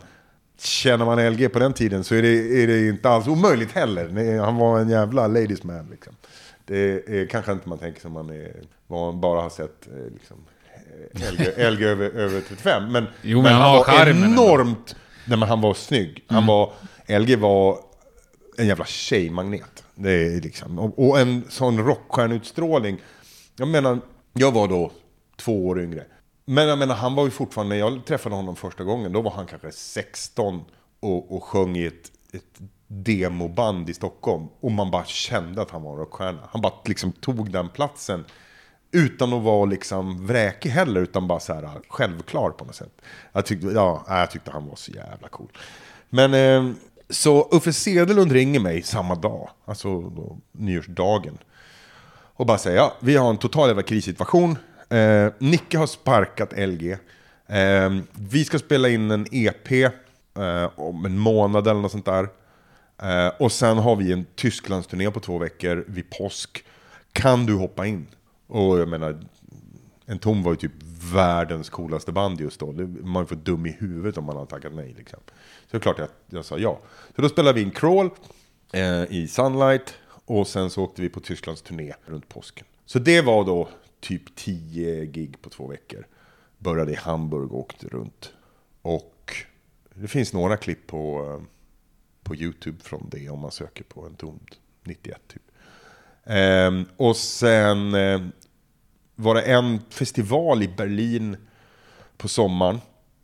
känner 0.57 1.05
man 1.05 1.29
LG 1.33 1.49
på 1.49 1.59
den 1.59 1.73
tiden 1.73 2.03
så 2.03 2.15
är 2.15 2.21
det, 2.21 2.63
är 2.63 2.67
det 2.67 2.87
inte 2.87 3.09
alls 3.09 3.27
omöjligt 3.27 3.71
heller. 3.71 4.09
Nej, 4.09 4.37
Han 4.37 4.55
var 4.55 4.79
en 4.79 4.89
jävla 4.89 5.27
ladies 5.27 5.63
man. 5.63 5.87
Liksom. 5.91 6.15
Det 6.65 7.09
är 7.19 7.27
kanske 7.27 7.51
inte 7.51 7.69
man 7.69 7.77
tänker 7.77 8.01
som 8.01 8.11
man 8.11 8.29
är, 8.29 8.61
vad 8.87 9.13
man 9.13 9.21
bara 9.21 9.41
har 9.41 9.49
sett 9.49 9.87
eh, 9.87 10.13
liksom, 10.13 10.37
LG, 11.57 11.83
över, 11.83 12.09
över 12.09 12.41
35. 12.41 12.91
Men, 12.91 13.07
Jo, 13.21 13.41
men 13.41 13.53
han 13.53 13.61
har 13.61 13.77
var 13.77 13.83
charmen 13.83 14.23
enormt, 14.23 14.95
nej, 15.25 15.37
men 15.37 15.49
han 15.49 15.61
var 15.61 15.73
snygg. 15.73 16.23
Han 16.27 16.45
var, 16.45 16.73
LG 17.07 17.35
var 17.35 17.79
en 18.57 18.67
jävla 18.67 18.85
tjejmagnet. 18.85 19.83
Det 19.95 20.11
är 20.11 20.41
liksom, 20.41 20.79
och, 20.79 21.07
och 21.07 21.19
en 21.19 21.43
sån 21.49 21.85
rockstjärnutstrålning. 21.85 23.01
Jag 23.55 23.67
menar, 23.67 23.99
jag 24.33 24.51
var 24.51 24.67
då 24.67 24.91
två 25.37 25.67
år 25.67 25.81
yngre. 25.81 26.03
Men 26.45 26.67
jag 26.67 26.77
menar, 26.79 26.95
han 26.95 27.15
var 27.15 27.25
ju 27.25 27.31
fortfarande, 27.31 27.75
när 27.75 27.79
jag 27.79 28.05
träffade 28.05 28.35
honom 28.35 28.55
första 28.55 28.83
gången, 28.83 29.11
då 29.13 29.21
var 29.21 29.31
han 29.31 29.45
kanske 29.45 29.71
16 29.71 30.65
och, 30.99 31.35
och 31.35 31.43
sjöng 31.43 31.77
i 31.77 31.85
ett, 31.85 32.11
ett 32.33 32.59
demoband 32.87 33.89
i 33.89 33.93
Stockholm. 33.93 34.47
Och 34.59 34.71
man 34.71 34.91
bara 34.91 35.05
kände 35.05 35.61
att 35.61 35.71
han 35.71 35.83
var 35.83 35.91
en 35.91 35.97
rockstjärna. 35.97 36.39
Han 36.51 36.61
bara 36.61 36.73
liksom 36.85 37.11
tog 37.11 37.51
den 37.51 37.69
platsen. 37.69 38.25
Utan 38.93 39.33
att 39.33 39.43
vara 39.43 39.65
liksom 39.65 40.27
vräkig 40.27 40.69
heller, 40.69 41.01
utan 41.01 41.27
bara 41.27 41.39
så 41.39 41.53
här 41.53 41.63
äh, 41.63 41.71
självklar 41.89 42.49
på 42.49 42.65
något 42.65 42.75
sätt. 42.75 43.01
Jag 43.33 43.45
tyckte, 43.45 43.67
ja, 43.67 44.05
äh, 44.09 44.15
jag 44.15 44.31
tyckte 44.31 44.51
han 44.51 44.67
var 44.67 44.75
så 44.75 44.91
jävla 44.91 45.27
cool. 45.27 45.51
Men 46.09 46.33
eh, 46.33 46.75
så 47.09 47.49
Uffe 47.51 47.73
Sedelund 47.73 48.31
ringer 48.31 48.59
mig 48.59 48.81
samma 48.81 49.15
dag, 49.15 49.49
alltså 49.65 50.01
då, 50.01 50.37
nyårsdagen. 50.51 51.37
Och 52.35 52.45
bara 52.45 52.57
säger, 52.57 52.77
ja, 52.77 52.93
vi 52.99 53.15
har 53.15 53.29
en 53.29 53.37
total 53.37 53.67
jävla 53.67 53.83
krissituation. 53.83 54.57
Eh, 54.89 55.27
Nicke 55.37 55.77
har 55.77 55.87
sparkat 55.87 56.53
LG. 56.57 56.91
Eh, 57.47 57.91
vi 58.11 58.45
ska 58.45 58.59
spela 58.59 58.89
in 58.89 59.11
en 59.11 59.27
EP 59.31 59.71
eh, 59.71 60.69
om 60.75 61.05
en 61.05 61.17
månad 61.17 61.67
eller 61.67 61.81
något 61.81 61.91
sånt 61.91 62.05
där. 62.05 62.29
Eh, 63.01 63.33
och 63.39 63.51
sen 63.51 63.77
har 63.77 63.95
vi 63.95 64.11
en 64.11 64.25
Tysklandsturné 64.35 65.11
på 65.11 65.19
två 65.19 65.37
veckor 65.37 65.85
vid 65.87 66.09
påsk. 66.09 66.63
Kan 67.13 67.45
du 67.45 67.53
hoppa 67.53 67.85
in? 67.85 68.07
Och 68.47 68.79
jag 68.79 68.87
menar, 68.87 69.19
en 70.05 70.19
tom 70.19 70.43
var 70.43 70.51
ju 70.51 70.55
typ 70.55 70.71
världens 71.13 71.69
coolaste 71.69 72.11
band 72.11 72.41
just 72.41 72.59
då. 72.59 72.71
Man 73.03 73.23
är 73.23 73.27
för 73.27 73.35
dum 73.35 73.65
i 73.65 73.71
huvudet 73.71 74.17
om 74.17 74.25
man 74.25 74.35
har 74.35 74.45
tackat 74.45 74.73
nej. 74.73 74.95
Liksom. 74.97 75.19
Så 75.27 75.67
det 75.71 75.77
är 75.77 75.81
klart 75.81 75.99
att 75.99 76.11
jag 76.29 76.45
sa 76.45 76.57
ja. 76.57 76.79
Så 77.15 77.21
då 77.21 77.29
spelade 77.29 77.59
vi 77.59 77.61
in 77.61 77.71
Crawl 77.71 78.09
eh, 78.73 79.03
i 79.03 79.27
Sunlight. 79.27 79.93
Och 80.25 80.47
sen 80.47 80.69
så 80.69 80.83
åkte 80.83 81.01
vi 81.01 81.09
på 81.09 81.19
Tysklands 81.19 81.61
turné 81.61 81.93
runt 82.05 82.29
påsken. 82.29 82.65
Så 82.85 82.99
det 82.99 83.21
var 83.21 83.43
då 83.43 83.69
typ 83.99 84.35
10 84.35 85.05
gig 85.05 85.41
på 85.41 85.49
två 85.49 85.67
veckor. 85.67 86.07
Började 86.57 86.91
i 86.91 86.95
Hamburg 86.95 87.51
och 87.51 87.59
åkte 87.59 87.87
runt. 87.87 88.33
Och 88.81 89.35
det 89.93 90.07
finns 90.07 90.33
några 90.33 90.57
klipp 90.57 90.87
på, 90.87 91.29
eh, 91.29 91.45
på 92.23 92.35
YouTube 92.35 92.83
från 92.83 93.09
det 93.11 93.29
om 93.29 93.39
man 93.39 93.51
söker 93.51 93.83
på 93.83 94.05
en 94.05 94.15
tom 94.15 94.39
91 94.83 95.21
typ. 95.27 95.42
Eh, 96.25 96.71
och 96.97 97.15
sen 97.15 97.93
eh, 97.93 98.21
var 99.15 99.35
det 99.35 99.41
en 99.41 99.79
festival 99.89 100.63
i 100.63 100.67
Berlin 100.67 101.37
på 102.17 102.27
sommaren. 102.27 102.81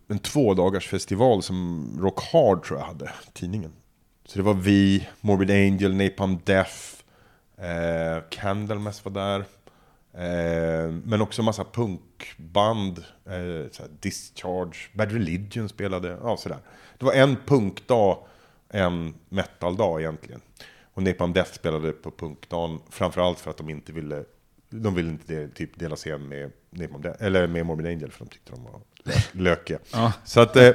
En 0.07 0.19
tvådagars 0.19 0.87
festival 0.87 1.43
som 1.43 1.87
Rock 2.01 2.19
Hard 2.19 2.63
tror 2.63 2.79
jag 2.79 2.85
hade, 2.85 3.11
tidningen. 3.33 3.71
Så 4.25 4.39
det 4.39 4.43
var 4.43 4.53
vi, 4.53 5.07
Morbid 5.21 5.51
Angel, 5.51 5.95
Napalm 5.95 6.39
Death, 6.45 6.75
eh, 7.57 8.23
Candlemass 8.29 9.05
var 9.05 9.11
där. 9.11 9.39
Eh, 10.13 10.91
men 10.91 11.21
också 11.21 11.43
massa 11.43 11.63
punkband, 11.63 12.97
eh, 13.25 13.71
såhär 13.71 13.89
Discharge, 13.99 14.77
Bad 14.93 15.11
Religion 15.11 15.69
spelade, 15.69 16.17
ja 16.23 16.37
sådär. 16.37 16.57
Det 16.97 17.05
var 17.05 17.13
en 17.13 17.37
punkdag, 17.45 18.17
en 18.69 19.13
metaldag 19.29 19.99
egentligen. 19.99 20.41
Och 20.99 21.03
Napalm 21.03 21.33
Death 21.33 21.53
spelade 21.53 21.91
på 21.91 22.11
punkdagen, 22.11 22.79
framförallt 22.89 23.39
för 23.39 23.49
att 23.51 23.57
de 23.57 23.69
inte 23.69 23.91
ville, 23.91 24.23
de 24.69 24.95
ville 24.95 25.09
inte 25.09 25.33
de, 25.33 25.47
typ 25.47 25.79
dela 25.79 25.95
scen 25.95 26.27
med, 26.27 26.51
Napalm 26.69 27.01
Death, 27.01 27.23
eller 27.23 27.47
med 27.47 27.65
Morbid 27.65 27.87
Angel, 27.87 28.11
för 28.11 28.25
de 28.25 28.31
tyckte 28.31 28.51
de 28.51 28.63
var 28.63 28.79
lö- 29.03 29.29
lökiga. 29.31 29.79
Ja. 29.93 30.13
Så 30.25 30.39
att... 30.39 30.55
Eh, 30.55 30.71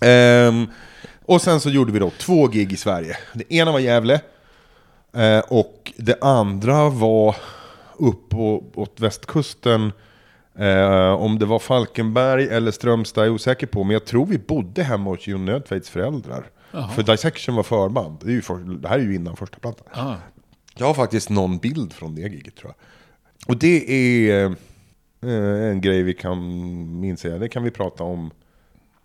ehm, 0.00 0.66
och 1.24 1.42
sen 1.42 1.60
så 1.60 1.70
gjorde 1.70 1.92
vi 1.92 1.98
då 1.98 2.10
två 2.10 2.46
gig 2.46 2.72
i 2.72 2.76
Sverige. 2.76 3.16
Det 3.34 3.52
ena 3.54 3.72
var 3.72 3.78
Gävle. 3.78 4.20
Eh, 5.12 5.38
och 5.38 5.92
det 5.96 6.22
andra 6.22 6.88
var 6.88 7.36
upp 7.96 8.28
på, 8.28 8.64
åt 8.74 9.00
västkusten. 9.00 9.92
Eh, 10.58 11.12
om 11.12 11.38
det 11.38 11.46
var 11.46 11.58
Falkenberg 11.58 12.48
eller 12.48 12.70
Strömstad 12.70 13.22
är 13.22 13.26
jag 13.26 13.34
osäker 13.34 13.66
på. 13.66 13.84
Men 13.84 13.92
jag 13.92 14.04
tror 14.04 14.26
vi 14.26 14.38
bodde 14.38 14.82
hemma 14.82 15.10
hos 15.10 15.26
Jon 15.26 15.44
Nödtveits 15.44 15.90
föräldrar. 15.90 16.44
För 16.94 17.02
Dissection 17.02 17.54
var 17.54 17.62
förband. 17.62 18.18
Det, 18.20 18.30
är 18.30 18.34
ju 18.34 18.42
för, 18.42 18.58
det 18.58 18.88
här 18.88 18.98
är 18.98 19.02
ju 19.02 19.14
innan 19.14 19.36
första 19.36 19.58
plattan. 19.58 19.86
Ah. 19.92 20.16
Jag 20.76 20.86
har 20.86 20.94
faktiskt 20.94 21.30
någon 21.30 21.58
bild 21.58 21.92
från 21.92 22.14
det 22.14 22.20
giget 22.20 22.56
tror 22.56 22.74
jag. 22.76 22.84
Och 23.48 23.56
det 23.56 23.90
är 23.90 24.44
eh, 25.22 25.70
en 25.70 25.80
grej 25.80 26.02
vi 26.02 26.14
kan 26.14 27.16
jag. 27.22 27.40
Det 27.40 27.48
kan 27.48 27.62
vi 27.62 27.70
prata 27.70 28.04
om 28.04 28.30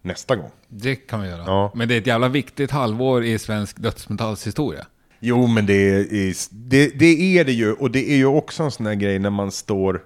nästa 0.01 0.35
gång. 0.35 0.51
Det 0.67 0.95
kan 0.95 1.21
vi 1.21 1.27
göra. 1.27 1.43
Ja. 1.45 1.71
Men 1.75 1.87
det 1.87 1.95
är 1.95 1.97
ett 1.97 2.07
jävla 2.07 2.27
viktigt 2.27 2.71
halvår 2.71 3.23
i 3.23 3.39
svensk 3.39 3.77
dödsmetallshistoria. 3.77 4.85
Jo, 5.19 5.47
men 5.47 5.65
det 5.65 5.73
är, 5.73 6.33
det, 6.51 6.99
det 6.99 7.39
är 7.39 7.45
det 7.45 7.51
ju. 7.51 7.73
Och 7.73 7.91
det 7.91 8.11
är 8.11 8.15
ju 8.15 8.25
också 8.25 8.63
en 8.63 8.71
sån 8.71 8.85
här 8.85 8.95
grej 8.95 9.19
när 9.19 9.29
man 9.29 9.51
står... 9.51 10.03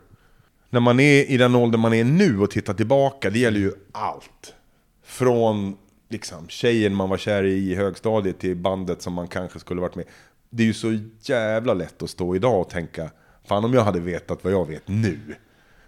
När 0.70 0.80
man 0.80 1.00
är 1.00 1.32
i 1.32 1.38
den 1.38 1.56
ålder 1.56 1.78
man 1.78 1.94
är 1.94 2.04
nu 2.04 2.40
och 2.40 2.52
tittar 2.52 2.74
tillbaka. 2.74 3.30
Det 3.30 3.40
gäller 3.40 3.60
ju 3.60 3.72
allt. 3.92 4.54
Från 5.06 5.78
liksom, 6.14 6.48
tjejen 6.50 6.96
man 6.96 7.10
var 7.10 7.18
kär 7.18 7.44
i 7.44 7.72
i 7.72 7.76
högstadiet 7.76 8.40
till 8.40 8.56
bandet 8.56 9.02
som 9.02 9.14
man 9.14 9.28
kanske 9.28 9.60
skulle 9.60 9.82
varit 9.82 9.96
med. 9.96 10.06
Det 10.50 10.64
är 10.64 10.68
ju 10.68 10.74
så 10.74 11.00
jävla 11.22 11.74
lätt 11.74 12.04
att 12.04 12.10
stå 12.10 12.36
idag 12.36 12.62
och 12.62 12.70
tänka 12.70 13.10
Fan 13.46 13.66
om 13.66 13.74
jag 13.74 13.84
hade 13.84 14.00
vetat 14.00 14.44
vad 14.44 14.54
jag 14.54 14.68
vet 14.68 14.88
nu. 14.88 15.20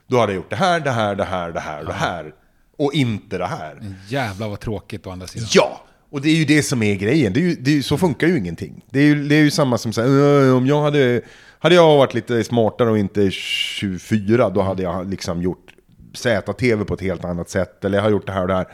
Då 0.08 0.20
hade 0.20 0.32
jag 0.32 0.38
gjort 0.38 0.50
det 0.50 0.56
här, 0.56 0.80
det 0.80 0.92
här, 0.92 1.16
det 1.16 1.24
här, 1.24 1.52
det 1.52 1.60
här, 1.60 1.84
det 1.84 1.94
här. 1.94 2.34
Och 2.78 2.94
inte 2.94 3.38
det 3.38 3.46
här. 3.46 3.96
Jävlar 4.10 4.50
vad 4.50 4.60
tråkigt 4.60 5.08
å 5.08 5.12
andra 5.12 5.28
sidan. 5.28 5.48
Ja! 5.52 5.82
Och 6.10 6.22
det 6.22 6.30
är 6.30 6.36
ju 6.36 6.46
det 6.46 6.64
som 6.64 6.84
är 6.84 6.96
grejen. 6.96 7.34
Det 7.34 7.40
är 7.40 7.42
ju, 7.42 7.56
det 7.56 7.72
är 7.72 7.76
ju, 7.76 7.84
så 7.84 7.98
funkar 7.98 8.28
ju 8.28 8.38
ingenting. 8.38 8.86
Det 8.90 9.00
är 9.00 9.04
ju, 9.04 9.28
det 9.28 9.36
är 9.36 9.44
ju 9.44 9.52
samma 9.52 9.78
som 9.78 9.94
säger, 9.94 10.54
om 10.54 10.68
jag 10.68 10.82
hade, 10.82 11.22
hade 11.60 11.76
jag 11.76 11.98
varit 11.98 12.14
lite 12.14 12.44
smartare 12.44 12.90
och 12.90 12.98
inte 12.98 13.32
24, 13.32 14.50
då 14.50 14.62
hade 14.62 14.84
jag 14.84 15.10
liksom 15.10 15.42
gjort 15.42 15.74
ZTV 16.14 16.84
på 16.84 16.94
ett 16.94 17.02
helt 17.02 17.26
annat 17.26 17.50
sätt. 17.50 17.86
Eller 17.86 17.98
jag 17.98 18.04
har 18.04 18.10
gjort 18.10 18.26
det 18.26 18.32
här 18.32 18.42
och 18.42 18.48
det 18.48 18.56
här. 18.56 18.68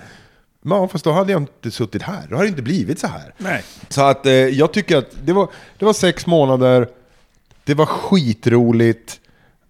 Ja, 0.62 0.88
fast 0.88 1.04
då 1.04 1.12
hade 1.12 1.32
jag 1.32 1.42
inte 1.42 1.72
suttit 1.72 2.02
här. 2.02 2.28
Då 2.30 2.36
hade 2.36 2.48
det 2.48 2.50
inte 2.50 2.62
blivit 2.62 3.00
så 3.00 3.08
här. 3.08 3.34
Nej. 3.38 3.64
Så 3.90 4.02
att 4.02 4.26
eh, 4.26 4.34
jag 4.34 4.74
tycker 4.74 4.98
att 4.98 5.12
det 5.26 5.34
var, 5.34 5.50
det 5.78 5.86
var 5.86 5.94
sex 5.94 6.26
månader, 6.28 6.88
det 7.64 7.74
var 7.74 7.86
skitroligt. 7.86 9.20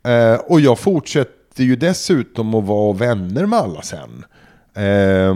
Eh, 0.04 0.34
och 0.34 0.62
jag 0.62 0.80
fortsätter 0.80 1.64
ju 1.64 1.76
dessutom 1.76 2.56
att 2.56 2.64
vara 2.64 2.94
vänner 2.94 3.46
med 3.46 3.60
alla 3.60 3.82
sen. 3.82 4.26
Eh, 4.74 5.36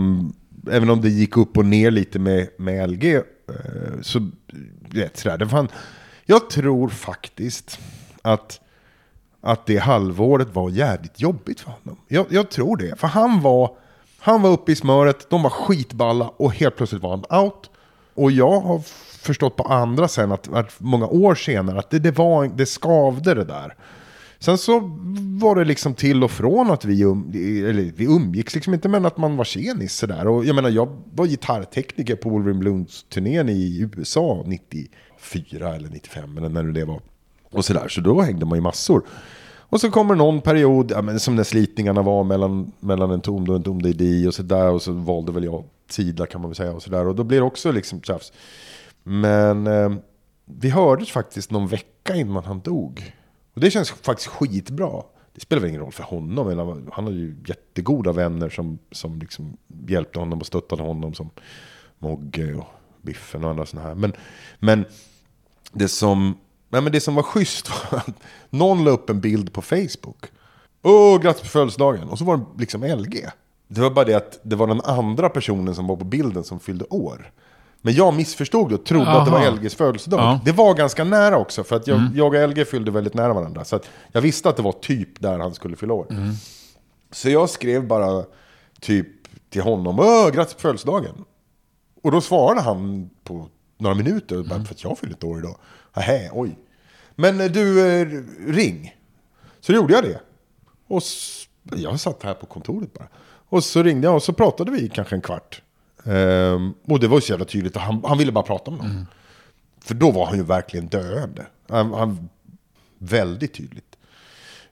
även 0.72 0.90
om 0.90 1.00
det 1.00 1.08
gick 1.08 1.36
upp 1.36 1.58
och 1.58 1.66
ner 1.66 1.90
lite 1.90 2.18
med, 2.18 2.48
med 2.56 2.90
LG. 2.90 3.14
Eh, 3.14 3.22
så, 4.02 4.30
vet, 4.90 5.16
sådär, 5.16 5.38
det 5.38 5.48
fan, 5.48 5.68
jag 6.24 6.50
tror 6.50 6.88
faktiskt 6.88 7.78
att, 8.22 8.60
att 9.40 9.66
det 9.66 9.76
halvåret 9.76 10.54
var 10.54 10.70
jävligt 10.70 11.20
jobbigt 11.20 11.60
för 11.60 11.70
honom. 11.70 12.00
Jag, 12.08 12.26
jag 12.30 12.50
tror 12.50 12.76
det. 12.76 13.00
För 13.00 13.06
han 13.06 13.40
var, 13.40 13.76
han 14.18 14.42
var 14.42 14.50
uppe 14.50 14.72
i 14.72 14.76
smöret, 14.76 15.30
de 15.30 15.42
var 15.42 15.50
skitballa 15.50 16.28
och 16.28 16.54
helt 16.54 16.76
plötsligt 16.76 17.02
var 17.02 17.10
han 17.10 17.44
out. 17.44 17.70
Och 18.14 18.30
jag 18.30 18.60
har 18.60 18.78
förstått 19.18 19.56
på 19.56 19.62
andra 19.62 20.08
sen, 20.08 20.32
att, 20.32 20.52
att 20.52 20.74
många 20.78 21.06
år 21.06 21.34
senare, 21.34 21.78
att 21.78 21.90
det, 21.90 21.98
det, 21.98 22.10
var, 22.10 22.46
det 22.46 22.66
skavde 22.66 23.34
det 23.34 23.44
där. 23.44 23.74
Sen 24.38 24.58
så 24.58 24.80
var 25.40 25.56
det 25.56 25.64
liksom 25.64 25.94
till 25.94 26.24
och 26.24 26.30
från 26.30 26.70
att 26.70 26.84
vi, 26.84 27.04
um, 27.04 27.30
eller 27.34 27.92
vi 27.96 28.04
umgicks 28.04 28.54
liksom 28.54 28.74
inte, 28.74 28.88
men 28.88 29.06
att 29.06 29.16
man 29.16 29.36
var 29.36 29.44
tjenis 29.44 29.96
sådär. 29.96 30.26
Och 30.26 30.44
jag 30.44 30.54
menar, 30.54 30.70
jag 30.70 31.02
var 31.14 31.26
gitarrtekniker 31.26 32.16
på 32.16 32.28
Wolverine 32.28 32.60
Blooms-turnén 32.60 33.48
i 33.48 33.90
USA 33.96 34.42
94 34.46 35.74
eller 35.74 35.88
95 35.88 36.38
eller 36.38 36.48
när 36.48 36.62
det 36.62 36.84
var. 36.84 37.00
Och 37.50 37.64
sådär, 37.64 37.88
så 37.88 38.00
då 38.00 38.20
hängde 38.20 38.46
man 38.46 38.58
ju 38.58 38.62
massor. 38.62 39.02
Och 39.76 39.80
så 39.80 39.90
kommer 39.90 40.14
någon 40.14 40.40
period, 40.40 40.90
ja, 40.90 41.02
men 41.02 41.20
som 41.20 41.36
när 41.36 41.44
slitningarna 41.44 42.02
var 42.02 42.24
mellan, 42.24 42.72
mellan 42.80 43.10
en 43.10 43.20
tom 43.20 43.48
och 43.48 43.56
en 43.56 43.62
tom 43.62 43.82
DD 43.82 44.26
och 44.26 44.34
sådär. 44.34 44.70
Och 44.70 44.82
så 44.82 44.92
valde 44.92 45.32
väl 45.32 45.44
jag 45.44 45.64
sida 45.88 46.26
kan 46.26 46.40
man 46.40 46.50
väl 46.50 46.56
säga 46.56 46.72
och 46.72 46.82
sådär. 46.82 47.06
Och 47.06 47.14
då 47.14 47.24
blir 47.24 47.38
det 47.38 47.44
också 47.44 47.72
liksom 47.72 48.02
tjafs. 48.02 48.32
Men 49.02 49.66
eh, 49.66 49.92
vi 50.44 50.70
hördes 50.70 51.10
faktiskt 51.10 51.50
någon 51.50 51.66
vecka 51.66 52.16
innan 52.16 52.44
han 52.44 52.60
dog. 52.60 53.14
Och 53.54 53.60
det 53.60 53.70
känns 53.70 53.90
faktiskt 53.90 54.28
skitbra. 54.28 55.02
Det 55.34 55.40
spelar 55.40 55.60
väl 55.60 55.70
ingen 55.70 55.82
roll 55.82 55.92
för 55.92 56.04
honom. 56.04 56.88
Han 56.92 57.04
har 57.04 57.12
ju 57.12 57.36
jättegoda 57.46 58.12
vänner 58.12 58.48
som, 58.48 58.78
som 58.92 59.18
liksom 59.18 59.56
hjälpte 59.88 60.18
honom 60.18 60.38
och 60.38 60.46
stöttade 60.46 60.82
honom. 60.82 61.14
Som 61.14 61.30
Mogge 61.98 62.54
och 62.54 62.68
Biffen 63.02 63.44
och 63.44 63.50
andra 63.50 63.66
sådana 63.66 63.88
här. 63.88 63.94
Men, 63.94 64.12
men, 64.58 64.84
det 65.72 65.88
som, 65.88 66.38
nej 66.76 66.82
men 66.82 66.92
det 66.92 67.00
som 67.00 67.14
var 67.14 67.22
schysst 67.22 67.68
var 67.68 67.98
att 67.98 68.22
någon 68.50 68.84
la 68.84 68.90
upp 68.90 69.10
en 69.10 69.20
bild 69.20 69.52
på 69.52 69.62
Facebook. 69.62 70.24
Åh, 70.82 71.20
grattis 71.20 71.42
på 71.42 71.48
födelsedagen. 71.48 72.08
Och 72.08 72.18
så 72.18 72.24
var 72.24 72.36
det 72.36 72.44
liksom 72.58 72.84
LG. 72.84 73.26
Det 73.68 73.80
var 73.80 73.90
bara 73.90 74.04
det 74.04 74.14
att 74.14 74.40
det 74.42 74.56
var 74.56 74.66
den 74.66 74.80
andra 74.80 75.28
personen 75.28 75.74
som 75.74 75.86
var 75.86 75.96
på 75.96 76.04
bilden 76.04 76.44
som 76.44 76.60
fyllde 76.60 76.84
år. 76.84 77.32
Men 77.82 77.94
jag 77.94 78.14
missförstod 78.14 78.72
och 78.72 78.84
trodde 78.84 79.10
att 79.10 79.24
det 79.24 79.30
var 79.30 79.40
Aha. 79.40 79.50
LGs 79.50 79.74
födelsedag. 79.74 80.20
Ja. 80.20 80.40
Det 80.44 80.52
var 80.52 80.74
ganska 80.74 81.04
nära 81.04 81.38
också, 81.38 81.64
för 81.64 81.76
att 81.76 81.86
jag, 81.86 82.00
jag 82.14 82.34
och 82.34 82.48
LG 82.48 82.64
fyllde 82.64 82.90
väldigt 82.90 83.14
nära 83.14 83.32
varandra. 83.32 83.64
Så 83.64 83.80
jag 84.12 84.20
visste 84.20 84.48
att 84.48 84.56
det 84.56 84.62
var 84.62 84.72
typ 84.72 85.20
där 85.20 85.38
han 85.38 85.54
skulle 85.54 85.76
fylla 85.76 85.94
år. 85.94 86.06
Så 87.12 87.30
jag 87.30 87.50
skrev 87.50 87.86
bara 87.86 88.24
typ 88.80 89.08
till 89.50 89.62
honom, 89.62 90.00
Åh, 90.00 90.30
grattis 90.30 90.54
på 90.54 90.60
födelsedagen. 90.60 91.24
Och 92.02 92.12
då 92.12 92.20
svarade 92.20 92.60
han 92.60 93.10
på 93.24 93.48
några 93.78 93.94
minuter, 93.94 94.42
bara, 94.42 94.64
för 94.64 94.74
att 94.74 94.84
jag 94.84 94.98
fyller 94.98 95.14
ett 95.14 95.24
år 95.24 95.38
idag. 95.38 95.56
Nähä, 95.96 96.30
oj. 96.32 96.58
Men 97.16 97.40
eh, 97.40 97.50
du, 97.50 97.86
eh, 97.86 98.22
ring. 98.46 98.96
Så 99.60 99.72
gjorde 99.72 99.94
jag 99.94 100.04
det. 100.04 100.20
Och 100.86 101.02
jag 101.76 102.00
satt 102.00 102.22
här 102.22 102.34
på 102.34 102.46
kontoret 102.46 102.92
bara. 102.92 103.08
Och 103.48 103.64
så 103.64 103.82
ringde 103.82 104.06
jag 104.06 104.14
och 104.14 104.22
så 104.22 104.32
pratade 104.32 104.70
vi 104.70 104.88
kanske 104.88 105.14
en 105.14 105.20
kvart. 105.20 105.62
Ehm, 106.04 106.74
och 106.84 107.00
det 107.00 107.08
var 107.08 107.20
så 107.20 107.32
jävla 107.32 107.44
tydligt, 107.44 107.76
han, 107.76 108.04
han 108.04 108.18
ville 108.18 108.32
bara 108.32 108.44
prata 108.44 108.70
med 108.70 108.80
någon. 108.80 109.06
För 109.80 109.94
då 109.94 110.10
var 110.10 110.26
han 110.26 110.36
ju 110.36 110.42
verkligen 110.42 110.86
döende. 110.86 111.46
Han, 111.68 111.92
han, 111.92 112.28
väldigt 112.98 113.54
tydligt. 113.54 113.96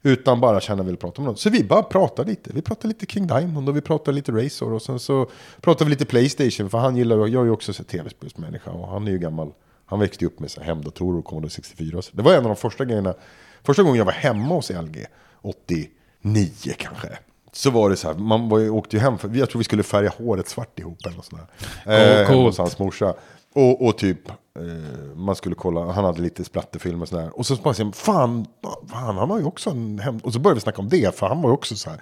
Utan 0.02 0.40
bara 0.40 0.60
känna 0.60 0.82
vill 0.82 0.96
prata 0.96 1.22
med 1.22 1.26
någon. 1.26 1.36
Så 1.36 1.50
vi 1.50 1.64
bara 1.64 1.82
pratade 1.82 2.30
lite. 2.30 2.50
Vi 2.54 2.62
pratade 2.62 2.88
lite 2.88 3.06
King 3.06 3.26
Diamond 3.26 3.68
och 3.68 3.76
vi 3.76 3.80
pratade 3.80 4.14
lite 4.14 4.32
Razor. 4.32 4.72
Och 4.72 4.82
sen 4.82 4.98
så 4.98 5.30
pratade 5.60 5.84
vi 5.84 5.90
lite 5.90 6.04
Playstation. 6.04 6.70
För 6.70 6.78
han 6.78 6.96
gillar, 6.96 7.16
jag 7.16 7.40
är 7.40 7.44
ju 7.44 7.50
också 7.50 7.72
så 7.72 7.84
tv-spelsmänniska. 7.84 8.70
Och 8.70 8.88
han 8.88 9.06
är 9.06 9.12
ju 9.12 9.18
gammal. 9.18 9.52
Han 9.86 10.00
växte 10.00 10.26
upp 10.26 10.40
med 10.40 10.50
hemdatorer 10.50 11.18
och 11.18 11.24
Commodore 11.24 11.50
64. 11.50 12.02
Så 12.02 12.16
det 12.16 12.22
var 12.22 12.32
en 12.32 12.38
av 12.38 12.44
de 12.44 12.56
första 12.56 12.84
grejerna. 12.84 13.14
Första 13.62 13.82
gången 13.82 13.98
jag 13.98 14.04
var 14.04 14.12
hemma 14.12 14.54
hos 14.54 14.70
LG. 14.70 15.06
89 15.42 16.50
kanske. 16.78 17.08
Så 17.52 17.70
var 17.70 17.90
det 17.90 17.96
så 17.96 18.08
här, 18.08 18.14
man 18.14 18.48
var 18.48 18.70
åkte 18.70 18.96
ju 18.96 19.02
hem, 19.02 19.18
för 19.18 19.36
jag 19.36 19.50
tror 19.50 19.58
vi 19.58 19.64
skulle 19.64 19.82
färga 19.82 20.12
håret 20.18 20.48
svart 20.48 20.78
ihop 20.78 20.98
eller 21.06 21.16
något 21.16 21.24
sånt 21.24 21.42
där. 21.84 22.22
Eh, 22.22 22.26
hemma 22.28 22.42
hos 22.42 22.58
hans 22.58 22.78
morsa. 22.78 23.14
Och, 23.54 23.86
och 23.86 23.98
typ, 23.98 24.28
eh, 24.28 25.16
man 25.16 25.36
skulle 25.36 25.54
kolla, 25.54 25.92
han 25.92 26.04
hade 26.04 26.22
lite 26.22 26.44
splatterfilm 26.44 27.02
och 27.02 27.08
sådär. 27.08 27.38
Och 27.38 27.46
så 27.46 27.56
bara 27.56 27.74
fan, 27.74 28.46
fan, 28.90 29.16
han 29.16 29.30
har 29.30 29.38
ju 29.38 29.44
också 29.44 29.70
en 29.70 29.98
hem... 29.98 30.18
Och 30.18 30.32
så 30.32 30.38
började 30.38 30.56
vi 30.56 30.60
snacka 30.60 30.78
om 30.78 30.88
det, 30.88 31.16
för 31.16 31.26
han 31.26 31.42
var 31.42 31.50
ju 31.50 31.54
också 31.54 31.76
så 31.76 31.90
här. 31.90 32.00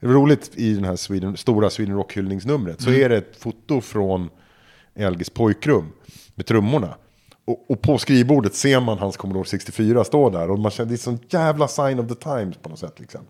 Det 0.00 0.06
var 0.06 0.14
roligt 0.14 0.50
i 0.54 0.74
den 0.74 0.84
här 0.84 0.96
Sweden, 0.96 1.36
stora 1.36 1.70
Sweden 1.70 1.96
Rock-hyllningsnumret, 1.96 2.82
så 2.82 2.90
är 2.90 3.08
det 3.08 3.16
ett 3.16 3.36
foto 3.36 3.80
från 3.80 4.30
LGs 4.94 5.30
pojkrum 5.30 5.92
med 6.34 6.46
trummorna. 6.46 6.94
Och, 7.48 7.70
och 7.70 7.82
på 7.82 7.98
skrivbordet 7.98 8.54
ser 8.54 8.80
man 8.80 8.98
hans 8.98 9.16
Commodore 9.16 9.44
64 9.44 10.04
stå 10.04 10.30
där. 10.30 10.50
Och 10.50 10.58
man 10.58 10.70
känner, 10.70 10.88
det 10.88 10.94
är 10.94 10.96
sån 10.96 11.18
jävla 11.28 11.68
sign 11.68 11.98
of 12.00 12.08
the 12.08 12.14
times 12.14 12.56
på 12.56 12.68
något 12.68 12.78
sätt. 12.78 13.00
Liksom. 13.00 13.20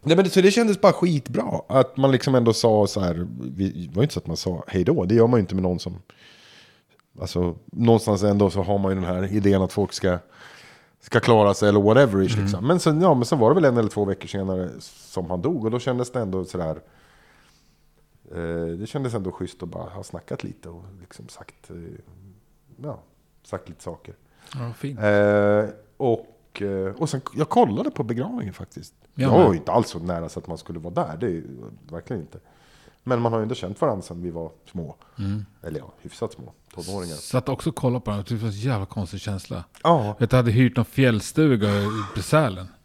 Nej, 0.00 0.16
men 0.16 0.24
det, 0.24 0.30
så 0.30 0.40
det 0.40 0.50
kändes 0.50 0.80
bara 0.80 0.92
skitbra. 0.92 1.60
Att 1.68 1.96
man 1.96 2.10
liksom 2.12 2.34
ändå 2.34 2.52
sa 2.52 2.86
så 2.86 3.00
här. 3.00 3.26
vi- 3.56 3.86
Det 3.86 3.94
var 3.94 4.02
ju 4.02 4.04
inte 4.04 4.14
så 4.14 4.20
att 4.20 4.26
man 4.26 4.36
sa 4.36 4.64
hej 4.66 4.84
då. 4.84 5.04
Det 5.04 5.14
gör 5.14 5.26
man 5.26 5.38
ju 5.38 5.40
inte 5.40 5.54
med 5.54 5.62
någon 5.62 5.78
som... 5.78 5.94
Alltså 7.20 7.54
någonstans 7.72 8.22
ändå 8.22 8.50
så 8.50 8.62
har 8.62 8.78
man 8.78 8.90
ju 8.92 8.94
den 8.94 9.04
här 9.14 9.32
idén 9.32 9.62
att 9.62 9.72
folk 9.72 9.92
ska, 9.92 10.18
ska 11.00 11.20
klara 11.20 11.54
sig 11.54 11.68
eller 11.68 11.80
whatever. 11.80 12.22
ish, 12.22 12.36
Liksom. 12.38 12.66
Men, 12.66 12.80
sen, 12.80 13.00
ja, 13.00 13.14
men 13.14 13.24
sen 13.24 13.38
var 13.38 13.48
det 13.50 13.54
väl 13.54 13.64
en 13.64 13.76
eller 13.76 13.88
två 13.90 14.04
veckor 14.04 14.28
senare 14.28 14.70
som 14.80 15.30
han 15.30 15.42
dog. 15.42 15.64
Och 15.64 15.70
då 15.70 15.78
kändes 15.78 16.12
det 16.12 16.20
ändå 16.20 16.44
sådär... 16.44 16.76
Eh, 18.34 18.66
det 18.78 18.86
kändes 18.86 19.14
ändå 19.14 19.32
schysst 19.32 19.62
att 19.62 19.68
bara 19.68 19.88
ha 19.90 20.02
snackat 20.02 20.44
lite 20.44 20.68
och 20.68 20.82
liksom 21.00 21.28
sagt... 21.28 21.70
Eh, 21.70 21.76
ja, 22.82 23.02
sagt 23.42 23.68
lite 23.68 23.82
saker. 23.82 24.14
Ja, 24.54 24.72
fint. 24.72 24.98
Eh, 25.00 25.64
och, 25.96 26.62
eh, 26.62 26.94
och 26.98 27.08
sen, 27.08 27.20
jag 27.34 27.48
kollade 27.48 27.90
på 27.90 28.02
begravningen 28.02 28.54
faktiskt. 28.54 28.94
Ja, 29.14 29.22
jag 29.22 29.30
var 29.30 29.52
ju 29.52 29.58
inte 29.58 29.72
alls 29.72 29.88
så 29.88 29.98
nära 29.98 30.28
så 30.28 30.38
att 30.38 30.46
man 30.46 30.58
skulle 30.58 30.78
vara 30.78 30.94
där. 30.94 31.16
Det 31.16 31.26
är 31.26 31.42
verkligen 31.90 32.22
inte. 32.22 32.38
Men 33.02 33.20
man 33.20 33.32
har 33.32 33.38
ju 33.38 33.42
ändå 33.42 33.54
känt 33.54 33.80
varandra 33.80 34.02
sedan 34.02 34.22
vi 34.22 34.30
var 34.30 34.50
små. 34.70 34.96
Mm. 35.18 35.44
Eller 35.62 35.78
ja, 35.78 35.92
hyfsat 36.00 36.32
små. 36.32 36.52
Tonåringar. 36.74 37.14
Satt 37.14 37.48
också 37.48 37.70
och 37.70 37.76
kollade 37.76 38.04
på 38.04 38.10
den. 38.10 38.24
Det 38.28 38.34
var 38.34 38.48
en 38.48 38.54
jävla 38.54 38.86
konstig 38.86 39.20
känsla. 39.20 39.64
Ja. 39.82 40.16
Jag 40.18 40.32
hade 40.32 40.50
hyrt 40.50 40.76
någon 40.76 40.84
fjällstuga 40.84 41.68
i 42.16 42.22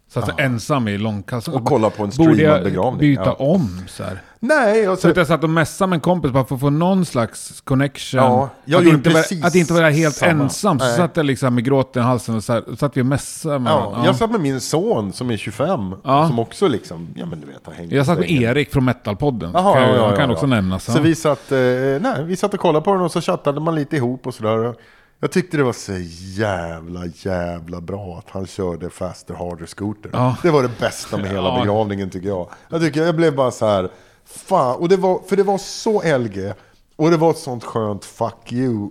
Satt 0.08 0.26
så 0.26 0.32
ensam 0.38 0.88
i 0.88 0.98
långkalsonger. 0.98 1.58
Och 1.60 1.64
kolla 1.66 1.90
på 1.90 2.02
en 2.04 2.10
Borde 2.18 2.34
streamad 2.34 2.56
jag 2.56 2.64
begravning. 2.64 2.98
byta 3.00 3.22
Ja. 3.24 3.32
om 3.32 3.82
så 3.88 4.02
här? 4.04 4.22
Nej, 4.40 4.88
och 4.88 4.98
Så 4.98 5.02
så, 5.02 5.08
att 5.10 5.16
jag 5.16 5.26
satt 5.26 5.44
och 5.44 5.50
messade 5.50 5.88
med 5.88 5.96
en 5.96 6.00
kompis 6.00 6.30
bara 6.32 6.44
för 6.44 6.54
att 6.54 6.60
få 6.60 6.70
någon 6.70 7.04
slags 7.04 7.60
connection. 7.60 8.20
Ja, 8.20 8.48
jag 8.64 8.80
att, 8.86 8.92
inte 8.94 9.10
vara, 9.10 9.22
att 9.46 9.54
inte 9.54 9.72
vara 9.72 9.90
helt 9.90 10.14
samma. 10.14 10.42
ensam. 10.42 10.78
Så 10.78 10.84
Nej. 10.86 10.96
satt 10.96 11.16
jag 11.16 11.26
liksom 11.26 11.54
med 11.54 11.64
gråten 11.64 12.02
i 12.02 12.06
halsen 12.06 12.34
och 12.36 12.44
så 12.44 12.52
här, 12.52 12.76
satt 12.78 12.96
vi 12.96 13.02
och 13.02 13.06
messade 13.06 13.58
med 13.58 13.72
ja, 13.72 13.76
varandra. 13.80 14.06
Jag 14.06 14.16
satt 14.16 14.30
med 14.30 14.40
min 14.40 14.60
son 14.60 15.12
som 15.12 15.30
är 15.30 15.36
25. 15.36 15.94
Ja. 16.04 16.26
Som 16.28 16.38
också 16.38 16.68
liksom, 16.68 17.08
ja 17.14 17.26
men 17.26 17.40
du 17.40 17.46
vet, 17.46 17.66
har 17.66 17.72
hängt 17.72 17.92
Jag 17.92 18.06
satt 18.06 18.18
med. 18.18 18.30
Erik 18.30 18.72
från 18.72 18.84
Metalpodden. 18.84 19.50
Jaha, 19.54 19.74
kan, 19.74 19.82
ja, 19.82 19.88
jag- 19.88 19.96
ja, 19.98 20.06
han 20.06 20.16
kan 20.16 20.28
ja, 20.28 20.34
också 20.34 20.46
ja. 20.46 20.50
nämnas. 20.50 20.84
Så 20.84 20.98
ja. 20.98 21.02
vi 21.02 21.14
satt, 21.14 21.52
eh, 21.52 21.58
nej, 22.00 22.24
vi 22.24 22.36
satt 22.36 22.54
och 22.54 22.60
kollade 22.60 22.84
på 22.84 22.92
den 22.94 23.02
och 23.02 23.12
så 23.12 23.20
chattade 23.20 23.60
man 23.60 23.74
lite 23.74 23.96
ihop 23.96 24.26
och 24.26 24.34
sådär. 24.34 24.74
Jag 25.20 25.32
tyckte 25.32 25.56
det 25.56 25.62
var 25.62 25.72
så 25.72 25.92
jävla, 26.38 27.06
jävla 27.06 27.80
bra 27.80 28.18
att 28.18 28.30
han 28.30 28.46
körde 28.46 28.90
Faster 28.90 29.34
Harder 29.34 29.66
Scooter. 29.66 30.10
Ja. 30.12 30.36
Det 30.42 30.50
var 30.50 30.62
det 30.62 30.70
bästa 30.80 31.16
med 31.16 31.26
hela 31.30 31.48
Ja. 31.48 31.60
begravningen 31.60 32.10
tycker 32.10 32.28
jag. 32.28 32.48
Jag 32.68 32.80
tycker 32.80 33.02
jag 33.02 33.16
blev 33.16 33.34
bara 33.36 33.50
så 33.50 33.66
här, 33.66 33.90
fan, 34.24 34.76
och 34.76 34.88
det 34.88 34.96
var, 34.96 35.20
för 35.28 35.36
det 35.36 35.42
var 35.42 35.58
så 35.58 36.18
LG. 36.18 36.52
Och 36.96 37.10
det 37.10 37.16
var 37.16 37.30
ett 37.30 37.38
sånt 37.38 37.64
skönt 37.64 38.04
fuck 38.04 38.52
you, 38.52 38.90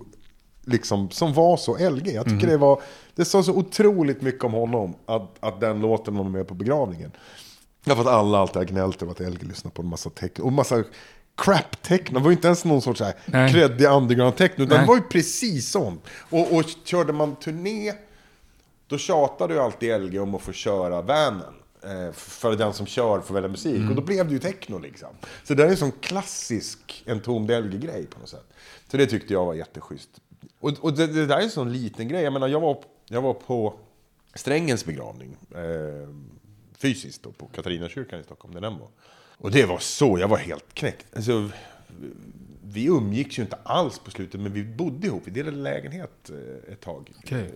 liksom, 0.66 1.10
som 1.10 1.32
var 1.32 1.56
så 1.56 1.90
LG. 1.90 2.08
Jag 2.14 2.24
tycker 2.24 2.46
det 2.46 2.56
var, 2.56 2.80
det 3.14 3.24
sa 3.24 3.42
så 3.42 3.52
otroligt 3.52 4.22
mycket 4.22 4.44
om 4.44 4.52
honom, 4.52 4.94
att, 5.06 5.36
att 5.40 5.60
den 5.60 5.80
låten 5.80 6.16
var 6.16 6.24
med 6.24 6.48
på 6.48 6.54
begravningen. 6.54 7.12
Därför 7.84 8.02
att 8.02 8.08
alla 8.08 8.38
alltid 8.38 8.56
har 8.56 8.64
gnällt 8.64 9.02
över 9.02 9.12
att 9.12 9.20
LG 9.20 9.42
lyssnar 9.42 9.70
på 9.70 9.82
en 9.82 9.88
massa 9.88 10.10
techno. 10.10 10.44
Och 10.44 10.52
massa 10.52 10.84
crap-techno. 11.38 12.18
Det 12.18 12.20
var 12.20 12.30
ju 12.30 12.36
inte 12.36 12.46
ens 12.46 12.64
någon 12.64 12.82
sorts 12.82 13.02
creddig 13.26 13.86
underground-techno. 13.86 14.64
Utan 14.64 14.68
Nej. 14.68 14.78
det 14.78 14.86
var 14.86 14.96
ju 14.96 15.02
precis 15.02 15.70
sånt. 15.70 16.04
Och, 16.30 16.52
och 16.56 16.64
körde 16.84 17.12
man 17.12 17.36
turné, 17.36 17.92
då 18.86 18.98
tjatade 18.98 19.54
ju 19.54 19.60
alltid 19.60 20.00
LG 20.00 20.20
om 20.20 20.34
att 20.34 20.42
få 20.42 20.52
köra 20.52 21.02
vanen. 21.02 21.54
Eh, 21.82 22.12
för 22.12 22.56
den 22.56 22.72
som 22.72 22.86
kör 22.86 23.20
får 23.20 23.34
välja 23.34 23.48
musik. 23.48 23.90
Och 23.90 23.96
då 23.96 24.02
blev 24.02 24.26
det 24.26 24.32
ju 24.32 24.38
techno 24.38 24.78
liksom. 24.78 25.08
Så 25.44 25.54
det 25.54 25.64
är 25.64 25.68
en 25.68 25.76
sån 25.76 25.92
klassisk 25.92 27.04
entombed 27.06 27.64
LG-grej 27.64 28.06
på 28.06 28.20
något 28.20 28.28
sätt. 28.28 28.46
Så 28.90 28.96
det 28.96 29.06
tyckte 29.06 29.32
jag 29.32 29.44
var 29.44 29.54
jätteschysst. 29.54 30.10
Och, 30.60 30.72
och 30.80 30.92
det, 30.92 31.06
det 31.06 31.26
där 31.26 31.36
är 31.36 31.42
en 31.42 31.50
sån 31.50 31.72
liten 31.72 32.08
grej. 32.08 32.22
Jag 32.22 32.32
menar, 32.32 32.48
jag 32.48 32.60
var, 32.60 32.84
jag 33.08 33.22
var 33.22 33.34
på 33.34 33.74
Strängens 34.34 34.84
begravning. 34.84 35.36
Eh, 35.54 36.08
fysiskt 36.78 37.22
då, 37.22 37.32
på 37.32 37.46
Katarinakyrkan 37.46 38.20
i 38.20 38.22
Stockholm, 38.22 38.54
där 38.54 38.60
den 38.60 38.78
var. 38.78 38.88
Och 39.38 39.50
det 39.50 39.66
var 39.66 39.78
så, 39.78 40.18
jag 40.18 40.28
var 40.28 40.36
helt 40.36 40.74
knäckt. 40.74 41.16
Alltså, 41.16 41.50
vi 42.62 42.86
umgicks 42.86 43.38
ju 43.38 43.42
inte 43.42 43.58
alls 43.62 43.98
på 43.98 44.10
slutet, 44.10 44.40
men 44.40 44.52
vi 44.52 44.64
bodde 44.64 45.06
ihop. 45.06 45.22
Vi 45.24 45.30
delade 45.30 45.56
lägenhet 45.56 46.30
eh, 46.30 46.72
ett 46.72 46.80
tag. 46.80 47.12
Okej. 47.18 47.44
Eh, 47.44 47.50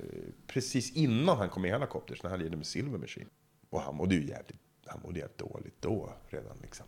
Precis 0.47 0.93
innan 0.93 1.37
han 1.39 1.49
kom 1.49 1.63
med 1.63 1.71
Helicopters, 1.71 2.23
när 2.23 2.31
han 2.31 2.39
lirade 2.39 2.57
med 2.57 2.67
Silver 2.67 2.99
Machine. 2.99 3.27
Och 3.71 3.81
han 3.81 3.95
mådde 3.95 4.15
ju 4.15 4.21
jävligt, 4.21 4.61
han 4.87 5.01
mådde 5.03 5.19
jävligt 5.19 5.39
dåligt 5.39 5.77
då 5.81 6.13
redan 6.29 6.57
liksom. 6.63 6.87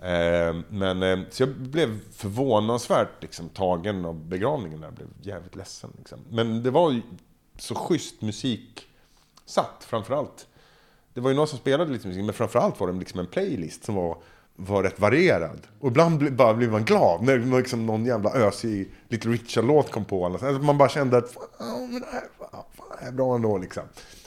Eh, 0.00 0.56
men, 0.68 1.26
så 1.30 1.42
jag 1.42 1.48
blev 1.56 2.00
förvånansvärt 2.12 3.22
liksom, 3.22 3.48
tagen 3.48 4.04
av 4.04 4.24
begravningen. 4.28 4.82
Jag 4.82 4.94
blev 4.94 5.08
jävligt 5.22 5.56
ledsen. 5.56 5.90
Liksom. 5.98 6.18
Men 6.30 6.62
det 6.62 6.70
var 6.70 6.92
ju 6.92 7.02
så 7.58 7.74
schysst 7.74 8.22
musik 8.22 8.88
satt 9.44 9.84
framförallt. 9.84 10.46
Det 11.18 11.22
var 11.22 11.30
ju 11.30 11.36
någon 11.36 11.48
som 11.48 11.58
spelade 11.58 11.92
lite 11.92 12.08
musik, 12.08 12.24
men 12.24 12.34
framförallt 12.34 12.80
var 12.80 12.92
det 12.92 12.98
liksom 12.98 13.20
en 13.20 13.26
playlist 13.26 13.84
som 13.84 13.94
var, 13.94 14.18
var 14.56 14.82
rätt 14.82 15.00
varierad. 15.00 15.60
Och 15.80 15.88
ibland 15.88 16.18
bli, 16.18 16.30
bara 16.30 16.54
blev 16.54 16.70
man 16.70 16.84
glad 16.84 17.22
när 17.22 17.58
liksom 17.58 17.86
någon 17.86 18.04
jävla 18.04 18.30
ösig 18.30 18.92
Little 19.08 19.32
Richard-låt 19.32 19.90
kom 19.90 20.04
på. 20.04 20.26
Alltså, 20.26 20.46
man 20.46 20.78
bara 20.78 20.88
kände 20.88 21.16
att 21.16 21.32
fan, 21.32 21.90
men 21.92 22.00
det 22.00 22.06
här, 22.12 22.22
fan, 22.38 22.64
det 22.76 23.04
här 23.04 23.08
är 23.08 23.12
bra 23.12 23.34
ändå 23.34 23.58
liksom. 23.58 23.82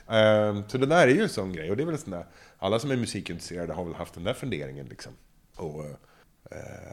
Ehm, 0.07 0.63
så 0.67 0.77
det 0.77 0.85
där 0.85 1.07
är 1.07 1.11
ju 1.11 1.21
en 1.21 1.29
sån 1.29 1.53
grej. 1.53 1.71
Och 1.71 1.77
det 1.77 1.83
är 1.83 1.85
väl 1.85 1.95
en 1.95 2.01
sån 2.01 2.11
där, 2.11 2.25
alla 2.59 2.79
som 2.79 2.91
är 2.91 2.97
musikintresserade 2.97 3.73
har 3.73 3.83
väl 3.83 3.95
haft 3.95 4.13
den 4.13 4.23
där 4.23 4.33
funderingen 4.33 4.85
liksom. 4.85 5.11
Och, 5.55 5.79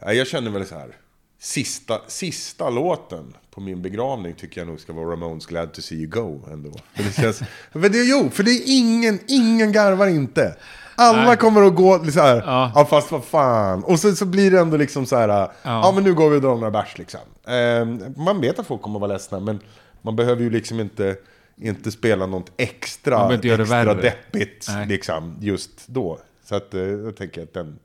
uh, 0.03 0.13
jag 0.13 0.27
känner 0.27 0.51
väl 0.51 0.65
så 0.65 0.75
här. 0.75 0.95
Sista, 1.41 2.01
sista 2.07 2.69
låten 2.69 3.33
på 3.51 3.61
min 3.61 3.81
begravning 3.81 4.33
tycker 4.33 4.61
jag 4.61 4.67
nog 4.67 4.79
ska 4.79 4.93
vara 4.93 5.11
Ramones 5.11 5.45
Glad 5.45 5.73
to 5.73 5.81
see 5.81 5.95
you 5.95 6.07
go 6.07 6.41
ändå. 6.51 6.71
För 6.93 7.03
det 7.03 7.11
känns, 7.13 7.39
för 7.71 7.89
det, 7.89 8.03
jo, 8.03 8.29
för 8.29 8.43
det 8.43 8.51
är 8.51 8.63
ingen, 8.65 9.19
ingen 9.27 9.71
garvar 9.71 10.07
inte. 10.07 10.55
Alla 10.95 11.25
Nej. 11.25 11.37
kommer 11.37 11.61
att 11.61 11.75
gå 11.75 12.05
så 12.11 12.19
här, 12.19 12.43
Ja. 12.45 12.71
ja. 12.75 12.85
fast 12.85 13.11
vad 13.11 13.23
fan. 13.23 13.83
Och 13.83 13.99
så, 13.99 14.15
så 14.15 14.25
blir 14.25 14.51
det 14.51 14.59
ändå 14.59 14.77
liksom 14.77 15.05
så 15.05 15.15
här, 15.15 15.51
ja, 15.63 15.91
men 15.95 16.03
nu 16.03 16.13
går 16.13 16.29
vi 16.29 16.37
och 16.37 16.41
drar 16.41 16.55
några 16.55 16.71
bärs 16.71 16.97
liksom. 16.97 17.19
Eh, 17.47 17.85
man 18.23 18.41
vet 18.41 18.59
att 18.59 18.67
folk 18.67 18.81
kommer 18.81 18.95
att 18.97 19.01
vara 19.01 19.13
ledsna, 19.13 19.39
men 19.39 19.59
man 20.01 20.15
behöver 20.15 20.41
ju 20.41 20.49
liksom 20.49 20.79
inte, 20.79 21.15
inte 21.57 21.91
spela 21.91 22.25
något 22.25 22.51
extra, 22.57 23.33
extra 23.35 23.93
deppigt 23.93 24.65
Nej. 24.69 24.87
liksom, 24.87 25.37
just 25.41 25.87
då. 25.87 26.19
Så 26.45 26.55
att, 26.55 26.73
eh, 26.73 26.81
jag 26.81 27.15
tänker 27.15 27.43
att 27.43 27.53
den, 27.53 27.79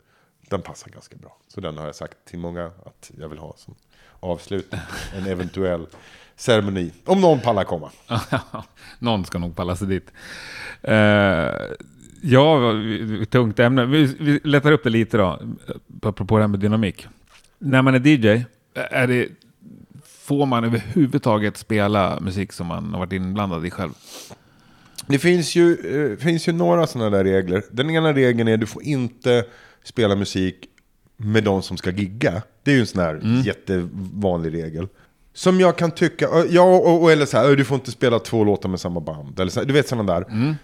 den 0.51 0.63
passar 0.63 0.91
ganska 0.91 1.17
bra. 1.17 1.37
Så 1.49 1.61
den 1.61 1.79
har 1.79 1.87
jag 1.87 1.95
sagt 1.95 2.17
till 2.25 2.39
många 2.39 2.67
att 2.67 3.11
jag 3.19 3.29
vill 3.29 3.39
ha 3.39 3.55
som 3.57 3.75
avslutning. 4.21 4.81
En 5.17 5.27
eventuell 5.27 5.87
ceremoni. 6.37 6.93
Om 7.05 7.21
någon 7.21 7.41
pallar 7.41 7.65
komma. 7.65 7.91
Någon 8.99 9.25
ska 9.25 9.39
nog 9.39 9.57
palla 9.57 9.77
sig 9.77 9.89
dit. 9.89 10.13
Uh, 10.89 10.95
ja, 12.23 12.59
tungt 13.31 13.59
ämne. 13.59 13.87
Vi, 13.87 14.17
vi 14.21 14.41
lättar 14.45 14.73
upp 14.73 14.85
det 14.85 14.91
lite 14.91 15.17
då, 15.17 15.41
apropå 16.03 16.37
det 16.37 16.43
här 16.43 16.49
med 16.49 16.61
dynamik. 16.61 17.07
När 17.59 17.83
man 17.83 17.95
är 17.95 18.07
DJ, 18.07 18.45
är 18.75 19.07
det, 19.07 19.29
får 20.05 20.47
man 20.47 20.65
överhuvudtaget 20.65 21.57
spela 21.57 22.21
musik 22.21 22.53
som 22.53 22.67
man 22.67 22.93
har 22.93 22.99
varit 22.99 23.13
inblandad 23.13 23.67
i 23.67 23.71
själv? 23.71 23.93
Det 25.07 25.19
finns 25.19 25.57
ju, 25.57 25.77
eh, 26.13 26.19
finns 26.19 26.49
ju 26.49 26.53
några 26.53 26.87
sådana 26.87 27.11
där 27.11 27.25
regler. 27.25 27.63
Den 27.71 27.91
ena 27.91 28.13
regeln 28.13 28.49
är 28.49 28.55
att 28.55 28.61
du 28.61 28.67
får 28.67 28.83
inte 28.83 29.45
spela 29.85 30.15
musik 30.17 30.57
med 31.17 31.45
de 31.45 31.63
som 31.63 31.77
ska 31.77 31.91
gigga. 31.91 32.43
Det 32.63 32.71
är 32.71 32.75
ju 32.75 32.81
en 32.81 32.87
sån 32.87 33.03
här 33.03 33.43
jättevanlig 33.45 34.55
regel. 34.55 34.89
Som 35.35 35.61
jag 35.61 35.77
kan 35.77 35.91
tycka, 35.91 36.25
eh, 36.25 36.45
ja, 36.51 36.63
och, 36.63 37.03
och, 37.03 37.13
eller 37.13 37.27
så 37.27 37.37
här, 37.37 37.51
eh, 37.51 37.57
du 37.57 37.65
får 37.65 37.75
inte 37.75 37.91
spela 37.91 38.19
två 38.19 38.45
låtar 38.45 38.69
med 38.69 38.81
samma 38.81 39.01
band. 39.01 39.41
Eller 39.41 39.51
så, 39.51 39.63
du 39.65 39.73
vet 39.73 39.89
sådana 39.89 40.15
där. 40.15 40.57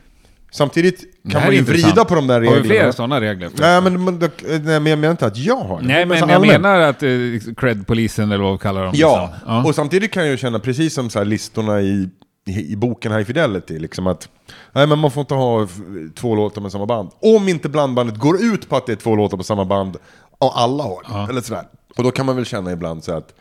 Samtidigt 0.52 1.04
Det 1.22 1.30
kan 1.30 1.42
man 1.42 1.54
ju 1.54 1.62
vrida 1.62 2.04
på 2.04 2.14
de 2.14 2.26
där 2.26 2.35
Har 2.35 2.40
vi 2.40 2.46
reglerna. 2.46 2.64
fler 2.68 2.92
sådana 2.92 3.20
regler? 3.20 3.50
Nej 3.59 3.80
men, 3.83 4.04
men, 4.04 4.18
nej, 4.18 4.61
men 4.80 4.87
jag 4.87 4.98
menar 4.98 5.11
inte 5.11 5.26
att 5.26 5.37
jag 5.37 5.56
har 5.56 5.80
det. 5.80 5.87
Nej, 5.87 6.06
men 6.06 6.18
så 6.18 6.24
jag 6.24 6.30
allmänt. 6.33 6.62
menar 6.62 6.80
att 6.80 7.02
uh, 7.02 7.38
cred-polisen 7.56 8.33
eller 8.33 8.44
vad 8.44 8.52
vi 8.52 8.59
kallar 8.59 8.85
dem. 8.85 8.92
Ja, 8.96 9.30
liksom. 9.35 9.66
och 9.66 9.74
samtidigt 9.74 10.11
kan 10.12 10.22
jag 10.22 10.30
ju 10.30 10.37
känna 10.37 10.59
precis 10.59 10.94
som 10.94 11.11
så 11.11 11.18
här 11.18 11.26
listorna 11.26 11.80
i, 11.80 12.09
i, 12.46 12.72
i 12.72 12.76
boken 12.76 13.12
High 13.12 13.24
Fidelity, 13.24 13.78
liksom 13.78 14.06
att 14.06 14.28
nej, 14.72 14.87
men 14.87 14.98
man 14.98 15.11
får 15.11 15.20
inte 15.20 15.35
ha 15.35 15.68
två 16.14 16.35
låtar 16.35 16.62
med 16.62 16.72
samma 16.72 16.87
band. 16.87 17.11
Om 17.20 17.48
inte 17.48 17.68
blandbandet 17.68 18.16
går 18.16 18.42
ut 18.42 18.68
på 18.68 18.76
att 18.76 18.87
det 18.87 18.92
är 18.92 18.96
två 18.96 19.16
låtar 19.16 19.37
på 19.37 19.42
samma 19.42 19.64
band, 19.64 19.96
och 20.38 20.61
alla 20.61 20.83
har 20.83 21.02
det. 21.26 21.30
Eller 21.30 21.40
sådär. 21.40 21.68
Och 21.96 22.04
då 22.04 22.11
kan 22.11 22.26
man 22.26 22.37
väl 22.37 22.44
känna 22.44 22.72
ibland 22.72 23.04
så 23.04 23.12
att, 23.12 23.35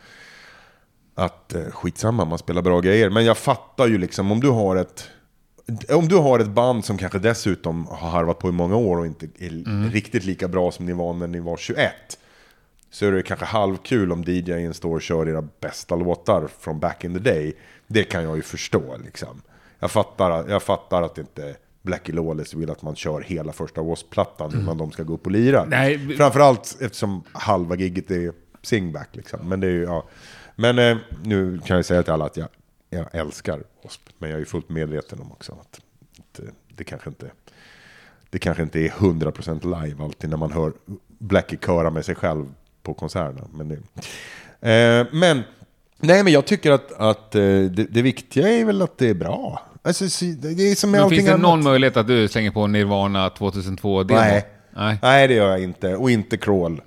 att 1.14 1.54
eh, 1.54 1.62
skitsamma, 1.62 2.24
man 2.24 2.38
spelar 2.38 2.62
bra 2.62 2.80
grejer. 2.80 3.10
Men 3.10 3.24
jag 3.24 3.38
fattar 3.38 3.86
ju 3.86 3.98
liksom, 3.98 4.32
om 4.32 4.40
du 4.40 4.48
har 4.48 4.76
ett 4.76 5.08
om 5.88 6.08
du 6.08 6.16
har 6.16 6.38
ett 6.38 6.48
band 6.48 6.84
som 6.84 6.98
kanske 6.98 7.18
dessutom 7.18 7.86
har 7.86 8.10
harvat 8.10 8.38
på 8.38 8.48
i 8.48 8.52
många 8.52 8.76
år 8.76 8.98
och 8.98 9.06
inte 9.06 9.26
är 9.38 9.90
riktigt 9.90 10.24
lika 10.24 10.48
bra 10.48 10.70
som 10.70 10.86
ni 10.86 10.92
var 10.92 11.12
när 11.12 11.26
ni 11.26 11.40
var 11.40 11.56
21 11.56 11.92
så 12.90 13.06
är 13.06 13.12
det 13.12 13.22
kanske 13.22 13.46
halvkul 13.46 14.12
om 14.12 14.24
DJen 14.24 14.74
står 14.74 14.94
och 14.94 15.02
kör 15.02 15.28
era 15.28 15.42
bästa 15.60 15.96
låtar 15.96 16.48
från 16.60 16.80
back 16.80 17.04
in 17.04 17.14
the 17.14 17.20
day. 17.20 17.56
Det 17.86 18.04
kan 18.04 18.22
jag 18.22 18.36
ju 18.36 18.42
förstå 18.42 18.96
liksom. 19.04 19.42
Jag 19.80 19.90
fattar, 19.90 20.48
jag 20.48 20.62
fattar 20.62 21.02
att 21.02 21.18
inte 21.18 21.56
Blackie 21.82 22.14
Lawless 22.14 22.54
vill 22.54 22.70
att 22.70 22.82
man 22.82 22.96
kör 22.96 23.20
hela 23.20 23.52
första 23.52 23.82
Wasp-plattan 23.82 24.60
innan 24.60 24.78
de 24.78 24.92
ska 24.92 25.02
gå 25.02 25.14
upp 25.14 25.26
och 25.26 25.32
lira. 25.32 25.64
Nej, 25.64 26.16
Framförallt 26.16 26.76
eftersom 26.80 27.22
halva 27.32 27.76
gigget 27.76 28.10
är 28.10 28.32
singback 28.62 29.08
liksom. 29.12 29.48
Men 29.48 29.60
det 29.60 29.66
är 29.66 29.70
ju, 29.70 29.82
ja. 29.82 30.04
Men 30.56 30.78
eh, 30.78 30.96
nu 31.22 31.58
kan 31.58 31.76
jag 31.76 31.84
säga 31.84 32.02
till 32.02 32.12
alla 32.12 32.24
att 32.24 32.36
jag, 32.36 32.48
jag 32.90 33.06
älskar 33.12 33.62
Wasp. 33.82 34.02
Men 34.18 34.30
jag 34.30 34.40
är 34.40 34.44
fullt 34.44 34.68
medveten 34.68 35.20
om 35.20 35.32
också 35.32 35.52
att, 35.52 35.80
att 36.18 36.40
det 36.76 36.84
kanske 36.84 37.08
inte 37.08 37.30
det 38.30 38.38
kanske 38.38 38.62
inte 38.62 38.80
är 38.80 38.88
100% 38.88 39.82
live 39.82 40.04
alltid 40.04 40.30
när 40.30 40.36
man 40.36 40.52
hör 40.52 40.72
Blackie 41.18 41.58
köra 41.66 41.90
med 41.90 42.04
sig 42.04 42.14
själv 42.14 42.46
på 42.82 42.94
konserterna. 42.94 43.48
Men, 43.52 43.68
det, 43.68 43.76
eh, 44.70 45.06
men, 45.12 45.42
nej, 45.98 46.24
men 46.24 46.32
jag 46.32 46.46
tycker 46.46 46.70
att, 46.70 46.92
att 46.92 47.34
eh, 47.34 47.42
det, 47.42 47.86
det 47.90 48.02
viktiga 48.02 48.48
är 48.48 48.64
väl 48.64 48.82
att 48.82 48.98
det 48.98 49.08
är 49.08 49.14
bra. 49.14 49.69
Alltså, 49.82 50.08
så- 50.08 50.24
det 50.24 50.70
är 50.70 50.74
som 50.74 50.90
med 50.90 51.00
Men 51.00 51.10
finns 51.10 51.24
det 51.24 51.30
annat. 51.30 51.42
någon 51.42 51.62
möjlighet 51.64 51.96
att 51.96 52.06
du 52.06 52.28
slänger 52.28 52.50
på 52.50 52.66
Nirvana 52.66 53.28
2002-demo? 53.30 54.20
Nej. 54.20 54.46
Nej. 54.76 54.98
Nej, 55.02 55.28
det 55.28 55.34
gör 55.34 55.50
jag 55.50 55.62
inte. 55.62 55.96
Och 55.96 56.10
inte 56.10 56.36
crawl. 56.36 56.80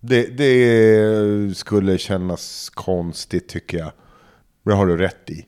Det, 0.00 0.22
det 0.38 1.56
skulle 1.56 1.98
kännas 1.98 2.70
konstigt 2.74 3.48
tycker 3.48 3.78
jag. 3.78 3.92
Det 4.64 4.72
har 4.74 4.86
du 4.86 4.96
rätt 4.96 5.30
i. 5.30 5.46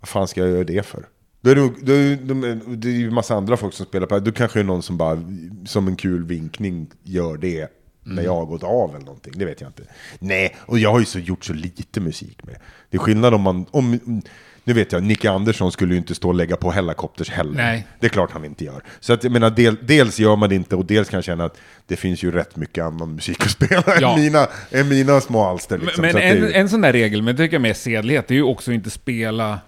Vad 0.00 0.08
fan 0.08 0.28
ska 0.28 0.40
jag 0.40 0.50
göra 0.50 0.64
det 0.64 0.86
för? 0.86 1.06
Då 1.40 1.50
är 1.50 1.54
det, 1.54 1.70
då 1.82 1.92
är 1.92 2.16
det, 2.16 2.76
det 2.76 2.88
är 2.88 2.92
ju 2.92 3.10
massa 3.10 3.34
andra 3.34 3.56
folk 3.56 3.74
som 3.74 3.86
spelar 3.86 4.06
på 4.06 4.14
det. 4.14 4.20
Då 4.20 4.32
kanske 4.32 4.60
är 4.60 4.64
någon 4.64 4.82
som 4.82 4.96
bara, 4.96 5.22
som 5.66 5.88
en 5.88 5.96
kul 5.96 6.24
vinkning, 6.24 6.86
gör 7.02 7.36
det 7.36 7.68
när 8.02 8.22
jag 8.22 8.34
har 8.34 8.46
gått 8.46 8.62
av 8.62 8.90
eller 8.90 9.04
någonting. 9.04 9.32
Det 9.36 9.44
vet 9.44 9.60
jag 9.60 9.68
inte. 9.68 9.82
Nej, 10.18 10.56
och 10.60 10.78
jag 10.78 10.90
har 10.92 10.98
ju 11.00 11.04
så 11.04 11.18
gjort 11.18 11.44
så 11.44 11.52
lite 11.52 12.00
musik 12.00 12.44
med. 12.44 12.56
Det 12.90 12.96
är 12.96 13.00
skillnad 13.00 13.34
om 13.34 13.40
man... 13.40 13.66
Om, 13.70 14.22
nu 14.64 14.72
vet 14.72 14.92
jag, 14.92 15.02
Nicke 15.02 15.30
Andersson 15.30 15.72
skulle 15.72 15.94
ju 15.94 15.98
inte 15.98 16.14
stå 16.14 16.28
och 16.28 16.34
lägga 16.34 16.56
på 16.56 16.70
Hellacopters 16.70 17.30
heller. 17.30 17.52
Nej. 17.54 17.86
Det 18.00 18.06
är 18.06 18.10
klart 18.10 18.30
han 18.32 18.44
inte 18.44 18.64
gör. 18.64 18.82
Så 19.00 19.12
att 19.12 19.24
jag 19.24 19.32
menar, 19.32 19.50
del, 19.50 19.76
dels 19.82 20.18
gör 20.20 20.36
man 20.36 20.48
det 20.48 20.54
inte 20.54 20.76
och 20.76 20.84
dels 20.84 21.08
kan 21.08 21.16
jag 21.16 21.24
känna 21.24 21.44
att 21.44 21.56
det 21.86 21.96
finns 21.96 22.22
ju 22.22 22.30
rätt 22.30 22.56
mycket 22.56 22.84
annan 22.84 23.14
musik 23.14 23.42
att 23.42 23.50
spela 23.50 23.82
Ja. 24.00 24.14
än, 24.14 24.20
mina, 24.20 24.46
än 24.70 24.88
mina 24.88 25.20
små 25.20 25.44
alster. 25.44 25.78
Liksom. 25.78 26.02
Men 26.02 26.12
Så 26.12 26.18
det 26.18 26.24
är 26.24 26.36
en, 26.36 26.42
ju- 26.42 26.52
en 26.52 26.68
sån 26.68 26.80
där 26.80 26.92
regel, 26.92 27.22
men 27.22 27.36
det 27.36 27.42
tycker 27.42 27.54
jag 27.54 27.62
med 27.62 27.76
sedlighet, 27.76 28.28
det 28.28 28.34
är 28.34 28.36
ju 28.36 28.42
också 28.42 28.70
att 28.70 28.74
inte 28.74 28.90
spela... 28.90 29.58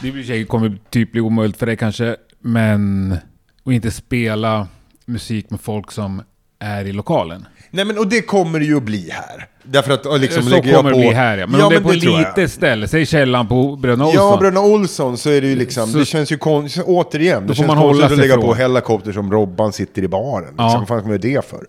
Det 0.00 0.44
kommer 0.44 0.78
typ 0.90 1.12
bli 1.12 1.20
omöjligt 1.20 1.56
för 1.58 1.66
dig 1.66 1.76
kanske, 1.76 2.16
men... 2.40 3.16
Och 3.62 3.72
inte 3.72 3.90
spela 3.90 4.68
musik 5.06 5.50
med 5.50 5.60
folk 5.60 5.92
som 5.92 6.22
är 6.58 6.84
i 6.84 6.92
lokalen. 6.92 7.46
Nej 7.70 7.84
men 7.84 7.98
och 7.98 8.06
det 8.06 8.22
kommer 8.22 8.58
det 8.58 8.64
ju 8.64 8.76
att 8.76 8.82
bli 8.82 9.10
här. 9.10 9.46
Därför 9.62 9.92
att 9.92 10.20
liksom 10.20 10.42
så 10.42 10.48
lägger 10.50 10.70
jag 10.70 10.76
kommer 10.76 10.90
det 10.90 10.94
på... 10.94 11.00
bli 11.00 11.10
här 11.10 11.38
ja. 11.38 11.46
Men 11.46 11.60
om 11.60 11.70
det 11.70 11.76
är 11.76 11.80
på 11.80 11.94
jag. 11.94 12.18
litet 12.18 12.52
ställe, 12.52 12.88
säg 12.88 13.06
källan 13.06 13.48
på 13.48 13.76
Bröderna 13.76 14.04
Olsson. 14.06 14.24
Ja, 14.24 14.36
Bröderna 14.40 14.60
Olsson 14.60 15.16
så 15.16 15.30
är 15.30 15.40
det 15.40 15.46
ju 15.46 15.56
liksom, 15.56 15.86
Så- 15.88 15.98
det 15.98 16.04
känns 16.04 16.32
ju 16.32 16.36
konstigt, 16.38 16.84
återigen, 16.86 17.42
det 17.42 17.48
får 17.48 17.54
känns 17.54 17.66
man 17.66 17.78
konstigt 17.78 18.12
att 18.12 18.18
lägga 18.18 18.34
från. 18.34 18.44
på 18.44 18.54
Hellacopter 18.54 19.12
som 19.12 19.32
Robban 19.32 19.72
sitter 19.72 20.02
i 20.02 20.08
baren. 20.08 20.44
Liksom. 20.44 20.54
Ja. 20.64 20.76
Vad 20.78 20.88
fan 20.88 21.00
ska 21.00 21.08
man 21.08 21.20
göra 21.22 21.34
det 21.40 21.44
för? 21.48 21.66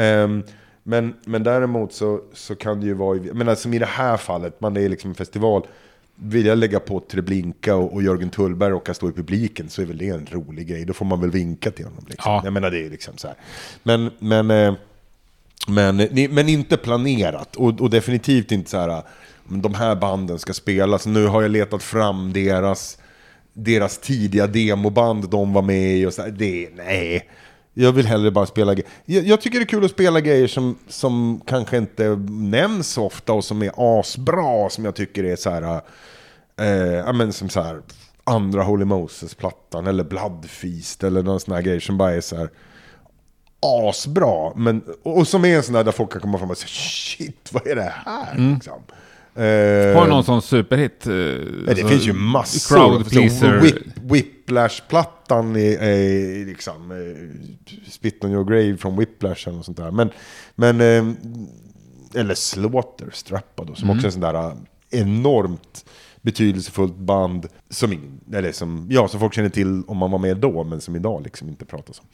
Ehm, 0.00 0.42
men, 0.84 1.14
men 1.24 1.42
däremot 1.42 1.92
så, 1.92 2.20
så 2.34 2.54
kan 2.54 2.80
det 2.80 2.86
ju 2.86 2.94
vara, 2.94 3.18
men 3.32 3.48
alltså 3.48 3.68
i 3.68 3.78
det 3.78 3.86
här 3.86 4.16
fallet, 4.16 4.60
man 4.60 4.76
är 4.76 4.88
liksom 4.88 5.10
en 5.10 5.14
festival, 5.14 5.66
vill 6.16 6.46
jag 6.46 6.58
lägga 6.58 6.80
på 6.80 7.00
Treblinka 7.00 7.74
och, 7.76 7.92
och 7.94 8.02
Jörgen 8.02 8.30
Tullberg 8.30 8.72
och 8.72 8.88
stå 8.92 9.08
i 9.08 9.12
publiken 9.12 9.68
så 9.68 9.82
är 9.82 9.86
väl 9.86 9.98
det 9.98 10.08
en 10.08 10.26
rolig 10.30 10.66
grej. 10.66 10.84
Då 10.84 10.92
får 10.92 11.04
man 11.04 11.20
väl 11.20 11.30
vinka 11.30 11.70
till 11.70 11.84
honom. 11.84 12.04
Liksom. 12.08 12.32
Ja. 12.32 12.40
Jag 12.44 12.52
menar 12.52 12.70
det 12.70 12.86
är 12.86 12.90
liksom 12.90 13.16
så 13.16 13.26
här. 13.26 13.36
Men, 13.82 14.10
men, 14.18 14.50
eh, 14.50 14.74
men, 15.68 15.96
ni- 15.96 16.28
men 16.28 16.48
inte 16.48 16.76
planerat 16.76 17.56
och, 17.56 17.80
och 17.80 17.90
definitivt 17.90 18.52
inte 18.52 18.70
så 18.70 18.76
här. 18.78 19.02
De 19.48 19.74
här 19.74 19.94
banden 19.96 20.38
ska 20.38 20.52
spelas. 20.52 21.06
Nu 21.06 21.26
har 21.26 21.42
jag 21.42 21.50
letat 21.50 21.82
fram 21.82 22.32
deras, 22.32 22.98
deras 23.52 23.98
tidiga 23.98 24.46
demoband 24.46 25.30
de 25.30 25.52
var 25.52 25.62
med 25.62 25.96
i 25.96 26.06
och 26.06 26.12
så 26.14 26.22
här. 26.22 26.30
Det, 26.30 26.68
nej. 26.76 27.28
Jag 27.74 27.92
vill 27.92 28.06
hellre 28.06 28.30
bara 28.30 28.46
spela 28.46 28.74
grejer. 28.74 28.90
Jag, 29.04 29.24
jag 29.24 29.40
tycker 29.40 29.58
det 29.58 29.64
är 29.64 29.66
kul 29.66 29.84
att 29.84 29.90
spela 29.90 30.20
grejer 30.20 30.46
som, 30.46 30.78
som 30.88 31.40
kanske 31.46 31.76
inte 31.78 32.08
nämns 32.30 32.88
så 32.88 33.06
ofta 33.06 33.32
och 33.32 33.44
som 33.44 33.62
är 33.62 33.72
asbra. 33.76 34.70
Som 34.70 34.84
jag 34.84 34.94
tycker 34.94 35.24
är 35.24 35.36
så 35.36 35.50
här. 35.50 35.62
Eh, 36.56 37.12
men 37.12 37.32
som 37.32 37.48
så 37.48 37.60
här. 37.62 37.80
Andra 38.24 38.62
Holy 38.62 38.84
Moses-plattan 38.84 39.86
eller 39.86 40.04
Bloodfeast 40.04 41.04
eller 41.04 41.22
någon 41.22 41.40
sån 41.40 41.54
här 41.54 41.62
grej 41.62 41.80
som 41.80 41.98
bara 41.98 42.12
är 42.14 42.20
så 42.20 42.36
här 42.36 42.48
asbra. 43.62 44.52
Men, 44.56 44.82
och, 45.02 45.18
och 45.18 45.28
som 45.28 45.44
är 45.44 45.56
en 45.56 45.62
sån 45.62 45.74
där 45.74 45.84
där 45.84 45.92
folk 45.92 46.12
kan 46.12 46.20
komma 46.20 46.38
fram 46.38 46.50
och 46.50 46.58
säga 46.58 46.68
shit, 46.68 47.48
vad 47.52 47.66
är 47.66 47.76
det 47.76 47.92
här? 48.04 48.54
Liksom. 48.54 48.82
Eh, 49.34 49.96
Har 49.96 50.04
du 50.04 50.10
någon 50.10 50.24
sån 50.24 50.42
superhit? 50.42 51.02
Ja, 51.06 51.12
det 51.12 51.68
alltså, 51.68 51.88
finns 51.88 52.06
ju 52.06 52.12
massor. 52.12 52.76
Crowd 52.76 53.10
pleaser. 53.10 53.60
Whip, 53.60 53.76
Whiplash-plattan 54.02 55.56
är, 55.56 55.82
är 55.82 56.46
liksom 56.46 56.90
eh, 56.90 57.90
Spit 57.90 58.24
on 58.24 58.30
your 58.30 58.44
grave 58.44 58.76
från 58.76 58.96
Whiplash 58.96 59.48
och 59.48 59.64
sånt 59.64 59.76
där. 59.76 59.90
Men, 59.90 60.10
men 60.54 60.80
eh, 60.80 61.14
eller 62.14 62.34
Slaughter, 62.34 63.10
Strappa 63.12 63.64
då, 63.64 63.74
som 63.74 63.90
också 63.90 64.02
är 64.02 64.06
en 64.06 64.12
sån 64.12 64.20
där 64.20 64.56
enormt 64.90 65.84
betydelsefullt 66.22 66.96
band 66.96 67.46
som, 67.70 68.20
eller 68.32 68.52
som, 68.52 68.86
ja, 68.90 69.08
som 69.08 69.20
folk 69.20 69.34
känner 69.34 69.48
till 69.48 69.82
om 69.86 69.96
man 69.96 70.10
var 70.10 70.18
med 70.18 70.36
då, 70.36 70.64
men 70.64 70.80
som 70.80 70.96
idag 70.96 71.22
liksom 71.22 71.48
inte 71.48 71.64
pratas 71.64 72.00
om. 72.00 72.06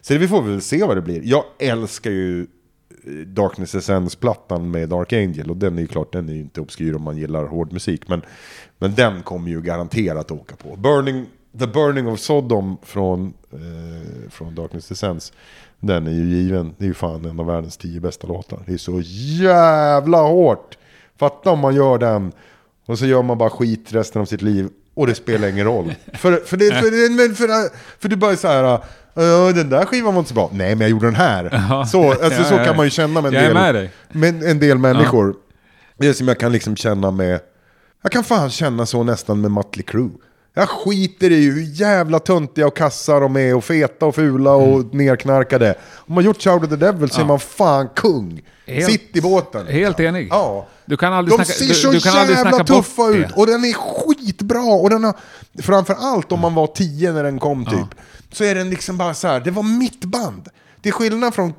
Så 0.00 0.12
det, 0.12 0.18
vi 0.18 0.28
får 0.28 0.42
väl 0.42 0.62
se 0.62 0.84
vad 0.84 0.96
det 0.96 1.02
blir. 1.02 1.20
Jag 1.24 1.44
älskar 1.58 2.10
ju 2.10 2.40
eh, 2.40 3.12
Darkness 3.26 3.74
Essence-plattan 3.74 4.70
med 4.70 4.88
Dark 4.88 5.12
Angel 5.12 5.50
och 5.50 5.56
den 5.56 5.78
är 5.78 5.82
ju 5.82 5.88
klart, 5.88 6.12
den 6.12 6.28
är 6.28 6.32
ju 6.32 6.40
inte 6.40 6.60
obskyr 6.60 6.94
om 6.94 7.02
man 7.02 7.16
gillar 7.16 7.44
hård 7.44 7.72
musik 7.72 8.08
men, 8.08 8.22
men 8.78 8.94
den 8.94 9.22
kommer 9.22 9.50
ju 9.50 9.60
garanterat 9.60 10.30
åka 10.30 10.56
på. 10.56 10.76
Burning, 10.76 11.26
The 11.58 11.66
Burning 11.66 12.08
of 12.08 12.20
Sodom 12.20 12.76
från, 12.82 13.32
eh, 13.52 14.30
från 14.30 14.54
Darkness 14.54 14.90
Essence 14.90 15.32
den 15.80 16.06
är 16.06 16.12
ju 16.12 16.24
given, 16.24 16.74
det 16.78 16.84
är 16.84 16.88
ju 16.88 16.94
fan 16.94 17.24
en 17.24 17.40
av 17.40 17.46
världens 17.46 17.76
tio 17.76 18.00
bästa 18.00 18.26
låtar. 18.26 18.62
Det 18.66 18.72
är 18.72 18.78
så 18.78 19.00
jävla 19.40 20.18
hårt! 20.18 20.78
Fatta 21.18 21.50
om 21.50 21.58
man 21.58 21.74
gör 21.74 21.98
den 21.98 22.32
och 22.86 22.98
så 22.98 23.06
gör 23.06 23.22
man 23.22 23.38
bara 23.38 23.50
skit 23.50 23.92
resten 23.92 24.22
av 24.22 24.26
sitt 24.26 24.42
liv 24.42 24.68
och 24.94 25.06
det 25.06 25.14
spelar 25.14 25.48
ingen 25.48 25.66
roll. 25.66 25.94
för, 26.14 26.36
för, 26.36 26.56
det, 26.56 26.66
för, 26.66 26.80
för, 26.80 27.34
för, 27.34 27.46
för, 27.46 27.70
för 27.98 28.08
du 28.08 28.16
bara 28.16 28.36
så 28.36 28.48
här, 28.48 28.80
"Uh, 29.18 29.54
den 29.54 29.68
där 29.70 29.84
skivan 29.84 30.14
var 30.14 30.18
inte 30.18 30.28
så 30.28 30.34
bra. 30.34 30.50
Nej, 30.52 30.68
men 30.74 30.80
jag 30.80 30.90
gjorde 30.90 31.06
den 31.06 31.14
här. 31.14 31.84
Så, 31.86 32.10
alltså, 32.10 32.24
Ja, 32.42 32.44
så 32.44 32.54
ja, 32.54 32.64
kan 32.64 32.76
man 32.76 32.86
ju 32.86 32.88
ja. 32.88 32.90
känna 32.90 33.20
med 33.20 33.34
en 33.34 33.42
del, 33.44 33.54
med 33.54 33.88
med 34.12 34.42
en 34.50 34.58
del 34.58 34.78
människor. 34.78 35.34
Det 35.98 36.14
som 36.14 36.28
jag 36.28 36.38
kan 36.40 36.52
liksom 36.52 36.76
känna 36.76 37.10
med, 37.10 37.40
jag 38.02 38.12
kan 38.12 38.24
fan 38.24 38.50
känna 38.50 38.86
så 38.86 39.02
nästan 39.02 39.40
med 39.40 39.50
Mötley 39.50 39.84
Crüe. 39.86 40.10
Jag 40.54 40.68
skiter 40.68 41.30
i 41.30 41.50
hur 41.50 41.60
jävla 41.80 42.18
töntiga 42.18 42.66
och 42.66 42.76
kassa 42.76 43.20
de 43.20 43.36
är 43.36 43.54
och 43.54 43.64
feta 43.64 44.06
och 44.06 44.14
fula 44.14 44.52
och 44.52 44.74
Mm. 44.80 44.88
nerknarkade. 44.92 45.74
Om 45.94 46.14
man 46.14 46.24
gjort 46.24 46.42
Shout 46.42 46.62
of 46.62 46.68
the 46.68 46.76
Devil 46.76 47.10
så 47.10 47.20
är 47.20 47.24
man 47.24 47.40
fan 47.40 47.88
kung. 47.96 48.42
Helt- 48.66 48.86
Sitt 48.92 49.16
i 49.16 49.20
båten. 49.20 49.66
Helt 49.66 50.00
enig. 50.00 50.28
Ja. 50.30 50.66
Du 50.84 50.96
kan 50.96 51.12
aldrig 51.12 51.38
De 51.38 51.44
snacka, 51.44 51.58
ser 51.58 51.68
du, 51.92 52.00
så 52.00 52.10
du 52.10 52.18
aldrig 52.18 52.38
jävla 52.38 52.64
tuffa 52.64 53.08
ut 53.08 53.28
det. 53.28 53.34
och 53.34 53.46
den 53.46 53.64
är 53.64 53.72
skitbra. 53.72 54.62
Och 54.62 54.90
den 54.90 55.04
har, 55.04 55.14
framförallt 55.62 56.32
om 56.32 56.40
man 56.40 56.54
var 56.54 56.66
10 56.66 57.12
när 57.12 57.22
den 57.24 57.38
kom 57.38 57.64
typ, 57.66 58.00
så 58.32 58.44
är 58.44 58.54
den 58.54 58.70
liksom 58.70 58.98
bara 58.98 59.14
så 59.14 59.28
här. 59.28 59.40
det 59.40 59.50
var 59.50 59.62
mitt 59.62 60.04
band. 60.04 60.48
Det 60.80 60.88
är 60.88 60.92
skillnad 60.92 61.34
från 61.34 61.52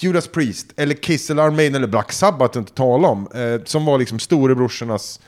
Judas 0.00 0.28
Priest, 0.28 0.66
eller 0.76 0.94
Kiss, 0.94 1.30
eller 1.30 1.42
Iron 1.42 1.56
Maiden, 1.56 1.74
eller 1.74 1.86
Black 1.86 2.12
Sabbath, 2.12 2.58
inte 2.58 2.72
tala 2.72 3.08
om, 3.08 3.28
eh, 3.34 3.64
som 3.64 3.84
var 3.84 3.98
liksom 3.98 4.18
storebrorsornas, 4.18 5.20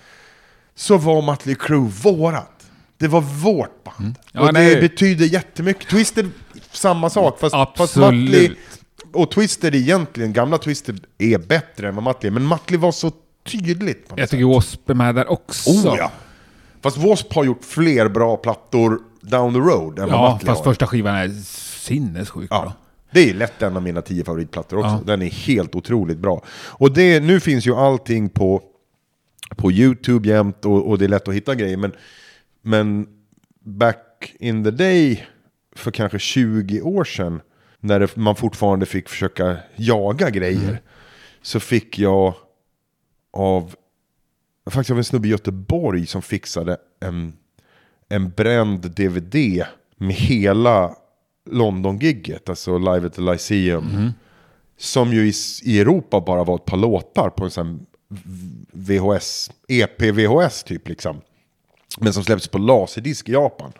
så 0.75 0.97
var 0.97 1.23
Mötley 1.23 1.55
Crüe 1.55 1.89
vårat. 2.03 2.53
Det 2.99 3.09
var 3.09 3.21
vårt 3.21 3.85
band. 3.85 3.97
Mm. 3.99 4.15
Ja, 4.33 4.41
och 4.41 4.47
det 4.47 4.53
nej. 4.53 4.81
betyder 4.81 5.27
jättemycket. 5.27 5.89
Twisted, 5.89 6.31
samma 6.73 7.11
sak, 7.11 7.41
fast, 7.41 7.55
fast. 7.77 7.97
Mötley 7.97 8.51
och 9.13 9.31
Twisted 9.31 9.75
egentligen, 9.75 10.33
gamla 10.33 10.59
Twisted 10.59 11.01
är 11.19 11.39
bättre 11.39 11.89
än 11.89 11.95
vad 11.95 12.05
Mötley 12.05 12.29
är, 12.29 12.33
men 12.33 12.49
Mötley 12.49 12.81
var 12.81 12.93
så 12.93 13.13
tydligt. 13.45 14.07
Jag 14.09 14.19
sätt. 14.19 14.31
tycker 14.31 14.45
W.A.S.P. 14.45 14.93
är 14.93 14.95
med 14.95 15.15
där 15.15 15.31
också. 15.31 15.71
Oh 15.71 15.95
ja! 15.99 16.13
Fast 16.81 16.97
W.A.S.P. 16.97 17.29
har 17.35 17.45
gjort 17.45 17.64
fler 17.64 18.09
bra 18.09 18.37
plattor 18.37 19.01
down 19.20 19.53
the 19.53 19.59
road 19.61 19.99
än 19.99 20.09
vad 20.11 20.18
Ja, 20.20 20.33
Mötley 20.33 20.47
fast 20.47 20.64
har. 20.64 20.72
första 20.72 20.87
skivan 20.87 21.14
är 21.14 21.29
sinnessjukt 21.29 22.49
bra. 22.49 22.62
Ja. 22.66 22.72
Det 23.11 23.31
är 23.31 23.35
lätt 23.35 23.62
en 23.62 23.77
av 23.77 23.83
mina 23.83 24.03
tio 24.03 24.24
favoritplattor 24.24 24.79
också. 24.79 24.91
Ja. 24.91 25.01
Den 25.05 25.22
är 25.22 25.31
helt 25.31 25.74
otroligt 25.74 26.18
bra. 26.18 26.43
Och 26.49 26.93
det, 26.93 27.20
nu 27.20 27.41
finns 27.41 27.66
ju 27.66 27.74
allting 27.74 28.29
på, 28.29 28.62
på 29.57 29.72
YouTube 29.72 30.29
jämt 30.29 30.64
och, 30.64 30.89
och 30.89 30.99
det 30.99 31.05
är 31.05 31.09
lätt 31.09 31.29
att 31.29 31.35
hitta 31.35 31.55
grejer. 31.55 31.77
Men, 31.77 31.93
men 32.62 33.07
back 33.64 34.35
in 34.41 34.64
the 34.64 34.70
day, 34.70 35.27
för 35.77 35.91
kanske 35.91 36.18
20 36.18 36.81
år 36.81 37.05
sedan, 37.05 37.41
när 37.81 38.01
det, 38.01 38.16
man 38.16 38.37
fortfarande 38.37 38.87
fick 38.87 39.09
försöka 39.09 39.57
jaga 39.77 40.31
grejer, 40.31 40.81
så 41.43 41.61
fick 41.61 41.99
jag 41.99 42.35
av, 43.33 43.74
faktiskt 44.71 44.91
av 44.91 44.99
en 44.99 45.05
snubbe 45.05 45.29
i 45.29 45.31
Göteborg 45.31 46.07
som 46.07 46.23
fixade 46.23 46.77
en, 47.01 47.33
en 48.09 48.31
bränd 48.31 48.91
DVD 48.91 49.64
med 49.97 50.14
hela 50.14 50.95
London-gigget, 51.51 52.49
alltså 52.49 52.79
Live 52.79 53.07
at 53.07 53.14
the 53.14 53.23
Lyceum. 53.23 54.12
Som 54.79 55.12
ju 55.12 55.29
i, 55.29 55.33
i 55.62 55.81
Europa 55.81 56.21
bara 56.21 56.45
var 56.45 56.57
ett 56.57 56.64
par 56.64 56.77
låtar 56.77 57.31
på 57.31 57.45
en 57.45 57.51
sån 57.51 57.87
VHS, 58.73 59.51
EP-VHS 59.69 60.64
typ 60.64 60.89
liksom. 60.89 61.21
Men 61.99 62.12
som 62.12 62.25
släpptes 62.25 62.49
på 62.49 62.59
laserdisk 62.59 63.29
i 63.29 63.33
Japan. 63.33 63.73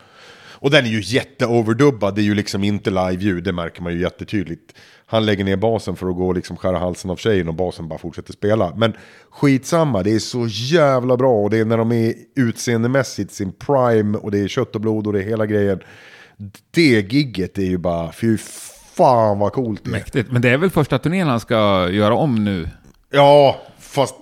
Och 0.59 0.71
den 0.71 0.85
är 0.85 0.89
ju 0.89 1.01
jätteoverdubbad, 1.05 2.15
det 2.15 2.21
är 2.21 2.25
ju 2.25 2.35
liksom 2.35 2.65
inte 2.65 2.91
live-ljud, 2.91 3.45
det 3.45 3.53
märker 3.53 3.83
man 3.83 3.93
ju 3.93 4.01
jättetydligt. 4.01 4.73
Han 5.07 5.27
lägger 5.27 5.45
ner 5.45 5.57
basen 5.57 5.97
för 5.97 6.09
att 6.09 6.17
gå 6.17 6.27
och 6.27 6.35
liksom 6.35 6.57
skära 6.57 6.79
halsen 6.79 7.11
av 7.11 7.17
tjejen 7.17 7.49
och 7.49 7.55
basen 7.55 7.89
bara 7.89 7.99
fortsätter 7.99 8.33
spela. 8.33 8.73
Men 8.77 8.93
skitsamma, 9.31 10.03
det 10.03 10.15
är 10.15 10.19
så 10.19 10.47
jävla 10.49 11.17
bra 11.17 11.43
och 11.43 11.51
det 11.51 11.59
är 11.59 11.65
när 11.65 11.79
de 11.79 11.93
är 11.93 12.15
utseendemässigt 12.37 13.33
sin 13.33 13.53
prime 13.53 14.19
och 14.19 14.31
det 14.31 14.39
är 14.39 14.49
kött 14.49 14.75
och 14.75 14.81
blod 14.81 15.07
och 15.07 15.13
det 15.13 15.19
är 15.23 15.25
hela 15.25 15.47
grejen. 15.47 15.81
Det 16.71 17.13
gigget 17.13 17.59
är 17.59 17.63
ju 17.63 17.79
bara, 17.79 18.13
fy 18.13 18.37
fan 18.97 19.39
vad 19.39 19.53
coolt 19.53 19.85
det 19.85 19.91
är. 19.91 19.93
Mäktigt. 19.93 20.31
Men 20.31 20.43
det 20.43 20.51
är 20.51 20.57
väl 20.57 20.71
första 20.71 20.99
turnén 20.99 21.29
han 21.29 21.41
ska 21.41 21.89
göra 21.91 22.15
om 22.15 22.45
nu? 22.45 22.69
Ja, 23.11 23.57
fast 23.79 24.15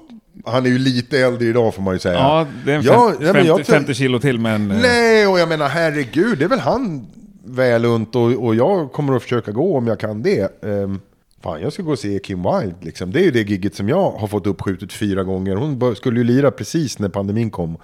han 0.44 0.66
är 0.66 0.70
ju 0.70 0.78
lite 0.78 1.18
äldre 1.18 1.48
idag 1.48 1.74
får 1.74 1.82
man 1.82 1.94
ju 1.94 1.98
säga. 2.00 2.14
Ja, 2.18 2.46
det 2.64 2.72
är 2.72 2.76
en 2.76 2.82
Ja, 2.82 3.10
fem, 3.12 3.22
nej, 3.24 3.32
men 3.32 3.46
jag 3.46 3.56
50, 3.56 3.64
tror- 3.66 3.76
50 3.78 3.94
kilo 3.94 4.18
till 4.18 4.38
men... 4.38 4.70
eh, 4.70 4.78
Nej, 4.82 5.26
och 5.26 5.38
jag 5.38 5.48
menar 5.48 5.68
herregud, 5.68 6.38
det 6.38 6.44
är 6.44 6.48
väl 6.48 6.58
han 6.58 7.06
väl 7.44 7.84
unt 7.84 8.16
och, 8.16 8.44
och 8.44 8.54
jag 8.54 8.92
kommer 8.92 9.16
att 9.16 9.22
försöka 9.22 9.52
gå 9.52 9.76
om 9.78 9.86
jag 9.86 10.00
kan 10.00 10.22
det. 10.22 10.62
Um, 10.64 11.00
fan, 11.42 11.60
jag 11.60 11.72
ska 11.72 11.82
gå 11.82 11.92
och 11.92 11.98
se 11.98 12.18
Kim 12.18 12.42
Wilde 12.42 12.74
liksom. 12.80 13.12
Det 13.12 13.20
är 13.20 13.24
ju 13.24 13.30
det 13.30 13.42
gigget 13.50 13.74
som 13.74 13.88
jag 13.88 14.10
har 14.10 14.26
fått 14.28 14.46
uppskjutet 14.46 14.92
fyra 14.92 15.22
gånger. 15.24 15.56
Hon 15.56 15.96
skulle 15.96 16.20
ju 16.20 16.24
lira 16.24 16.50
precis 16.50 16.98
när 16.98 17.08
pandemin 17.08 17.50
kom. 17.50 17.76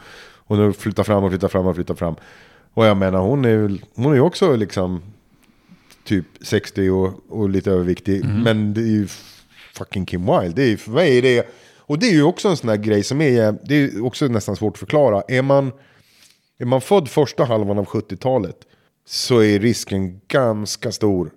Och 0.47 0.57
nu 0.59 0.73
flyttar 0.73 1.03
fram 1.03 1.25
och 1.25 1.31
flyttar 1.31 1.49
fram 1.49 1.67
och 1.67 1.75
flyttar 1.75 1.95
fram. 1.95 2.15
Och 2.75 2.87
jag 2.87 2.97
menar, 2.97 3.19
hon 3.21 3.45
är 3.45 3.49
ju 3.51 3.79
hon 3.95 4.13
är 4.13 4.15
ju 4.17 4.21
också 4.21 4.57
liksom 4.57 5.03
typ 6.05 6.25
60 6.41 6.91
och, 6.91 7.21
och 7.29 7.49
lite 7.51 7.71
överviktig. 7.71 8.25
Men 8.25 8.75
det 8.75 8.81
är 8.81 8.87
ju 8.87 9.07
fucking 9.75 10.07
Kim 10.07 10.27
Wilde. 10.27 10.53
Det 10.63 10.73
är, 10.73 10.77
för 10.77 10.91
mig 10.91 11.19
är 11.19 11.23
det... 11.23 11.49
Och 11.91 11.99
det 11.99 12.07
är 12.07 12.13
ju 12.13 12.23
också 12.23 12.49
en 12.49 12.57
sån 12.57 12.69
här 12.69 12.77
grej 12.77 13.03
som 13.03 13.21
är, 13.21 13.59
det 13.65 13.75
är 13.75 14.05
också 14.05 14.27
nästan 14.27 14.57
svårt 14.57 14.73
att 14.73 14.79
förklara. 14.79 15.23
Är 15.29 15.43
man, 15.43 15.73
är 16.59 16.65
man 16.65 16.81
född 16.81 17.09
första 17.09 17.45
halvan 17.45 17.79
av 17.79 17.85
70-talet 17.85 18.57
så 19.07 19.43
är 19.43 19.59
risken 19.59 20.21
ganska 20.29 20.93
stor 20.93 21.31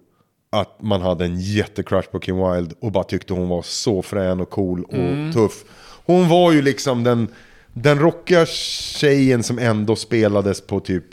att 0.50 0.82
man 0.82 1.02
hade 1.02 1.26
en 1.26 1.40
jättecrush 1.40 2.12
på 2.12 2.20
Kim 2.20 2.36
Wilde 2.38 2.76
och 2.80 2.92
bara 2.92 3.04
tyckte 3.04 3.34
hon 3.34 3.50
var 3.50 3.62
så 3.62 4.02
frän 4.02 4.42
och 4.42 4.50
cool 4.50 4.84
och 4.84 5.34
tuff. 5.34 5.64
Hon 6.06 6.30
var 6.30 6.52
ju 6.52 6.62
liksom 6.62 7.04
den, 7.04 7.28
den 7.74 8.00
rockiga 8.00 8.46
tjejen 8.46 9.44
som 9.44 9.60
ändå 9.60 9.96
spelades 9.96 10.62
på 10.62 10.80
typ 10.80 11.06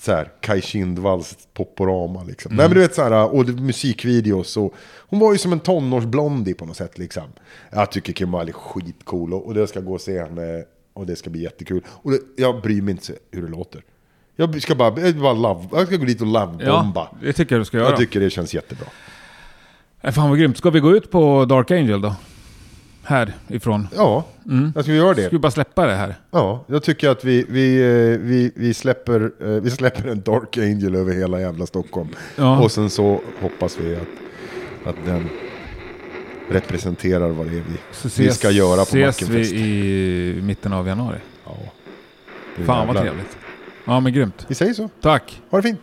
så 0.00 0.12
här, 0.12 0.32
Kai 0.40 0.60
Kindvalls 0.60 1.48
Poporama 1.54 2.22
liksom. 2.24 2.54
Nej 2.56 2.66
men 2.68 2.74
du 2.74 2.80
vet 2.80 2.94
så 2.94 3.02
här, 3.02 3.34
och 3.34 3.48
musikvideos 3.48 4.56
och 4.56 4.74
hon 4.98 5.20
var 5.20 5.32
ju 5.32 5.38
som 5.38 5.52
en 5.52 5.60
tonårsblondie 5.60 6.54
på 6.54 6.66
något 6.66 6.76
sätt 6.76 6.98
liksom. 6.98 7.22
Jag 7.70 7.90
tycker 7.90 8.12
Kim 8.12 8.38
Wilde 8.38 8.50
är 8.50 8.52
skitcool 8.52 9.34
och, 9.34 9.46
och 9.46 9.54
det 9.54 9.66
ska 9.66 9.80
gå 9.80 9.92
och 9.94 10.00
se 10.00 10.22
henne 10.22 10.64
och 10.94 11.06
det 11.06 11.16
ska 11.16 11.30
bli 11.30 11.42
jättekul. 11.42 11.84
Och 11.88 12.10
det, 12.10 12.18
jag 12.36 12.62
bryr 12.62 12.82
mig 12.82 12.92
inte 12.92 13.12
hur 13.30 13.42
det 13.42 13.48
låter. 13.48 13.82
Jag 14.36 14.62
ska 14.62 14.74
bara, 14.74 15.00
jag, 15.00 15.16
bara 15.16 15.32
love, 15.32 15.68
jag 15.72 15.86
ska 15.86 15.96
gå 15.96 16.04
dit 16.04 16.20
och 16.20 16.26
lovebomba. 16.26 17.08
Ja, 17.12 17.16
det 17.22 17.32
tycker 17.32 17.54
jag 17.54 17.60
du 17.60 17.64
ska 17.64 17.76
göra. 17.76 17.88
jag 17.88 17.98
tycker 17.98 18.20
det 18.20 18.30
känns 18.30 18.54
jättebra. 18.54 18.86
Eh, 20.00 20.12
Fan 20.12 20.28
vad 20.28 20.38
grymt. 20.38 20.56
Ska 20.58 20.70
vi 20.70 20.80
gå 20.80 20.96
ut 20.96 21.10
på 21.10 21.44
Dark 21.44 21.70
Angel 21.70 22.00
då? 22.00 22.14
Härifrån. 23.04 23.88
Ja, 23.96 24.24
jag 24.74 24.84
ska 24.84 24.92
vi 24.92 24.98
göra 24.98 25.14
det. 25.14 25.22
Ska 25.22 25.30
vi 25.30 25.38
bara 25.38 25.50
släppa 25.50 25.86
det 25.86 25.94
här? 25.94 26.14
Ja, 26.30 26.64
jag 26.66 26.82
tycker 26.82 27.08
att 27.08 27.24
vi, 27.24 27.46
vi, 27.48 27.80
eh, 27.82 28.18
vi, 28.20 28.52
vi, 28.54 28.74
släpper, 28.74 29.30
eh, 29.40 29.48
vi 29.48 29.70
släpper 29.70 30.08
en 30.08 30.20
Dark 30.20 30.58
Angel 30.58 30.94
över 30.94 31.12
hela 31.14 31.40
jävla 31.40 31.66
Stockholm. 31.66 32.08
Ja. 32.36 32.58
Och 32.60 32.72
sen 32.72 32.90
så 32.90 33.20
hoppas 33.40 33.78
vi 33.80 33.96
att, 33.96 34.08
att 34.88 34.96
den 35.06 35.28
representerar 36.50 37.28
vad 37.28 37.46
det 37.46 37.52
är 37.52 37.62
vi, 37.68 37.78
Så 37.92 38.22
vi 38.22 38.30
ska 38.30 38.50
göra 38.50 38.76
på 38.76 38.82
ses 38.82 39.20
Mackenfest. 39.20 39.52
vi 39.52 39.60
i 39.60 40.42
mitten 40.42 40.72
av 40.72 40.88
januari. 40.88 41.18
Ja. 41.44 41.56
Fan 42.66 42.66
vad 42.66 42.96
jävlar. 42.96 43.02
trevligt. 43.02 43.36
Ja 43.84 44.00
men 44.00 44.12
grymt. 44.12 44.44
Vi 44.48 44.54
säger 44.54 44.74
så. 44.74 44.88
Tack. 45.00 45.42
Ha 45.50 45.58
det 45.58 45.62
fint. 45.62 45.80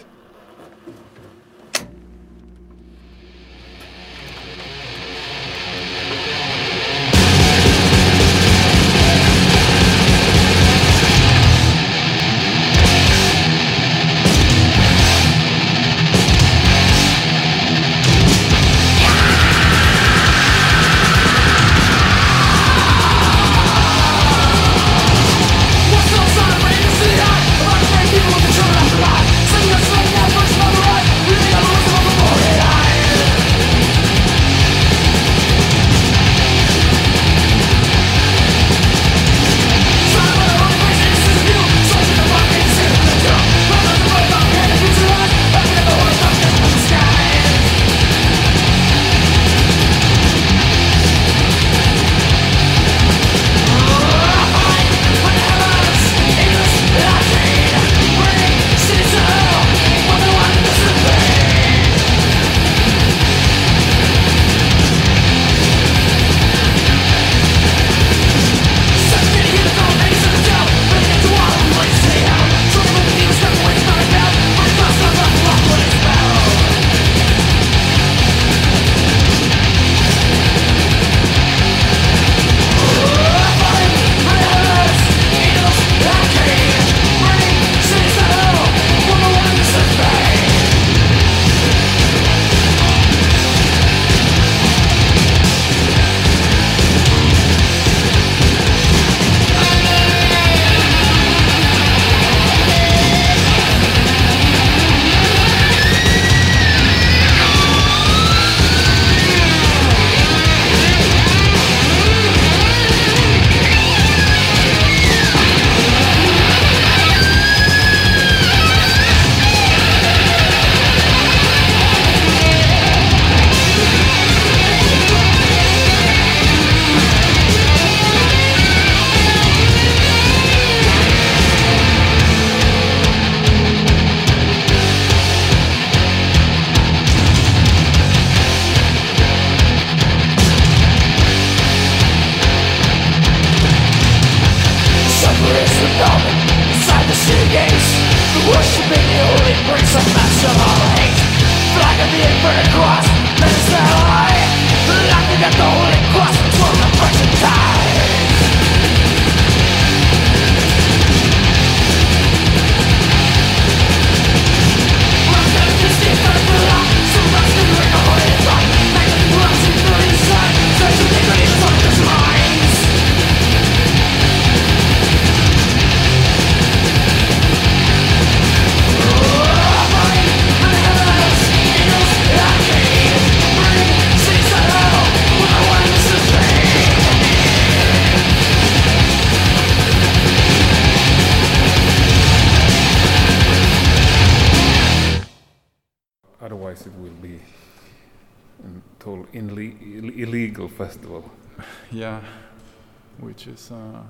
Which 203.42 203.56
is 203.56 203.72
uh, 203.72 204.04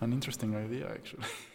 an 0.00 0.12
interesting 0.12 0.56
idea 0.56 0.90
actually. 0.90 1.22